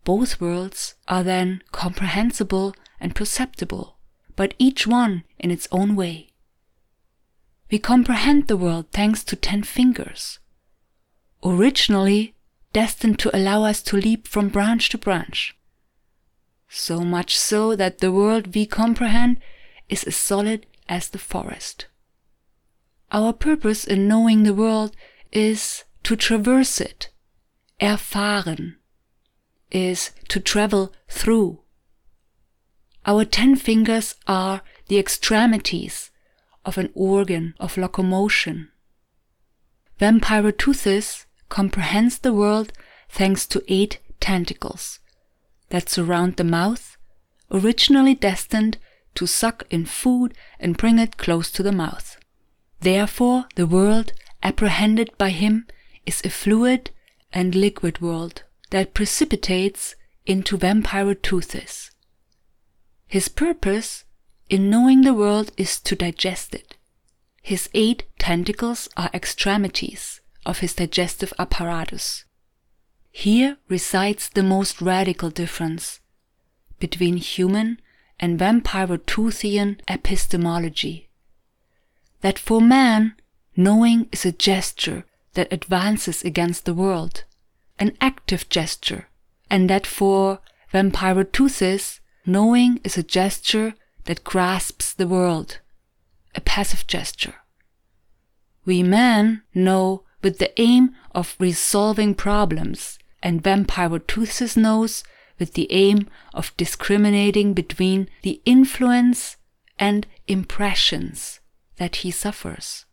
Both 0.05 0.41
worlds 0.41 0.95
are 1.09 1.25
then 1.25 1.63
comprehensible 1.73 2.75
and 3.01 3.15
perceptible, 3.15 3.97
but 4.37 4.55
each 4.59 4.87
one 4.87 5.25
in 5.39 5.51
its 5.51 5.67
own 5.73 5.97
way. 5.97 6.29
We 7.71 7.79
comprehend 7.79 8.49
the 8.49 8.57
world 8.57 8.87
thanks 8.91 9.23
to 9.25 9.37
ten 9.37 9.63
fingers, 9.63 10.39
originally 11.45 12.35
destined 12.73 13.19
to 13.21 13.37
allow 13.37 13.65
us 13.65 13.83
to 13.83 13.97
leap 13.97 14.27
from 14.29 14.49
branch 14.49 14.89
to 14.91 14.99
branch. 14.99 15.57
So 16.69 17.01
much 17.01 17.37
so 17.37 17.75
that 17.77 17.99
the 17.99 18.13
world 18.13 18.55
we 18.55 18.67
comprehend 18.67 19.41
is 19.89 20.05
as 20.05 20.17
solid 20.17 20.67
as 20.89 21.09
the 21.09 21.19
forest. 21.19 21.87
Our 23.13 23.33
purpose 23.33 23.85
in 23.85 24.07
knowing 24.07 24.43
the 24.43 24.55
world 24.55 24.95
is 25.33 25.85
to 26.05 26.15
traverse 26.15 26.81
it. 26.81 27.09
Erfahren 27.81 28.77
is 29.71 30.11
to 30.29 30.39
travel 30.39 30.93
through. 31.09 31.61
Our 33.07 33.25
ten 33.25 33.57
fingers 33.57 34.15
are 34.27 34.63
the 34.89 34.99
extremities 34.99 36.11
of 36.65 36.77
an 36.77 36.91
organ 36.95 37.55
of 37.59 37.77
locomotion. 37.77 38.69
Vampyroteuthis 39.99 41.27
comprehends 41.49 42.19
the 42.19 42.33
world 42.33 42.73
thanks 43.09 43.47
to 43.47 43.63
eight 43.69 43.99
tentacles 44.21 45.01
that 45.71 45.89
surround 45.89 46.37
the 46.37 46.45
mouth, 46.45 46.97
originally 47.51 48.15
destined 48.15 48.79
to 49.15 49.27
suck 49.27 49.65
in 49.71 49.85
food 49.87 50.35
and 50.59 50.77
bring 50.77 50.99
it 50.99 51.17
close 51.17 51.51
to 51.51 51.63
the 51.63 51.73
mouth. 51.73 52.17
Therefore, 52.81 53.47
the 53.57 53.67
world 53.67 54.13
apprehended 54.43 55.11
by 55.19 55.31
him 55.31 55.67
is 56.07 56.23
a 56.25 56.31
fluid 56.31 56.91
and 57.33 57.55
liquid 57.55 58.01
world 58.01 58.43
that 58.71 58.95
precipitates 58.95 59.97
into 60.27 60.57
Vampyroteuthis. 60.57 61.91
His 63.11 63.29
purpose 63.29 64.05
in 64.49 64.71
knowing 64.71 65.01
the 65.01 65.13
world 65.13 65.51
is 65.57 65.81
to 65.81 65.97
digest 65.97 66.55
it. 66.55 66.77
His 67.43 67.69
eight 67.75 68.05
tentacles 68.21 68.89
are 68.97 69.11
extremities 69.13 70.21
of 70.47 70.61
his 70.61 70.75
digestive 70.75 71.33
apparatus. 71.37 72.25
Here 73.11 73.57
resides 73.69 74.29
the 74.29 74.45
most 74.45 74.81
radical 74.81 75.29
difference 75.29 75.99
between 76.79 77.17
human 77.17 77.81
and 78.21 78.39
Vampyroteuthian 78.39 79.81
epistemology 79.89 81.09
that 82.21 82.39
for 82.39 82.61
man, 82.61 83.17
knowing 83.57 84.09
is 84.13 84.25
a 84.25 84.31
gesture 84.31 85.05
that 85.35 85.53
advances 85.53 86.23
against 86.23 86.65
the 86.65 86.75
world, 86.75 87.25
an 87.77 87.97
active 88.01 88.49
gesture, 88.49 89.09
and 89.51 89.69
that 89.69 89.85
for 89.85 90.39
Vampyroteuthis, 90.73 92.00
knowing 92.27 92.81
is 92.85 92.97
a 92.99 93.03
gesture 93.03 93.75
that 94.05 94.25
grasps 94.25 94.93
the 94.93 95.07
world, 95.07 95.59
a 96.35 96.41
passive 96.41 96.87
gesture. 96.87 97.35
We 98.65 98.83
men 98.83 99.43
know 99.55 100.05
with 100.23 100.39
the 100.39 100.59
aim 100.61 100.95
of 101.15 101.37
resolving 101.39 102.15
problems, 102.15 102.99
and 103.23 103.43
Vampyroteuthis 103.43 104.57
knows 104.57 105.03
with 105.39 105.55
the 105.55 105.71
aim 105.73 106.09
of 106.35 106.57
discriminating 106.57 107.55
between 107.55 108.09
the 108.23 108.41
influence 108.45 109.37
and 109.79 110.07
impressions 110.29 111.41
that 111.77 111.97
he 111.97 112.11
suffers. 112.11 112.85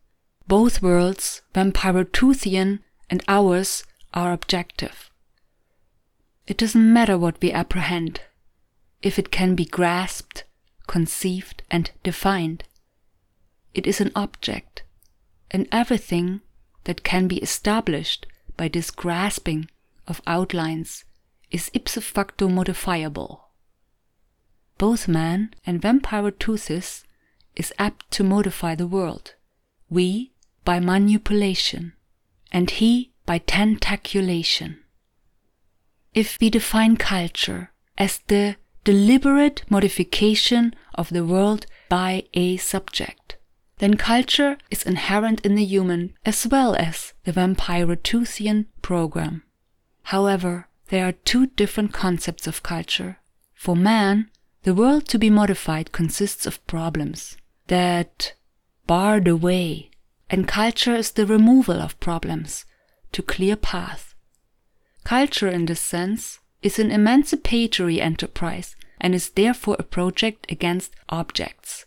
Both 0.47 0.81
worlds, 0.81 1.41
Vampyroteuthian 1.53 2.79
and 3.09 3.23
ours, 3.27 3.83
are 4.13 4.31
objective. 4.31 5.11
It 6.47 6.57
doesn't 6.57 6.93
matter 6.93 7.17
what 7.17 7.41
we 7.41 7.51
apprehend, 7.51 8.21
if 9.01 9.19
it 9.19 9.31
can 9.31 9.55
be 9.55 9.65
grasped, 9.65 10.43
conceived, 10.87 11.63
and 11.69 11.91
defined. 12.03 12.63
It 13.73 13.85
is 13.85 14.01
an 14.01 14.11
object, 14.15 14.83
and 15.51 15.67
everything 15.71 16.41
that 16.85 17.03
can 17.03 17.27
be 17.27 17.37
established 17.37 18.25
by 18.55 18.67
this 18.67 18.91
grasping 18.91 19.69
of 20.07 20.21
outlines 20.25 21.05
is 21.51 21.69
ipso 21.73 22.01
facto 22.01 22.47
modifiable. 22.47 23.49
Both 24.77 25.07
man 25.07 25.53
and 25.65 25.81
Vampyroteuthis 25.81 27.03
is 27.55 27.73
apt 27.79 28.11
to 28.11 28.23
modify 28.23 28.75
the 28.75 28.87
world. 28.87 29.35
We 29.89 30.33
by 30.63 30.79
manipulation, 30.79 31.93
and 32.51 32.69
he 32.69 33.13
by 33.25 33.39
tentaculation. 33.39 34.79
If 36.13 36.37
we 36.39 36.49
define 36.49 36.97
culture 36.97 37.71
as 37.97 38.19
the 38.27 38.57
deliberate 38.87 39.63
modification 39.69 40.73
of 40.95 41.09
the 41.09 41.25
world 41.25 41.65
by 41.89 42.23
a 42.33 42.55
subject, 42.55 43.35
then 43.79 43.97
culture 43.97 44.57
is 44.71 44.83
inherent 44.83 45.45
in 45.45 45.55
the 45.55 45.65
human 45.65 46.13
as 46.25 46.47
well 46.47 46.73
as 46.73 47.11
the 47.25 47.33
Vampyroteuthian 47.33 48.65
program. 48.81 49.43
However, 50.03 50.69
there 50.87 51.05
are 51.05 51.11
two 51.11 51.47
different 51.47 51.91
concepts 51.91 52.47
of 52.47 52.63
culture. 52.63 53.17
For 53.53 53.75
man, 53.75 54.29
the 54.63 54.73
world 54.73 55.05
to 55.09 55.19
be 55.19 55.29
modified 55.29 55.91
consists 55.91 56.45
of 56.45 56.65
problems 56.65 57.35
that 57.67 58.35
bar 58.85 59.19
the 59.19 59.35
way, 59.35 59.91
and 60.29 60.47
culture 60.47 60.95
is 60.95 61.11
the 61.11 61.25
removal 61.25 61.81
of 61.81 61.99
problems 61.99 62.63
to 63.11 63.21
clear 63.21 63.57
path. 63.57 64.15
Culture, 65.03 65.49
in 65.49 65.65
this 65.65 65.81
sense, 65.81 66.39
is 66.61 66.79
an 66.79 66.89
emancipatory 66.89 68.01
enterprise 68.01 68.76
and 68.99 69.13
is 69.13 69.29
therefore 69.29 69.75
a 69.79 69.83
project 69.83 70.51
against 70.51 70.93
objects. 71.09 71.85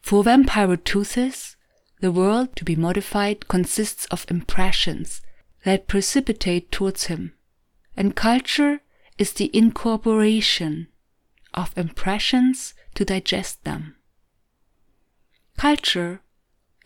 For 0.00 0.24
vampire 0.24 0.66
Vampyroteuthis, 0.66 1.56
the 2.00 2.12
world 2.12 2.56
to 2.56 2.64
be 2.64 2.74
modified 2.74 3.46
consists 3.48 4.06
of 4.06 4.26
impressions 4.28 5.22
that 5.64 5.86
precipitate 5.86 6.72
towards 6.72 7.04
him, 7.04 7.34
and 7.96 8.16
culture 8.16 8.80
is 9.18 9.32
the 9.32 9.56
incorporation 9.56 10.88
of 11.54 11.76
impressions 11.78 12.74
to 12.94 13.04
digest 13.04 13.62
them. 13.64 13.96
Culture, 15.56 16.22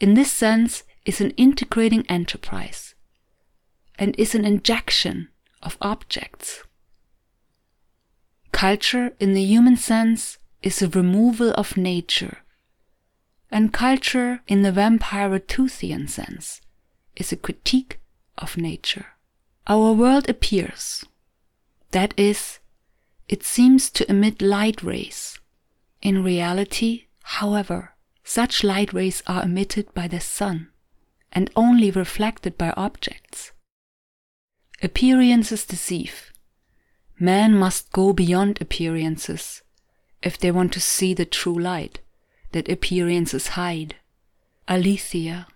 in 0.01 0.15
this 0.15 0.31
sense, 0.31 0.83
is 1.07 1.21
an 1.21 1.31
integrating 1.33 2.05
enterprise 2.09 2.95
and 3.99 4.15
is 4.19 4.35
an 4.35 4.45
injection 4.45 5.29
of 5.63 5.79
objects. 5.81 6.63
Culture, 8.57 9.15
in 9.21 9.35
the 9.35 9.43
human 9.43 9.77
sense, 9.77 10.39
is 10.63 10.81
a 10.81 10.89
removal 10.89 11.51
of 11.59 11.77
nature, 11.77 12.39
and 13.51 13.71
culture, 13.71 14.41
in 14.49 14.63
the 14.63 14.73
Vampyroteuthian 14.73 16.09
sense, 16.09 16.63
is 17.17 17.31
a 17.31 17.37
critique 17.37 18.01
of 18.39 18.57
nature. 18.57 19.09
Our 19.67 19.93
world 19.93 20.31
appears. 20.31 21.05
That 21.91 22.15
is, 22.17 22.59
it 23.29 23.43
seems 23.43 23.91
to 23.91 24.11
emit 24.11 24.41
light 24.41 24.83
rays. 24.83 25.39
In 26.01 26.25
reality, 26.25 27.09
however, 27.25 27.93
such 28.25 28.65
light 28.65 28.95
rays 28.95 29.23
are 29.27 29.43
emitted 29.43 29.93
by 29.93 30.09
the 30.09 30.21
sun 30.21 30.69
and 31.31 31.51
only 31.57 31.91
reflected 31.91 32.57
by 32.57 32.71
objects. 32.71 33.53
Appearances 34.83 35.67
deceive. 35.67 36.33
Man 37.19 37.57
must 37.57 37.93
go 37.93 38.13
beyond 38.13 38.61
appearances 38.61 39.63
if 40.23 40.39
they 40.39 40.51
want 40.51 40.73
to 40.75 40.81
see 40.81 41.15
the 41.15 41.25
true 41.25 41.59
light 41.59 42.01
that 42.53 42.69
appearances 42.69 43.49
hide. 43.49 43.97
Aletheia. 44.69 45.47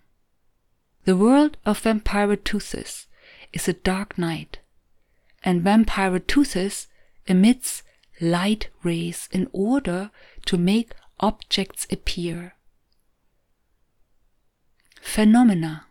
The 1.04 1.16
world 1.16 1.56
of 1.66 1.82
Vampyroteuthis 1.82 3.06
is 3.52 3.68
a 3.68 3.72
dark 3.72 4.16
night, 4.16 4.58
and 5.42 5.62
Vampyroteuthis 5.62 6.86
emits 7.26 7.82
light 8.20 8.68
rays 8.82 9.28
in 9.32 9.48
order 9.52 10.10
to 10.46 10.56
make 10.56 10.92
objects 11.18 11.86
appear. 11.90 12.54
Phenomena 15.00 15.86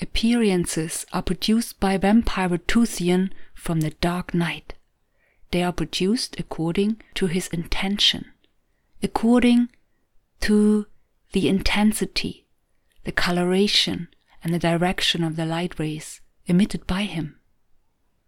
appearances 0.00 1.06
are 1.12 1.22
produced 1.22 1.78
by 1.78 1.96
Vampyroteuthian 1.98 3.30
from 3.54 3.80
the 3.80 3.90
dark 3.90 4.34
night. 4.34 4.74
They 5.50 5.62
are 5.62 5.72
produced 5.72 6.38
according 6.38 7.00
to 7.14 7.26
his 7.26 7.48
intention, 7.48 8.32
according 9.02 9.70
to 10.40 10.86
the 11.32 11.48
intensity, 11.48 12.46
the 13.04 13.12
coloration, 13.12 14.08
and 14.44 14.52
the 14.52 14.58
direction 14.58 15.24
of 15.24 15.36
the 15.36 15.46
light 15.46 15.78
rays 15.78 16.20
emitted 16.46 16.86
by 16.86 17.02
him. 17.02 17.38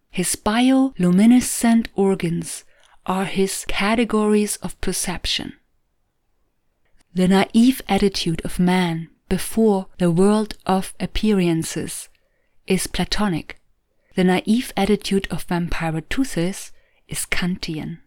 His 0.09 0.35
bioluminescent 0.35 1.87
organs 1.95 2.65
are 3.05 3.25
his 3.25 3.65
categories 3.67 4.57
of 4.57 4.79
perception. 4.81 5.53
The 7.13 7.27
naive 7.27 7.81
attitude 7.87 8.41
of 8.43 8.59
man 8.59 9.09
before 9.29 9.87
the 9.97 10.11
world 10.11 10.57
of 10.65 10.93
appearances 10.99 12.09
is 12.67 12.87
Platonic. 12.87 13.59
The 14.15 14.23
naive 14.23 14.73
attitude 14.75 15.27
of 15.31 15.47
Vampyroteuthis 15.47 16.70
is 17.11 17.25
Kantian. 17.25 17.99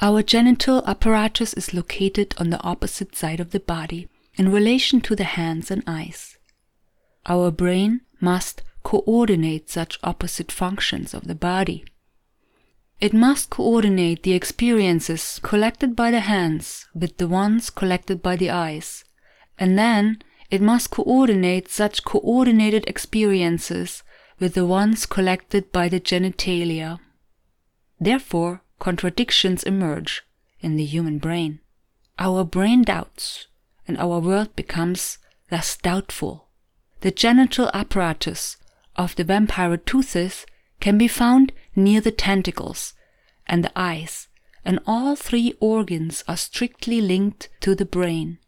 Our 0.00 0.22
genital 0.22 0.84
apparatus 0.86 1.52
is 1.54 1.74
located 1.74 2.34
on 2.38 2.50
the 2.50 2.62
opposite 2.62 3.16
side 3.16 3.40
of 3.40 3.50
the 3.50 3.60
body 3.60 4.08
in 4.36 4.52
relation 4.52 5.00
to 5.02 5.16
the 5.16 5.24
hands 5.24 5.70
and 5.70 5.82
eyes. 5.86 6.38
Our 7.26 7.50
brain 7.50 8.02
must 8.20 8.62
coordinate 8.82 9.68
such 9.68 9.98
opposite 10.04 10.52
functions 10.52 11.12
of 11.12 11.26
the 11.26 11.34
body. 11.34 11.84
It 13.00 13.12
must 13.12 13.50
coordinate 13.50 14.22
the 14.22 14.32
experiences 14.32 15.40
collected 15.42 15.96
by 15.96 16.10
the 16.12 16.20
hands 16.20 16.86
with 16.94 17.16
the 17.16 17.28
ones 17.28 17.68
collected 17.68 18.22
by 18.22 18.36
the 18.36 18.50
eyes, 18.50 19.04
and 19.58 19.76
then 19.76 20.22
it 20.50 20.62
must 20.62 20.90
coordinate 20.90 21.68
such 21.68 22.04
coordinated 22.04 22.84
experiences 22.86 24.02
with 24.38 24.54
the 24.54 24.66
ones 24.66 25.04
collected 25.04 25.72
by 25.72 25.88
the 25.88 26.00
genitalia. 26.00 27.00
Therefore, 28.00 28.62
contradictions 28.78 29.62
emerge 29.62 30.22
in 30.60 30.76
the 30.76 30.84
human 30.84 31.18
brain. 31.18 31.60
Our 32.18 32.44
brain 32.44 32.82
doubts, 32.82 33.46
and 33.88 33.96
our 33.98 34.18
world 34.20 34.54
becomes 34.56 35.18
thus 35.50 35.76
doubtful. 35.76 36.48
The 37.00 37.10
genital 37.10 37.70
apparatus 37.72 38.56
of 38.96 39.14
the 39.16 39.24
Vampyroteuthis 39.24 40.44
can 40.80 40.98
be 40.98 41.08
found 41.08 41.52
near 41.74 42.00
the 42.00 42.10
tentacles 42.10 42.94
and 43.46 43.62
the 43.64 43.72
eyes, 43.76 44.28
and 44.64 44.80
all 44.86 45.14
three 45.14 45.54
organs 45.60 46.24
are 46.26 46.36
strictly 46.36 47.00
linked 47.00 47.48
to 47.60 47.74
the 47.74 47.84
brain. 47.84 48.38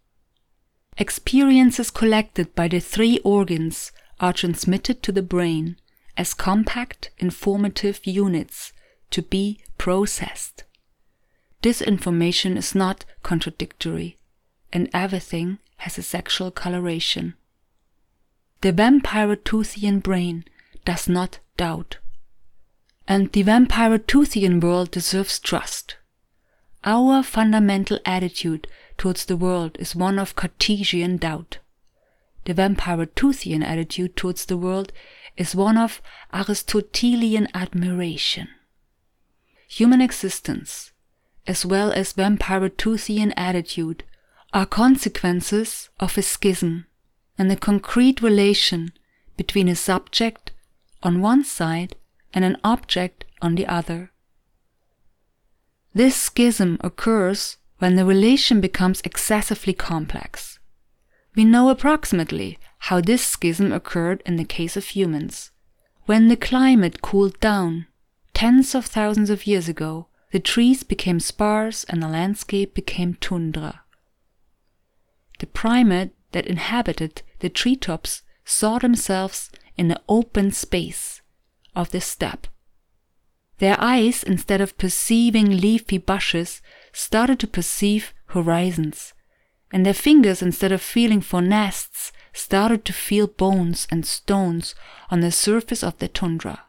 Experiences 0.96 1.90
collected 1.90 2.54
by 2.54 2.68
the 2.68 2.80
three 2.80 3.18
organs 3.20 3.92
are 4.18 4.32
transmitted 4.32 5.02
to 5.04 5.12
the 5.12 5.22
brain 5.22 5.76
as 6.16 6.34
compact 6.34 7.10
informative 7.18 8.04
units 8.04 8.72
to 9.10 9.22
be 9.22 9.60
processed. 9.78 10.64
This 11.62 11.82
information 11.82 12.56
is 12.56 12.74
not 12.74 13.04
contradictory, 13.22 14.18
and 14.72 14.88
everything 14.92 15.58
has 15.78 15.98
a 15.98 16.02
sexual 16.02 16.50
coloration. 16.50 17.34
The 18.60 18.72
Vampyroteuthian 18.72 20.02
brain 20.02 20.44
does 20.84 21.08
not 21.08 21.38
doubt. 21.56 21.98
And 23.06 23.32
the 23.32 23.44
Vampyroteuthian 23.44 24.60
world 24.60 24.90
deserves 24.90 25.38
trust. 25.38 25.96
Our 26.84 27.22
fundamental 27.22 27.98
attitude 28.04 28.66
towards 28.96 29.24
the 29.24 29.36
world 29.36 29.76
is 29.78 29.96
one 29.96 30.18
of 30.18 30.36
Cartesian 30.36 31.16
doubt. 31.16 31.58
The 32.44 32.54
Vampyroteuthian 32.54 33.64
attitude 33.64 34.16
towards 34.16 34.46
the 34.46 34.56
world 34.56 34.92
is 35.36 35.54
one 35.54 35.76
of 35.76 36.02
Aristotelian 36.32 37.48
admiration. 37.54 38.48
Human 39.68 40.00
existence, 40.00 40.92
as 41.46 41.64
well 41.64 41.92
as 41.92 42.14
Vampyroteuthian 42.14 43.34
attitude, 43.36 44.02
are 44.54 44.64
consequences 44.66 45.90
of 46.00 46.16
a 46.16 46.22
schism 46.22 46.86
and 47.36 47.50
the 47.50 47.56
concrete 47.56 48.22
relation 48.22 48.92
between 49.36 49.68
a 49.68 49.76
subject 49.76 50.52
on 51.02 51.20
one 51.20 51.44
side 51.44 51.94
and 52.32 52.44
an 52.44 52.56
object 52.64 53.26
on 53.42 53.54
the 53.54 53.66
other. 53.66 54.10
This 55.94 56.16
schism 56.16 56.78
occurs 56.80 57.58
when 57.78 57.96
the 57.96 58.06
relation 58.06 58.60
becomes 58.60 59.02
excessively 59.02 59.74
complex. 59.74 60.58
We 61.36 61.44
know 61.44 61.68
approximately 61.68 62.58
how 62.78 63.02
this 63.02 63.24
schism 63.24 63.72
occurred 63.72 64.22
in 64.24 64.36
the 64.36 64.44
case 64.44 64.76
of 64.76 64.86
humans. 64.86 65.50
When 66.06 66.28
the 66.28 66.36
climate 66.36 67.02
cooled 67.02 67.38
down 67.38 67.86
tens 68.38 68.72
of 68.72 68.86
thousands 68.86 69.30
of 69.30 69.48
years 69.48 69.68
ago, 69.68 70.06
the 70.30 70.38
trees 70.38 70.84
became 70.84 71.18
sparse 71.18 71.82
and 71.88 72.00
the 72.00 72.06
landscape 72.06 72.72
became 72.72 73.14
tundra. 73.14 73.82
The 75.40 75.48
primate 75.48 76.12
that 76.30 76.46
inhabited 76.46 77.22
the 77.40 77.48
treetops 77.48 78.22
saw 78.44 78.78
themselves 78.78 79.50
in 79.76 79.88
the 79.88 80.00
open 80.08 80.52
space 80.52 81.20
of 81.74 81.90
the 81.90 82.00
steppe. 82.00 82.46
Their 83.58 83.74
eyes, 83.80 84.22
instead 84.22 84.60
of 84.60 84.78
perceiving 84.78 85.60
leafy 85.60 85.98
bushes, 85.98 86.62
started 86.92 87.40
to 87.40 87.48
perceive 87.48 88.14
horizons, 88.26 89.14
and 89.72 89.84
their 89.84 89.92
fingers, 89.92 90.42
instead 90.42 90.70
of 90.70 90.80
feeling 90.80 91.22
for 91.22 91.42
nests, 91.42 92.12
started 92.32 92.84
to 92.84 92.92
feel 92.92 93.26
bones 93.26 93.88
and 93.90 94.06
stones 94.06 94.76
on 95.10 95.22
the 95.22 95.32
surface 95.32 95.82
of 95.82 95.98
the 95.98 96.06
tundra. 96.06 96.67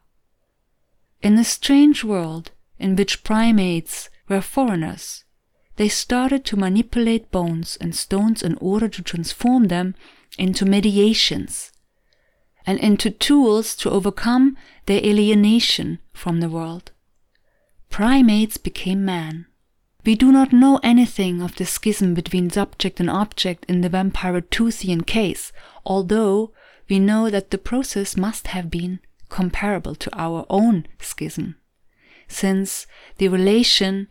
In 1.21 1.37
a 1.37 1.43
strange 1.43 2.03
world 2.03 2.51
in 2.77 2.95
which 2.95 3.23
primates 3.23 4.09
were 4.29 4.41
foreigners, 4.41 5.25
they 5.75 5.89
started 5.89 6.45
to 6.45 6.55
manipulate 6.55 7.31
bones 7.31 7.77
and 7.81 7.93
stones 7.93 8.41
in 8.41 8.55
order 8.61 8.87
to 8.87 9.01
transform 9.01 9.67
them 9.67 9.95
into 10.37 10.65
mediations 10.65 11.71
and 12.65 12.79
into 12.79 13.09
tools 13.09 13.75
to 13.77 13.89
overcome 13.89 14.55
their 14.85 15.03
alienation 15.03 15.99
from 16.13 16.39
the 16.39 16.49
world. 16.49 16.91
Primates 17.89 18.57
became 18.57 19.03
man. 19.03 19.45
We 20.05 20.15
do 20.15 20.31
not 20.31 20.53
know 20.53 20.79
anything 20.83 21.41
of 21.41 21.55
the 21.55 21.65
schism 21.65 22.13
between 22.13 22.49
subject 22.49 22.99
and 23.01 23.09
object 23.09 23.65
in 23.67 23.81
the 23.81 23.89
Vampyroteuthian 23.89 25.05
case, 25.05 25.51
although 25.85 26.53
we 26.87 26.99
know 26.99 27.29
that 27.29 27.51
the 27.51 27.57
process 27.57 28.15
must 28.15 28.47
have 28.47 28.69
been 28.69 28.99
comparable 29.29 29.95
to 29.95 30.09
our 30.17 30.45
own 30.49 30.85
schism, 30.99 31.55
since 32.27 32.85
the 33.17 33.27
relation 33.27 34.07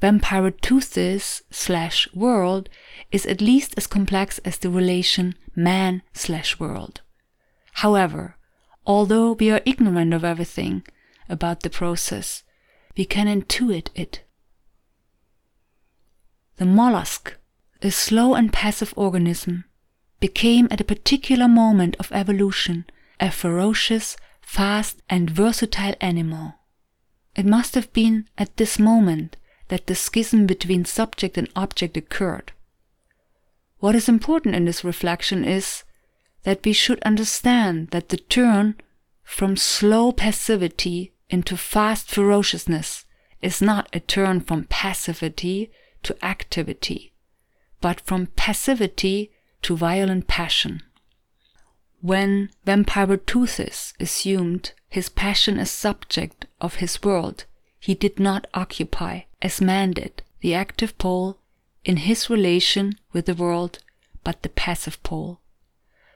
Vampyroteuthis 0.00 1.42
slash 1.50 2.12
world 2.12 2.68
is 3.10 3.24
at 3.26 3.40
least 3.40 3.74
as 3.76 3.86
complex 3.86 4.38
as 4.38 4.58
the 4.58 4.68
relation 4.68 5.34
man 5.54 6.02
slash 6.12 6.58
world. 6.58 7.00
However, 7.74 8.36
although 8.86 9.32
we 9.32 9.50
are 9.50 9.62
ignorant 9.64 10.12
of 10.12 10.24
everything 10.24 10.82
about 11.28 11.60
the 11.60 11.70
process, 11.70 12.42
we 12.96 13.04
can 13.04 13.26
intuit 13.26 13.88
it. 13.94 14.24
The 16.56 16.66
mollusk, 16.66 17.36
a 17.82 17.90
slow 17.90 18.34
and 18.34 18.52
passive 18.52 18.92
organism, 18.96 19.64
became 20.20 20.68
at 20.70 20.80
a 20.80 20.84
particular 20.84 21.48
moment 21.48 21.96
of 21.98 22.12
evolution 22.12 22.84
a 23.20 23.30
ferocious, 23.30 24.16
fast, 24.44 25.02
and 25.08 25.30
versatile 25.30 25.94
animal. 26.00 26.54
It 27.34 27.46
must 27.46 27.74
have 27.74 27.92
been 27.92 28.28
at 28.38 28.56
this 28.56 28.78
moment 28.78 29.36
that 29.68 29.86
the 29.86 29.94
schism 29.94 30.46
between 30.46 30.84
subject 30.84 31.36
and 31.36 31.48
object 31.56 31.96
occurred. 31.96 32.52
What 33.78 33.94
is 33.94 34.08
important 34.08 34.54
in 34.54 34.64
this 34.64 34.84
reflection 34.84 35.44
is 35.44 35.84
that 36.44 36.64
we 36.64 36.72
should 36.72 37.02
understand 37.02 37.88
that 37.90 38.10
the 38.10 38.16
turn 38.16 38.76
from 39.22 39.56
slow 39.56 40.12
passivity 40.12 41.12
into 41.28 41.56
fast 41.56 42.08
ferociousness 42.08 43.04
is 43.42 43.60
not 43.60 43.88
a 43.92 44.00
turn 44.00 44.40
from 44.40 44.64
passivity 44.64 45.70
to 46.02 46.24
activity, 46.24 47.12
but 47.80 48.00
from 48.00 48.26
passivity 48.36 49.32
to 49.62 49.76
violent 49.76 50.28
passion. 50.28 50.82
When 52.04 52.50
Vampyroteuthis 52.66 53.94
assumed 53.98 54.72
his 54.90 55.08
passion 55.08 55.58
as 55.58 55.70
subject 55.70 56.44
of 56.60 56.74
his 56.74 57.02
world, 57.02 57.46
he 57.80 57.94
did 57.94 58.20
not 58.20 58.46
occupy, 58.52 59.20
as 59.40 59.62
man 59.62 59.92
did, 59.92 60.22
the 60.40 60.52
active 60.52 60.98
pole 60.98 61.38
in 61.82 61.96
his 61.96 62.28
relation 62.28 62.98
with 63.14 63.24
the 63.24 63.34
world, 63.34 63.78
but 64.22 64.42
the 64.42 64.50
passive 64.50 65.02
pole. 65.02 65.40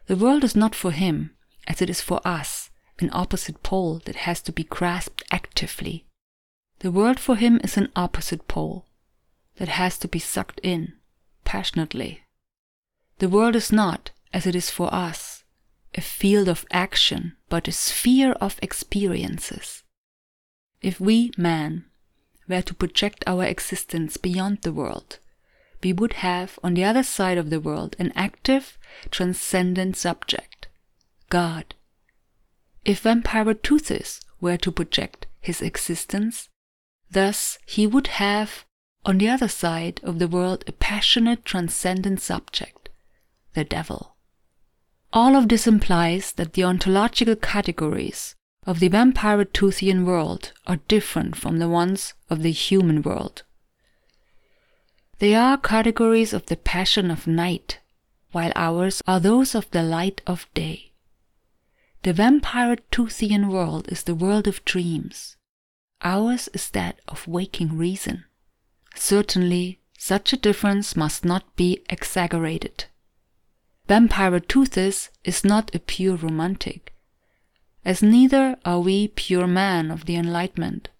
The 0.08 0.16
world 0.16 0.44
is 0.44 0.54
not 0.54 0.74
for 0.74 0.90
him, 0.90 1.30
as 1.66 1.80
it 1.80 1.88
is 1.88 2.02
for 2.02 2.20
us, 2.22 2.68
an 2.98 3.08
opposite 3.14 3.62
pole 3.62 4.02
that 4.04 4.26
has 4.26 4.42
to 4.42 4.52
be 4.52 4.64
grasped 4.64 5.22
actively. 5.30 6.04
The 6.80 6.92
world 6.92 7.18
for 7.18 7.36
him 7.36 7.62
is 7.64 7.78
an 7.78 7.88
opposite 7.96 8.46
pole 8.46 8.84
that 9.56 9.68
has 9.68 9.96
to 10.00 10.08
be 10.08 10.18
sucked 10.18 10.60
in 10.62 10.92
passionately. 11.44 12.24
The 13.20 13.30
world 13.30 13.56
is 13.56 13.72
not, 13.72 14.10
as 14.34 14.46
it 14.46 14.54
is 14.54 14.68
for 14.68 14.92
us, 14.92 15.27
a 15.98 16.00
field 16.00 16.48
of 16.48 16.64
action, 16.70 17.34
but 17.48 17.66
a 17.66 17.72
sphere 17.72 18.30
of 18.34 18.56
experiences. 18.62 19.82
If 20.80 21.00
we, 21.00 21.32
man, 21.36 21.86
were 22.48 22.62
to 22.62 22.72
project 22.72 23.24
our 23.26 23.44
existence 23.44 24.16
beyond 24.16 24.62
the 24.62 24.72
world, 24.72 25.18
we 25.82 25.92
would 25.92 26.12
have 26.28 26.56
on 26.62 26.74
the 26.74 26.84
other 26.84 27.02
side 27.02 27.36
of 27.36 27.50
the 27.50 27.58
world 27.58 27.96
an 27.98 28.12
active, 28.14 28.78
transcendent 29.10 29.96
subject, 29.96 30.68
God. 31.30 31.74
If 32.84 33.02
Vampyroteuthis 33.02 34.20
were 34.40 34.56
to 34.58 34.70
project 34.70 35.26
his 35.40 35.60
existence, 35.60 36.48
thus 37.10 37.58
he 37.66 37.88
would 37.88 38.06
have 38.22 38.64
on 39.04 39.18
the 39.18 39.28
other 39.28 39.48
side 39.48 40.00
of 40.04 40.20
the 40.20 40.28
world 40.28 40.62
a 40.68 40.72
passionate, 40.72 41.44
transcendent 41.44 42.20
subject, 42.20 42.88
the 43.54 43.64
devil. 43.64 44.14
All 45.12 45.36
of 45.36 45.48
this 45.48 45.66
implies 45.66 46.32
that 46.32 46.52
the 46.52 46.64
ontological 46.64 47.36
categories 47.36 48.34
of 48.66 48.80
the 48.80 48.90
Vampyroteuthian 48.90 50.04
world 50.04 50.52
are 50.66 50.80
different 50.88 51.36
from 51.36 51.58
the 51.58 51.68
ones 51.68 52.14
of 52.28 52.42
the 52.42 52.52
human 52.52 53.02
world. 53.02 53.42
They 55.18 55.34
are 55.34 55.56
categories 55.56 56.32
of 56.32 56.46
the 56.46 56.56
passion 56.56 57.10
of 57.10 57.26
night, 57.26 57.80
while 58.32 58.52
ours 58.54 59.02
are 59.06 59.18
those 59.18 59.54
of 59.54 59.70
the 59.70 59.82
light 59.82 60.20
of 60.26 60.46
day. 60.54 60.92
The 62.02 62.12
vampire 62.12 62.76
Toothian 62.92 63.48
world 63.48 63.88
is 63.90 64.04
the 64.04 64.14
world 64.14 64.46
of 64.46 64.64
dreams. 64.64 65.36
Ours 66.02 66.48
is 66.54 66.70
that 66.70 67.00
of 67.08 67.26
waking 67.26 67.76
reason. 67.76 68.24
Certainly, 68.94 69.80
such 69.98 70.32
a 70.32 70.36
difference 70.36 70.94
must 70.94 71.24
not 71.24 71.56
be 71.56 71.82
exaggerated. 71.88 72.84
Vampyroteuthis 73.88 75.08
is 75.24 75.44
not 75.44 75.74
a 75.74 75.78
pure 75.78 76.16
romantic, 76.16 76.94
as 77.86 78.02
neither 78.02 78.58
are 78.62 78.80
we 78.80 79.08
pure 79.08 79.46
men 79.46 79.90
of 79.90 80.04
the 80.04 80.14
Enlightenment. 80.14 80.90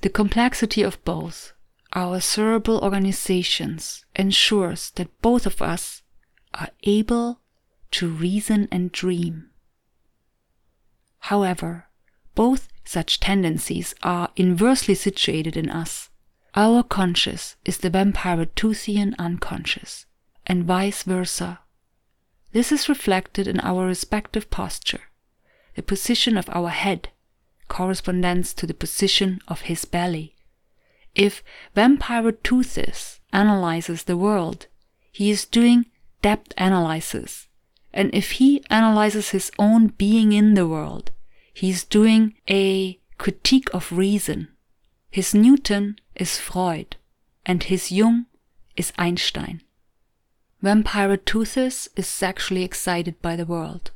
The 0.00 0.08
complexity 0.08 0.82
of 0.82 1.04
both, 1.04 1.52
our 1.92 2.20
cerebral 2.20 2.78
organizations, 2.78 4.06
ensures 4.16 4.90
that 4.92 5.20
both 5.20 5.44
of 5.44 5.60
us 5.60 6.00
are 6.54 6.70
able 6.84 7.40
to 7.90 8.08
reason 8.08 8.68
and 8.72 8.90
dream. 8.90 9.50
However, 11.18 11.88
both 12.34 12.68
such 12.84 13.20
tendencies 13.20 13.94
are 14.02 14.30
inversely 14.34 14.94
situated 14.94 15.58
in 15.58 15.68
us. 15.68 16.08
Our 16.54 16.82
conscious 16.82 17.56
is 17.66 17.78
the 17.78 17.90
Vampyroteuthian 17.90 19.14
unconscious, 19.18 20.06
and 20.46 20.64
vice 20.64 21.02
versa. 21.02 21.60
This 22.54 22.70
is 22.70 22.88
reflected 22.88 23.48
in 23.48 23.58
our 23.60 23.84
respective 23.84 24.48
posture. 24.48 25.00
The 25.74 25.82
position 25.82 26.36
of 26.36 26.48
our 26.50 26.68
head 26.68 27.08
corresponds 27.66 28.54
to 28.54 28.64
the 28.64 28.72
position 28.72 29.40
of 29.48 29.62
his 29.62 29.84
belly. 29.84 30.36
If 31.16 31.42
Vampyroteuthis 31.74 33.18
analyzes 33.32 34.04
the 34.04 34.16
world, 34.16 34.68
he 35.10 35.30
is 35.30 35.44
doing 35.44 35.86
depth 36.22 36.54
analysis. 36.56 37.48
And 37.92 38.14
if 38.14 38.38
he 38.38 38.62
analyzes 38.70 39.30
his 39.30 39.50
own 39.58 39.88
being 39.88 40.30
in 40.30 40.54
the 40.54 40.68
world, 40.68 41.10
he 41.52 41.70
is 41.70 41.82
doing 41.82 42.34
a 42.48 43.00
critique 43.18 43.74
of 43.74 43.90
reason. 43.90 44.46
His 45.10 45.34
Newton 45.34 45.96
is 46.14 46.38
Freud, 46.38 46.98
and 47.44 47.64
his 47.64 47.90
Jung 47.90 48.26
is 48.76 48.92
Einstein. 48.96 49.63
Vampyroteuthis 50.64 51.88
is 51.94 52.06
sexually 52.06 52.62
excited 52.62 53.20
by 53.20 53.36
the 53.36 53.44
world. 53.44 53.90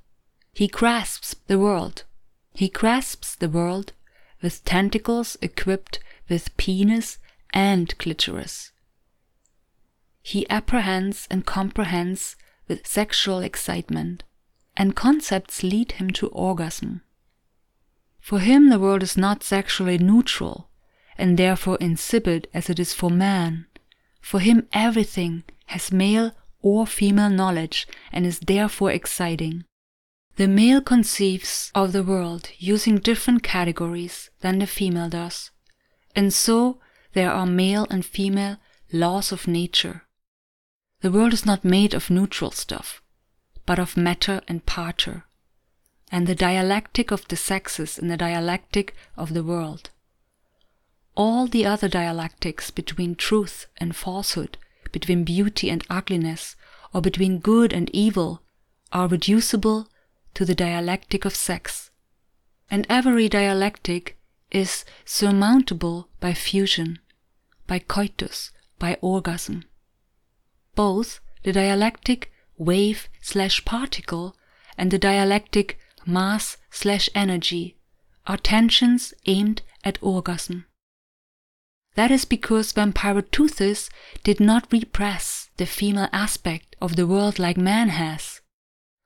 He 0.52 0.68
grasps 0.68 1.34
the 1.46 1.58
world. 1.58 2.04
He 2.52 2.68
grasps 2.68 3.34
the 3.34 3.48
world 3.48 3.94
with 4.42 4.62
tentacles 4.66 5.38
equipped 5.40 5.98
with 6.28 6.54
penis 6.58 7.16
and 7.54 7.96
clitoris. 7.96 8.72
He 10.20 10.46
apprehends 10.50 11.26
and 11.30 11.46
comprehends 11.46 12.36
with 12.68 12.86
sexual 12.86 13.38
excitement, 13.38 14.24
and 14.76 14.94
concepts 14.94 15.62
lead 15.62 15.92
him 15.92 16.10
to 16.10 16.26
orgasm. 16.26 17.00
For 18.20 18.40
him, 18.40 18.68
the 18.68 18.78
world 18.78 19.02
is 19.02 19.16
not 19.16 19.42
sexually 19.42 19.96
neutral, 19.96 20.68
and 21.16 21.38
therefore 21.38 21.78
insipid 21.80 22.46
as 22.52 22.68
it 22.68 22.78
is 22.78 22.92
for 22.92 23.08
man. 23.08 23.64
For 24.20 24.40
him, 24.40 24.68
everything 24.74 25.44
has 25.68 25.90
male 25.90 26.32
or 26.62 26.86
female 26.86 27.30
knowledge 27.30 27.86
and 28.12 28.26
is 28.26 28.40
therefore 28.40 28.90
exciting. 28.90 29.64
The 30.36 30.48
male 30.48 30.80
conceives 30.80 31.70
of 31.74 31.92
the 31.92 32.02
world 32.02 32.50
using 32.58 32.98
different 32.98 33.42
categories 33.42 34.30
than 34.40 34.58
the 34.58 34.66
female 34.66 35.08
does, 35.08 35.50
and 36.14 36.32
so 36.32 36.80
there 37.12 37.32
are 37.32 37.46
male 37.46 37.86
and 37.90 38.04
female 38.04 38.58
laws 38.92 39.32
of 39.32 39.48
nature. 39.48 40.02
The 41.00 41.10
world 41.10 41.32
is 41.32 41.46
not 41.46 41.64
made 41.64 41.94
of 41.94 42.10
neutral 42.10 42.50
stuff, 42.50 43.02
but 43.66 43.78
of 43.78 43.96
matter 43.96 44.40
and 44.48 44.64
parter 44.64 45.24
and 46.10 46.26
the 46.26 46.34
dialectic 46.34 47.10
of 47.10 47.26
the 47.28 47.36
sexes 47.36 47.98
in 47.98 48.08
the 48.08 48.16
dialectic 48.16 48.94
of 49.16 49.34
the 49.34 49.44
world. 49.44 49.90
All 51.14 51.46
the 51.46 51.66
other 51.66 51.88
dialectics 51.88 52.70
between 52.70 53.14
truth 53.14 53.66
and 53.76 53.94
falsehood, 53.94 54.56
between 54.92 55.24
beauty 55.24 55.70
and 55.70 55.84
ugliness, 55.90 56.56
or 56.92 57.00
between 57.00 57.38
good 57.38 57.72
and 57.72 57.90
evil, 57.92 58.42
are 58.92 59.08
reducible 59.08 59.88
to 60.34 60.44
the 60.44 60.54
dialectic 60.54 61.24
of 61.24 61.34
sex. 61.34 61.90
And 62.70 62.86
every 62.88 63.28
dialectic 63.28 64.18
is 64.50 64.84
surmountable 65.04 66.08
by 66.20 66.32
fusion, 66.34 66.98
by 67.66 67.78
coitus, 67.78 68.50
by 68.78 68.96
orgasm. 69.00 69.64
Both 70.74 71.20
the 71.42 71.52
dialectic 71.52 72.30
wave 72.56 73.08
slash 73.20 73.64
particle 73.64 74.36
and 74.76 74.90
the 74.90 74.98
dialectic 74.98 75.78
mass 76.06 76.56
slash 76.70 77.10
energy 77.14 77.76
are 78.26 78.36
tensions 78.36 79.12
aimed 79.26 79.62
at 79.84 79.98
orgasm. 80.00 80.66
That 81.98 82.12
is 82.12 82.24
because 82.24 82.72
Vampyroteuthis 82.74 83.90
did 84.22 84.38
not 84.38 84.70
repress 84.70 85.50
the 85.56 85.66
female 85.66 86.08
aspect 86.12 86.76
of 86.80 86.94
the 86.94 87.08
world 87.08 87.40
like 87.40 87.56
man 87.56 87.88
has. 87.88 88.40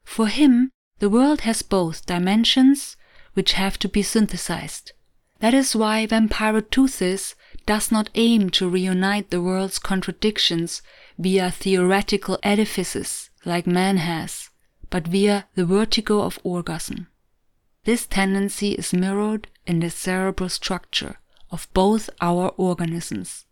For 0.04 0.26
him, 0.26 0.70
the 0.98 1.08
world 1.08 1.40
has 1.40 1.62
both 1.62 2.04
dimensions 2.04 2.98
which 3.32 3.54
have 3.54 3.78
to 3.78 3.88
be 3.88 4.02
synthesized. 4.02 4.92
That 5.38 5.54
is 5.54 5.74
why 5.74 6.06
Vampyroteuthis 6.06 7.34
does 7.64 7.90
not 7.90 8.10
aim 8.14 8.50
to 8.50 8.68
reunite 8.68 9.30
the 9.30 9.40
world's 9.40 9.78
contradictions 9.78 10.82
via 11.16 11.50
theoretical 11.50 12.38
edifices 12.42 13.30
like 13.46 13.66
man 13.66 13.96
has 13.96 14.50
but 14.90 15.08
via 15.08 15.48
the 15.54 15.64
vertigo 15.64 16.20
of 16.20 16.38
orgasm. 16.44 17.06
This 17.84 18.06
tendency 18.06 18.72
is 18.72 18.92
mirrored 18.92 19.48
in 19.66 19.80
the 19.80 19.88
cerebral 19.88 20.50
structure 20.50 21.16
of 21.52 21.68
both 21.72 22.10
our 22.20 22.48
organisms. 22.56 23.44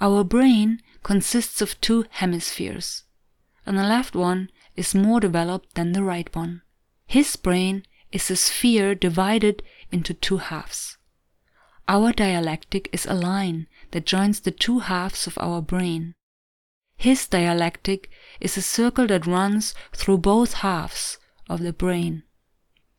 Our 0.00 0.22
brain 0.22 0.80
consists 1.02 1.60
of 1.60 1.80
two 1.80 2.04
hemispheres, 2.10 3.02
and 3.66 3.76
the 3.76 3.82
left 3.82 4.14
one 4.14 4.50
is 4.76 4.94
more 4.94 5.18
developed 5.18 5.74
than 5.74 5.92
the 5.92 6.04
right 6.04 6.32
one. 6.36 6.62
His 7.06 7.34
brain 7.34 7.84
is 8.12 8.30
a 8.30 8.36
sphere 8.36 8.94
divided 8.94 9.62
into 9.90 10.14
two 10.14 10.36
halves. 10.36 10.98
Our 11.88 12.12
dialectic 12.12 12.88
is 12.92 13.06
a 13.06 13.14
line 13.14 13.66
that 13.90 14.06
joins 14.06 14.40
the 14.40 14.50
two 14.50 14.80
halves 14.80 15.26
of 15.26 15.38
our 15.38 15.62
brain. 15.62 16.14
His 16.96 17.26
dialectic 17.26 18.10
is 18.40 18.56
a 18.56 18.62
circle 18.62 19.06
that 19.06 19.26
runs 19.26 19.74
through 19.94 20.18
both 20.18 20.54
halves 20.54 21.18
of 21.48 21.60
the 21.60 21.72
brain. 21.72 22.24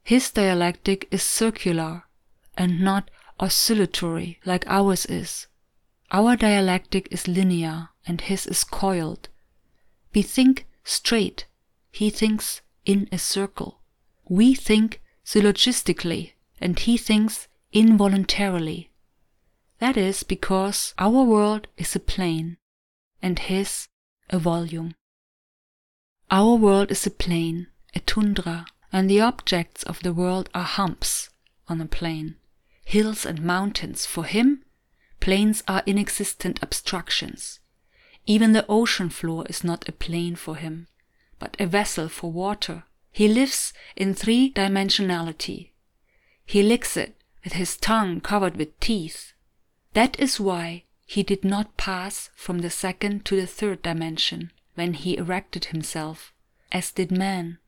His 0.04 0.32
dialectic 0.32 1.08
is 1.12 1.22
circular 1.22 2.06
and 2.58 2.82
not 2.82 3.12
oscillatory 3.40 4.40
like 4.46 4.66
ours 4.68 5.06
is. 5.06 5.48
Our 6.12 6.36
dialectic 6.36 7.08
is 7.12 7.28
linear 7.28 7.90
and 8.06 8.22
his 8.22 8.48
is 8.48 8.64
coiled. 8.64 9.30
We 10.14 10.22
think 10.22 10.68
straight, 10.84 11.46
he 11.92 12.10
thinks 12.10 12.62
in 12.86 13.08
a 13.12 13.18
circle. 13.18 13.80
We 14.28 14.56
think 14.56 15.02
syllogistically 15.26 16.34
and 16.60 16.78
he 16.80 16.98
thinks 16.98 17.48
involuntarily. 17.72 18.90
That 19.80 19.96
is 19.96 20.24
because 20.24 20.94
our 20.98 21.24
world 21.24 21.68
is 21.78 21.96
a 21.96 22.00
plane 22.00 22.58
and 23.22 23.40
his 23.40 23.88
a 24.30 24.40
volume. 24.40 24.96
Our 26.32 26.56
world 26.56 26.92
is 26.92 27.06
a 27.08 27.12
plane, 27.12 27.68
a 27.96 28.00
tundra, 28.02 28.66
and 28.92 29.10
the 29.10 29.22
objects 29.22 29.84
of 29.84 30.02
the 30.04 30.14
world 30.14 30.50
are 30.54 30.64
humps 30.64 31.30
on 31.68 31.82
a 31.82 31.86
plain, 31.86 32.36
hills 32.90 33.24
and 33.24 33.40
mountains. 33.44 34.08
For 34.08 34.24
him, 34.24 34.64
plains 35.20 35.64
are 35.68 35.84
inexistent 35.86 36.58
obstructions. 36.64 37.60
Even 38.26 38.54
the 38.54 38.66
ocean 38.68 39.10
floor 39.10 39.46
is 39.48 39.64
not 39.64 39.88
a 39.88 39.92
plain 39.92 40.36
for 40.36 40.56
him, 40.56 40.88
but 41.38 41.56
a 41.60 41.68
vessel 41.68 42.10
for 42.10 42.32
water. 42.32 42.84
He 43.12 43.28
lives 43.28 43.74
in 43.96 44.16
three 44.16 44.52
dimensionality. 44.52 45.70
He 46.46 46.64
licks 46.64 46.98
it 46.98 47.16
with 47.44 47.54
his 47.54 47.78
tongue 47.78 48.22
covered 48.22 48.58
with 48.58 48.80
teeth. 48.80 49.34
That 49.94 50.20
is 50.20 50.40
why 50.40 50.86
he 51.06 51.22
did 51.22 51.44
not 51.46 51.78
pass 51.78 52.32
from 52.36 52.60
the 52.60 52.72
second 52.72 53.24
to 53.26 53.36
the 53.36 53.48
third 53.48 53.84
dimension 53.84 54.52
when 54.74 54.96
he 54.96 55.16
erected 55.16 55.66
himself, 55.66 56.34
as 56.72 56.92
did 56.92 57.12
man. 57.12 57.60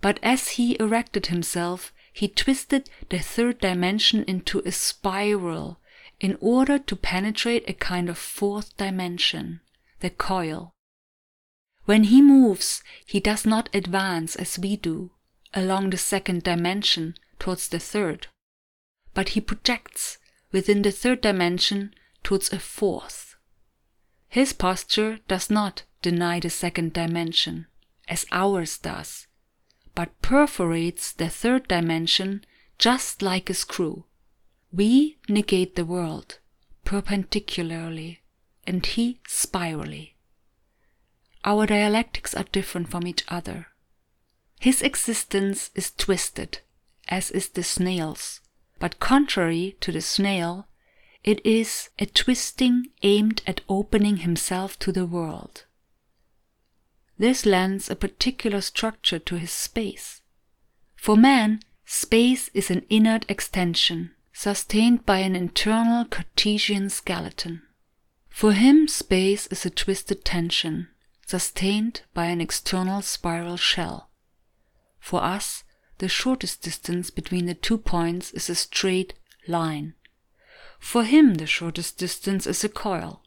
But 0.00 0.20
as 0.22 0.50
he 0.50 0.76
erected 0.78 1.26
himself, 1.26 1.92
he 2.12 2.28
twisted 2.28 2.88
the 3.08 3.18
third 3.18 3.58
dimension 3.60 4.22
into 4.24 4.60
a 4.60 4.72
spiral 4.72 5.80
in 6.20 6.36
order 6.40 6.78
to 6.78 6.94
penetrate 6.94 7.68
a 7.68 7.72
kind 7.72 8.08
of 8.08 8.18
fourth 8.18 8.76
dimension, 8.76 9.60
the 10.00 10.10
coil. 10.10 10.72
When 11.84 12.04
he 12.04 12.22
moves, 12.22 12.82
he 13.04 13.18
does 13.18 13.44
not 13.44 13.68
advance 13.74 14.36
as 14.36 14.58
we 14.58 14.76
do, 14.76 15.10
along 15.52 15.90
the 15.90 15.96
second 15.96 16.44
dimension 16.44 17.16
towards 17.38 17.68
the 17.68 17.80
third, 17.80 18.28
but 19.14 19.30
he 19.30 19.40
projects 19.40 20.18
within 20.52 20.82
the 20.82 20.92
third 20.92 21.20
dimension 21.22 21.92
towards 22.22 22.52
a 22.52 22.60
fourth. 22.60 23.34
His 24.28 24.52
posture 24.52 25.18
does 25.26 25.50
not 25.50 25.82
deny 26.02 26.38
the 26.38 26.50
second 26.50 26.92
dimension, 26.92 27.66
as 28.06 28.26
ours 28.30 28.78
does, 28.78 29.26
but 29.94 30.20
perforates 30.22 31.12
the 31.12 31.28
third 31.28 31.68
dimension 31.68 32.44
just 32.78 33.22
like 33.22 33.50
a 33.50 33.54
screw. 33.54 34.04
We 34.72 35.18
negate 35.28 35.76
the 35.76 35.84
world 35.84 36.38
perpendicularly, 36.84 38.22
and 38.66 38.84
he 38.84 39.20
spirally. 39.26 40.16
Our 41.44 41.66
dialectics 41.66 42.34
are 42.34 42.44
different 42.44 42.90
from 42.90 43.06
each 43.06 43.24
other. 43.28 43.68
His 44.60 44.82
existence 44.82 45.70
is 45.74 45.90
twisted, 45.90 46.60
as 47.08 47.30
is 47.30 47.48
the 47.48 47.62
snail's, 47.62 48.40
but 48.78 49.00
contrary 49.00 49.76
to 49.80 49.90
the 49.90 50.00
snail, 50.00 50.68
it 51.24 51.44
is 51.44 51.88
a 51.98 52.06
twisting 52.06 52.88
aimed 53.02 53.42
at 53.46 53.60
opening 53.68 54.18
himself 54.18 54.78
to 54.80 54.92
the 54.92 55.06
world. 55.06 55.64
This 57.22 57.46
lends 57.46 57.88
a 57.88 57.94
particular 57.94 58.60
structure 58.60 59.20
to 59.20 59.36
his 59.36 59.52
space. 59.52 60.22
For 60.96 61.16
man, 61.16 61.60
space 61.84 62.50
is 62.52 62.68
an 62.68 62.84
inert 62.90 63.24
extension, 63.28 64.10
sustained 64.32 65.06
by 65.06 65.18
an 65.18 65.36
internal 65.36 66.04
Cartesian 66.04 66.90
skeleton. 66.90 67.62
For 68.28 68.54
him, 68.54 68.88
space 68.88 69.46
is 69.46 69.64
a 69.64 69.70
twisted 69.70 70.24
tension, 70.24 70.88
sustained 71.24 72.00
by 72.12 72.24
an 72.24 72.40
external 72.40 73.02
spiral 73.02 73.56
shell. 73.56 74.10
For 74.98 75.22
us, 75.22 75.62
the 75.98 76.08
shortest 76.08 76.60
distance 76.60 77.10
between 77.10 77.46
the 77.46 77.54
two 77.54 77.78
points 77.78 78.32
is 78.32 78.50
a 78.50 78.56
straight 78.56 79.14
line. 79.46 79.94
For 80.80 81.04
him, 81.04 81.34
the 81.34 81.46
shortest 81.46 81.98
distance 81.98 82.48
is 82.48 82.64
a 82.64 82.68
coil, 82.68 83.21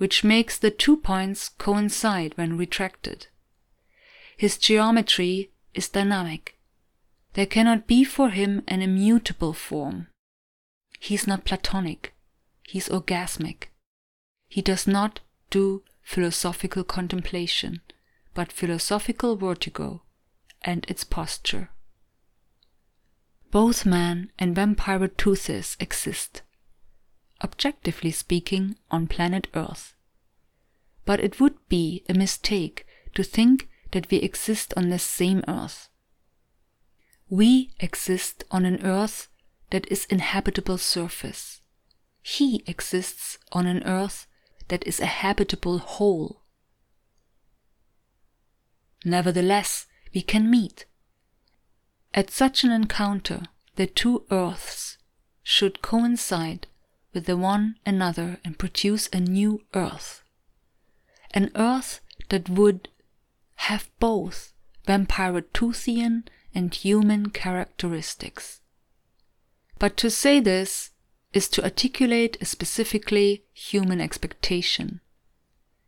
which 0.00 0.24
makes 0.24 0.56
the 0.56 0.70
two 0.70 0.96
points 0.96 1.50
coincide 1.50 2.32
when 2.38 2.56
retracted. 2.56 3.26
His 4.34 4.56
geometry 4.56 5.50
is 5.74 5.90
dynamic. 5.90 6.58
There 7.34 7.44
cannot 7.44 7.86
be 7.86 8.02
for 8.04 8.30
him 8.30 8.62
an 8.66 8.80
immutable 8.80 9.52
form. 9.52 10.06
He 10.98 11.14
is 11.14 11.26
not 11.26 11.44
Platonic. 11.44 12.14
He 12.62 12.78
is 12.78 12.88
orgasmic. 12.88 13.64
He 14.48 14.62
does 14.62 14.86
not 14.86 15.20
do 15.50 15.82
philosophical 16.00 16.82
contemplation, 16.82 17.82
but 18.32 18.52
philosophical 18.52 19.36
vertigo 19.36 20.00
and 20.62 20.86
its 20.88 21.04
posture. 21.04 21.68
Both 23.50 23.84
man 23.84 24.32
and 24.38 24.56
Vampyroteuthis 24.56 25.76
exist, 25.78 26.40
objectively 27.42 28.10
speaking, 28.10 28.76
on 28.90 29.06
planet 29.06 29.48
Earth. 29.54 29.94
But 31.04 31.20
it 31.20 31.40
would 31.40 31.56
be 31.68 32.04
a 32.08 32.14
mistake 32.14 32.86
to 33.14 33.22
think 33.22 33.68
that 33.92 34.10
we 34.10 34.18
exist 34.18 34.72
on 34.76 34.90
the 34.90 34.98
same 34.98 35.42
Earth. 35.48 35.88
We 37.28 37.70
exist 37.80 38.44
on 38.50 38.64
an 38.64 38.84
Earth 38.84 39.28
that 39.70 39.90
is 39.90 40.04
inhabitable 40.06 40.78
surface. 40.78 41.60
He 42.22 42.62
exists 42.66 43.38
on 43.52 43.66
an 43.66 43.82
earth 43.84 44.26
that 44.68 44.86
is 44.86 45.00
a 45.00 45.06
habitable 45.06 45.78
whole. 45.78 46.42
Nevertheless, 49.04 49.86
we 50.14 50.22
can 50.22 50.50
meet. 50.50 50.84
At 52.12 52.30
such 52.30 52.64
an 52.64 52.70
encounter, 52.70 53.42
the 53.76 53.86
two 53.86 54.26
earths 54.30 54.98
should 55.42 55.80
coincide 55.80 56.66
with 57.12 57.26
the 57.26 57.36
one 57.36 57.76
another 57.84 58.38
and 58.44 58.58
produce 58.58 59.08
a 59.12 59.20
new 59.20 59.62
earth. 59.74 60.22
An 61.32 61.50
earth 61.54 62.00
that 62.28 62.48
would 62.48 62.88
have 63.54 63.88
both 63.98 64.52
Vampirotooth 64.86 66.24
and 66.54 66.74
human 66.74 67.30
characteristics. 67.30 68.60
But 69.78 69.96
to 69.98 70.10
say 70.10 70.40
this 70.40 70.90
is 71.32 71.48
to 71.48 71.62
articulate 71.62 72.36
a 72.40 72.44
specifically 72.44 73.44
human 73.52 74.00
expectation. 74.00 75.00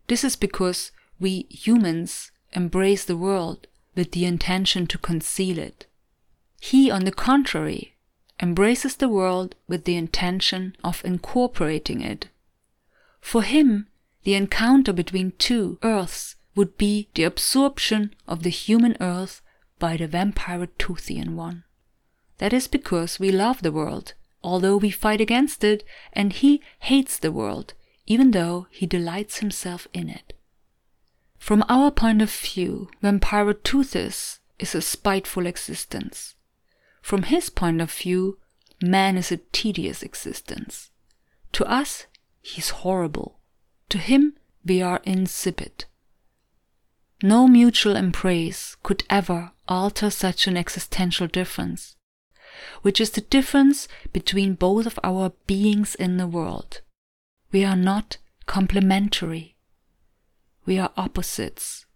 This 0.08 0.24
is 0.24 0.36
because 0.36 0.92
we 1.18 1.46
humans 1.50 2.30
embrace 2.52 3.04
the 3.04 3.16
world 3.16 3.66
with 3.94 4.12
the 4.12 4.24
intention 4.24 4.86
to 4.86 4.98
conceal 4.98 5.58
it. 5.58 5.86
He, 6.60 6.90
on 6.90 7.04
the 7.04 7.12
contrary, 7.12 7.91
embraces 8.43 8.97
the 8.97 9.09
world 9.09 9.55
with 9.68 9.84
the 9.84 9.97
intention 9.97 10.76
of 10.82 11.05
incorporating 11.05 12.01
it. 12.01 12.28
For 13.20 13.43
him, 13.43 13.86
the 14.24 14.34
encounter 14.34 14.93
between 14.93 15.32
two 15.38 15.78
earths 15.82 16.34
would 16.57 16.76
be 16.76 17.09
the 17.14 17.22
absorption 17.22 18.14
of 18.26 18.43
the 18.43 18.51
human 18.51 18.97
earth 19.01 19.40
by 19.78 19.97
the 19.97 20.09
Vampyroteuthian 20.09 21.34
one. 21.34 21.64
That 22.38 22.53
is 22.53 22.68
because 22.68 23.20
we 23.20 23.30
love 23.30 23.62
the 23.62 23.72
world, 23.72 24.14
although 24.43 24.76
we 24.76 24.90
fight 24.90 25.21
against 25.21 25.62
it, 25.62 25.84
and 26.12 26.33
he 26.33 26.61
hates 26.80 27.18
the 27.18 27.33
world, 27.33 27.75
even 28.07 28.33
though 28.33 28.66
he 28.71 28.87
delights 28.87 29.38
himself 29.38 29.87
in 29.92 30.08
it. 30.08 30.33
From 31.38 31.64
our 31.68 31.91
point 31.91 32.22
of 32.22 32.30
view, 32.30 32.91
Vampyroteuthis 33.03 34.41
is 34.58 34.75
a 34.75 34.83
spiteful 34.83 35.46
existence. 35.46 36.34
From 37.00 37.25
his 37.25 37.50
point 37.50 37.80
of 37.80 37.91
view, 37.92 38.38
man 38.83 39.17
is 39.17 39.33
a 39.33 39.38
tedious 39.53 40.03
existence. 40.03 40.91
To 41.53 41.64
us, 41.67 42.07
he's 42.41 42.71
horrible. 42.71 43.41
To 43.91 43.99
him, 43.99 44.34
we 44.64 44.83
are 44.83 45.00
insipid. 45.04 45.84
No 47.22 47.46
mutual 47.46 47.96
embrace 47.96 48.76
could 48.83 49.04
ever 49.09 49.53
alter 49.68 50.11
such 50.11 50.46
an 50.46 50.57
existential 50.57 51.26
difference 51.26 51.96
which 52.83 53.00
is 53.00 53.11
the 53.11 53.21
difference 53.21 53.88
between 54.13 54.54
both 54.54 54.87
of 54.87 54.99
our 55.03 55.33
beings 55.46 55.95
in 55.95 56.17
the 56.17 56.26
world. 56.26 56.80
We 57.50 57.64
are 57.64 57.76
not 57.76 58.18
complementary. 58.46 59.57
We 60.64 60.79
are 60.79 60.92
opposites. 60.96 61.87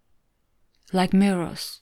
Like 0.93 1.13
mirrors. 1.13 1.81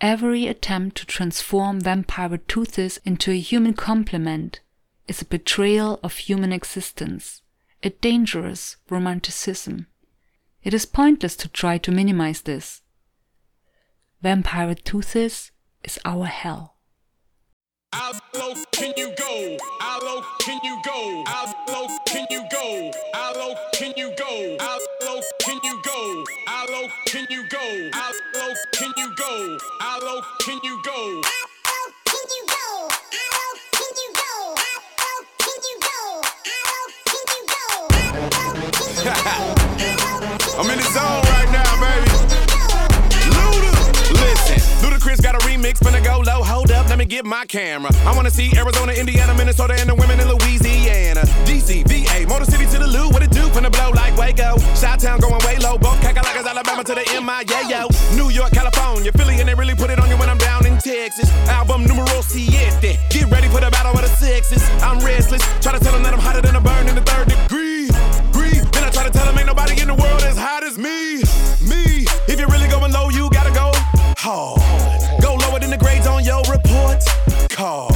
Every 0.00 0.46
attempt 0.46 0.96
to 0.98 1.06
transform 1.06 1.80
Vampire 1.80 2.28
Vampyroteuthis 2.28 3.00
into 3.04 3.32
a 3.32 3.38
human 3.38 3.74
complement 3.74 4.60
is 5.08 5.20
a 5.20 5.24
betrayal 5.24 5.98
of 6.04 6.14
human 6.18 6.52
existence, 6.52 7.42
a 7.82 7.90
dangerous 7.90 8.76
romanticism. 8.88 9.88
It 10.62 10.72
is 10.72 10.86
pointless 10.86 11.34
to 11.36 11.48
try 11.48 11.78
to 11.78 11.90
minimize 11.90 12.42
this. 12.42 12.82
Vampire 14.22 14.72
Vampyroteuthis 14.72 15.50
is 15.82 15.98
our 16.04 16.26
hell. 16.26 16.76
How 17.92 18.12
can 18.70 18.92
you 18.96 19.12
go? 19.18 19.58
How 19.80 20.22
can 20.38 20.60
you 20.62 20.80
go? 20.84 21.24
How 21.26 21.98
can 22.06 22.26
you 22.30 22.44
go? 22.52 22.92
How 23.14 23.56
can 23.72 23.94
you 23.96 24.14
go? 24.16 24.56
How 24.60 24.78
can 25.40 25.58
you 25.64 25.82
go? 25.82 26.24
How 26.46 26.88
can 27.06 27.26
you 27.30 27.48
go? 27.48 27.90
How 27.92 28.12
can 28.72 28.92
you 28.96 29.14
go? 29.14 29.58
How 29.80 30.00
low 30.00 30.20
can 30.40 30.58
you 30.62 30.80
go? 30.82 31.22
I'm 40.60 40.70
in 40.70 40.78
the 40.78 40.84
zone 40.92 41.27
mix, 45.68 45.80
finna 45.80 46.02
go 46.02 46.18
low. 46.24 46.42
Hold 46.42 46.70
up, 46.72 46.88
let 46.88 46.98
me 46.98 47.04
get 47.04 47.24
my 47.26 47.44
camera. 47.46 47.90
I 48.08 48.14
wanna 48.16 48.30
see 48.30 48.48
Arizona, 48.56 48.92
Indiana, 48.92 49.34
Minnesota, 49.34 49.74
and 49.78 49.88
the 49.88 49.94
women 49.94 50.18
in 50.20 50.26
Louisiana. 50.28 51.22
DC, 51.44 51.84
VA, 51.90 52.26
Motor 52.26 52.46
City 52.46 52.66
to 52.72 52.78
the 52.78 52.86
Lou, 52.86 53.08
what 53.10 53.22
it 53.22 53.30
do? 53.30 53.44
Finna 53.54 53.70
blow 53.70 53.90
like 53.90 54.16
Waco. 54.16 54.58
Shot 54.80 55.00
Town 55.00 55.20
going 55.20 55.42
way 55.44 55.56
low, 55.58 55.76
both 55.76 56.00
Cacalaca's 56.00 56.46
Alabama 56.46 56.82
to 56.84 56.94
the 56.94 57.04
MIA, 57.20 57.60
yo. 57.68 57.82
New 58.16 58.30
York, 58.30 58.52
California, 58.52 59.12
Philly, 59.12 59.40
and 59.40 59.48
they 59.48 59.54
really 59.54 59.74
put 59.74 59.90
it 59.90 59.98
on 60.00 60.08
you 60.08 60.16
when 60.16 60.30
I'm 60.30 60.38
down 60.38 60.64
in 60.64 60.78
Texas. 60.78 61.28
Album 61.48 61.84
numero 61.84 62.20
siete. 62.22 62.96
Get 63.10 63.26
ready 63.30 63.48
for 63.48 63.60
the 63.60 63.70
battle 63.70 63.92
of 63.92 64.02
the 64.02 64.12
sexes. 64.22 64.62
I'm 64.80 64.98
restless, 65.04 65.42
try 65.60 65.72
to 65.76 65.80
tell 65.84 65.92
them 65.92 66.02
that 66.04 66.14
I'm 66.14 66.20
hotter 66.20 66.40
than 66.40 66.56
a 66.56 66.60
burn 66.60 66.88
in 66.88 66.94
the 66.94 67.04
third 67.10 67.28
degree. 67.28 67.90
Green. 68.32 68.64
Then 68.72 68.84
I 68.88 68.90
try 68.90 69.04
to 69.04 69.10
tell 69.10 69.26
them 69.26 69.36
ain't 69.36 69.46
nobody 69.46 69.80
in 69.80 69.88
the 69.88 69.98
world 70.02 70.22
as 70.22 70.38
hot 70.38 70.64
as 70.64 70.78
me. 70.78 71.20
Me, 71.60 72.06
if 72.30 72.38
you're 72.40 72.52
really 72.54 72.68
going 72.68 72.92
low, 72.92 73.10
you 73.10 73.28
gotta 73.30 73.52
go 73.52 73.70
hard 74.16 74.67
report 77.06 77.87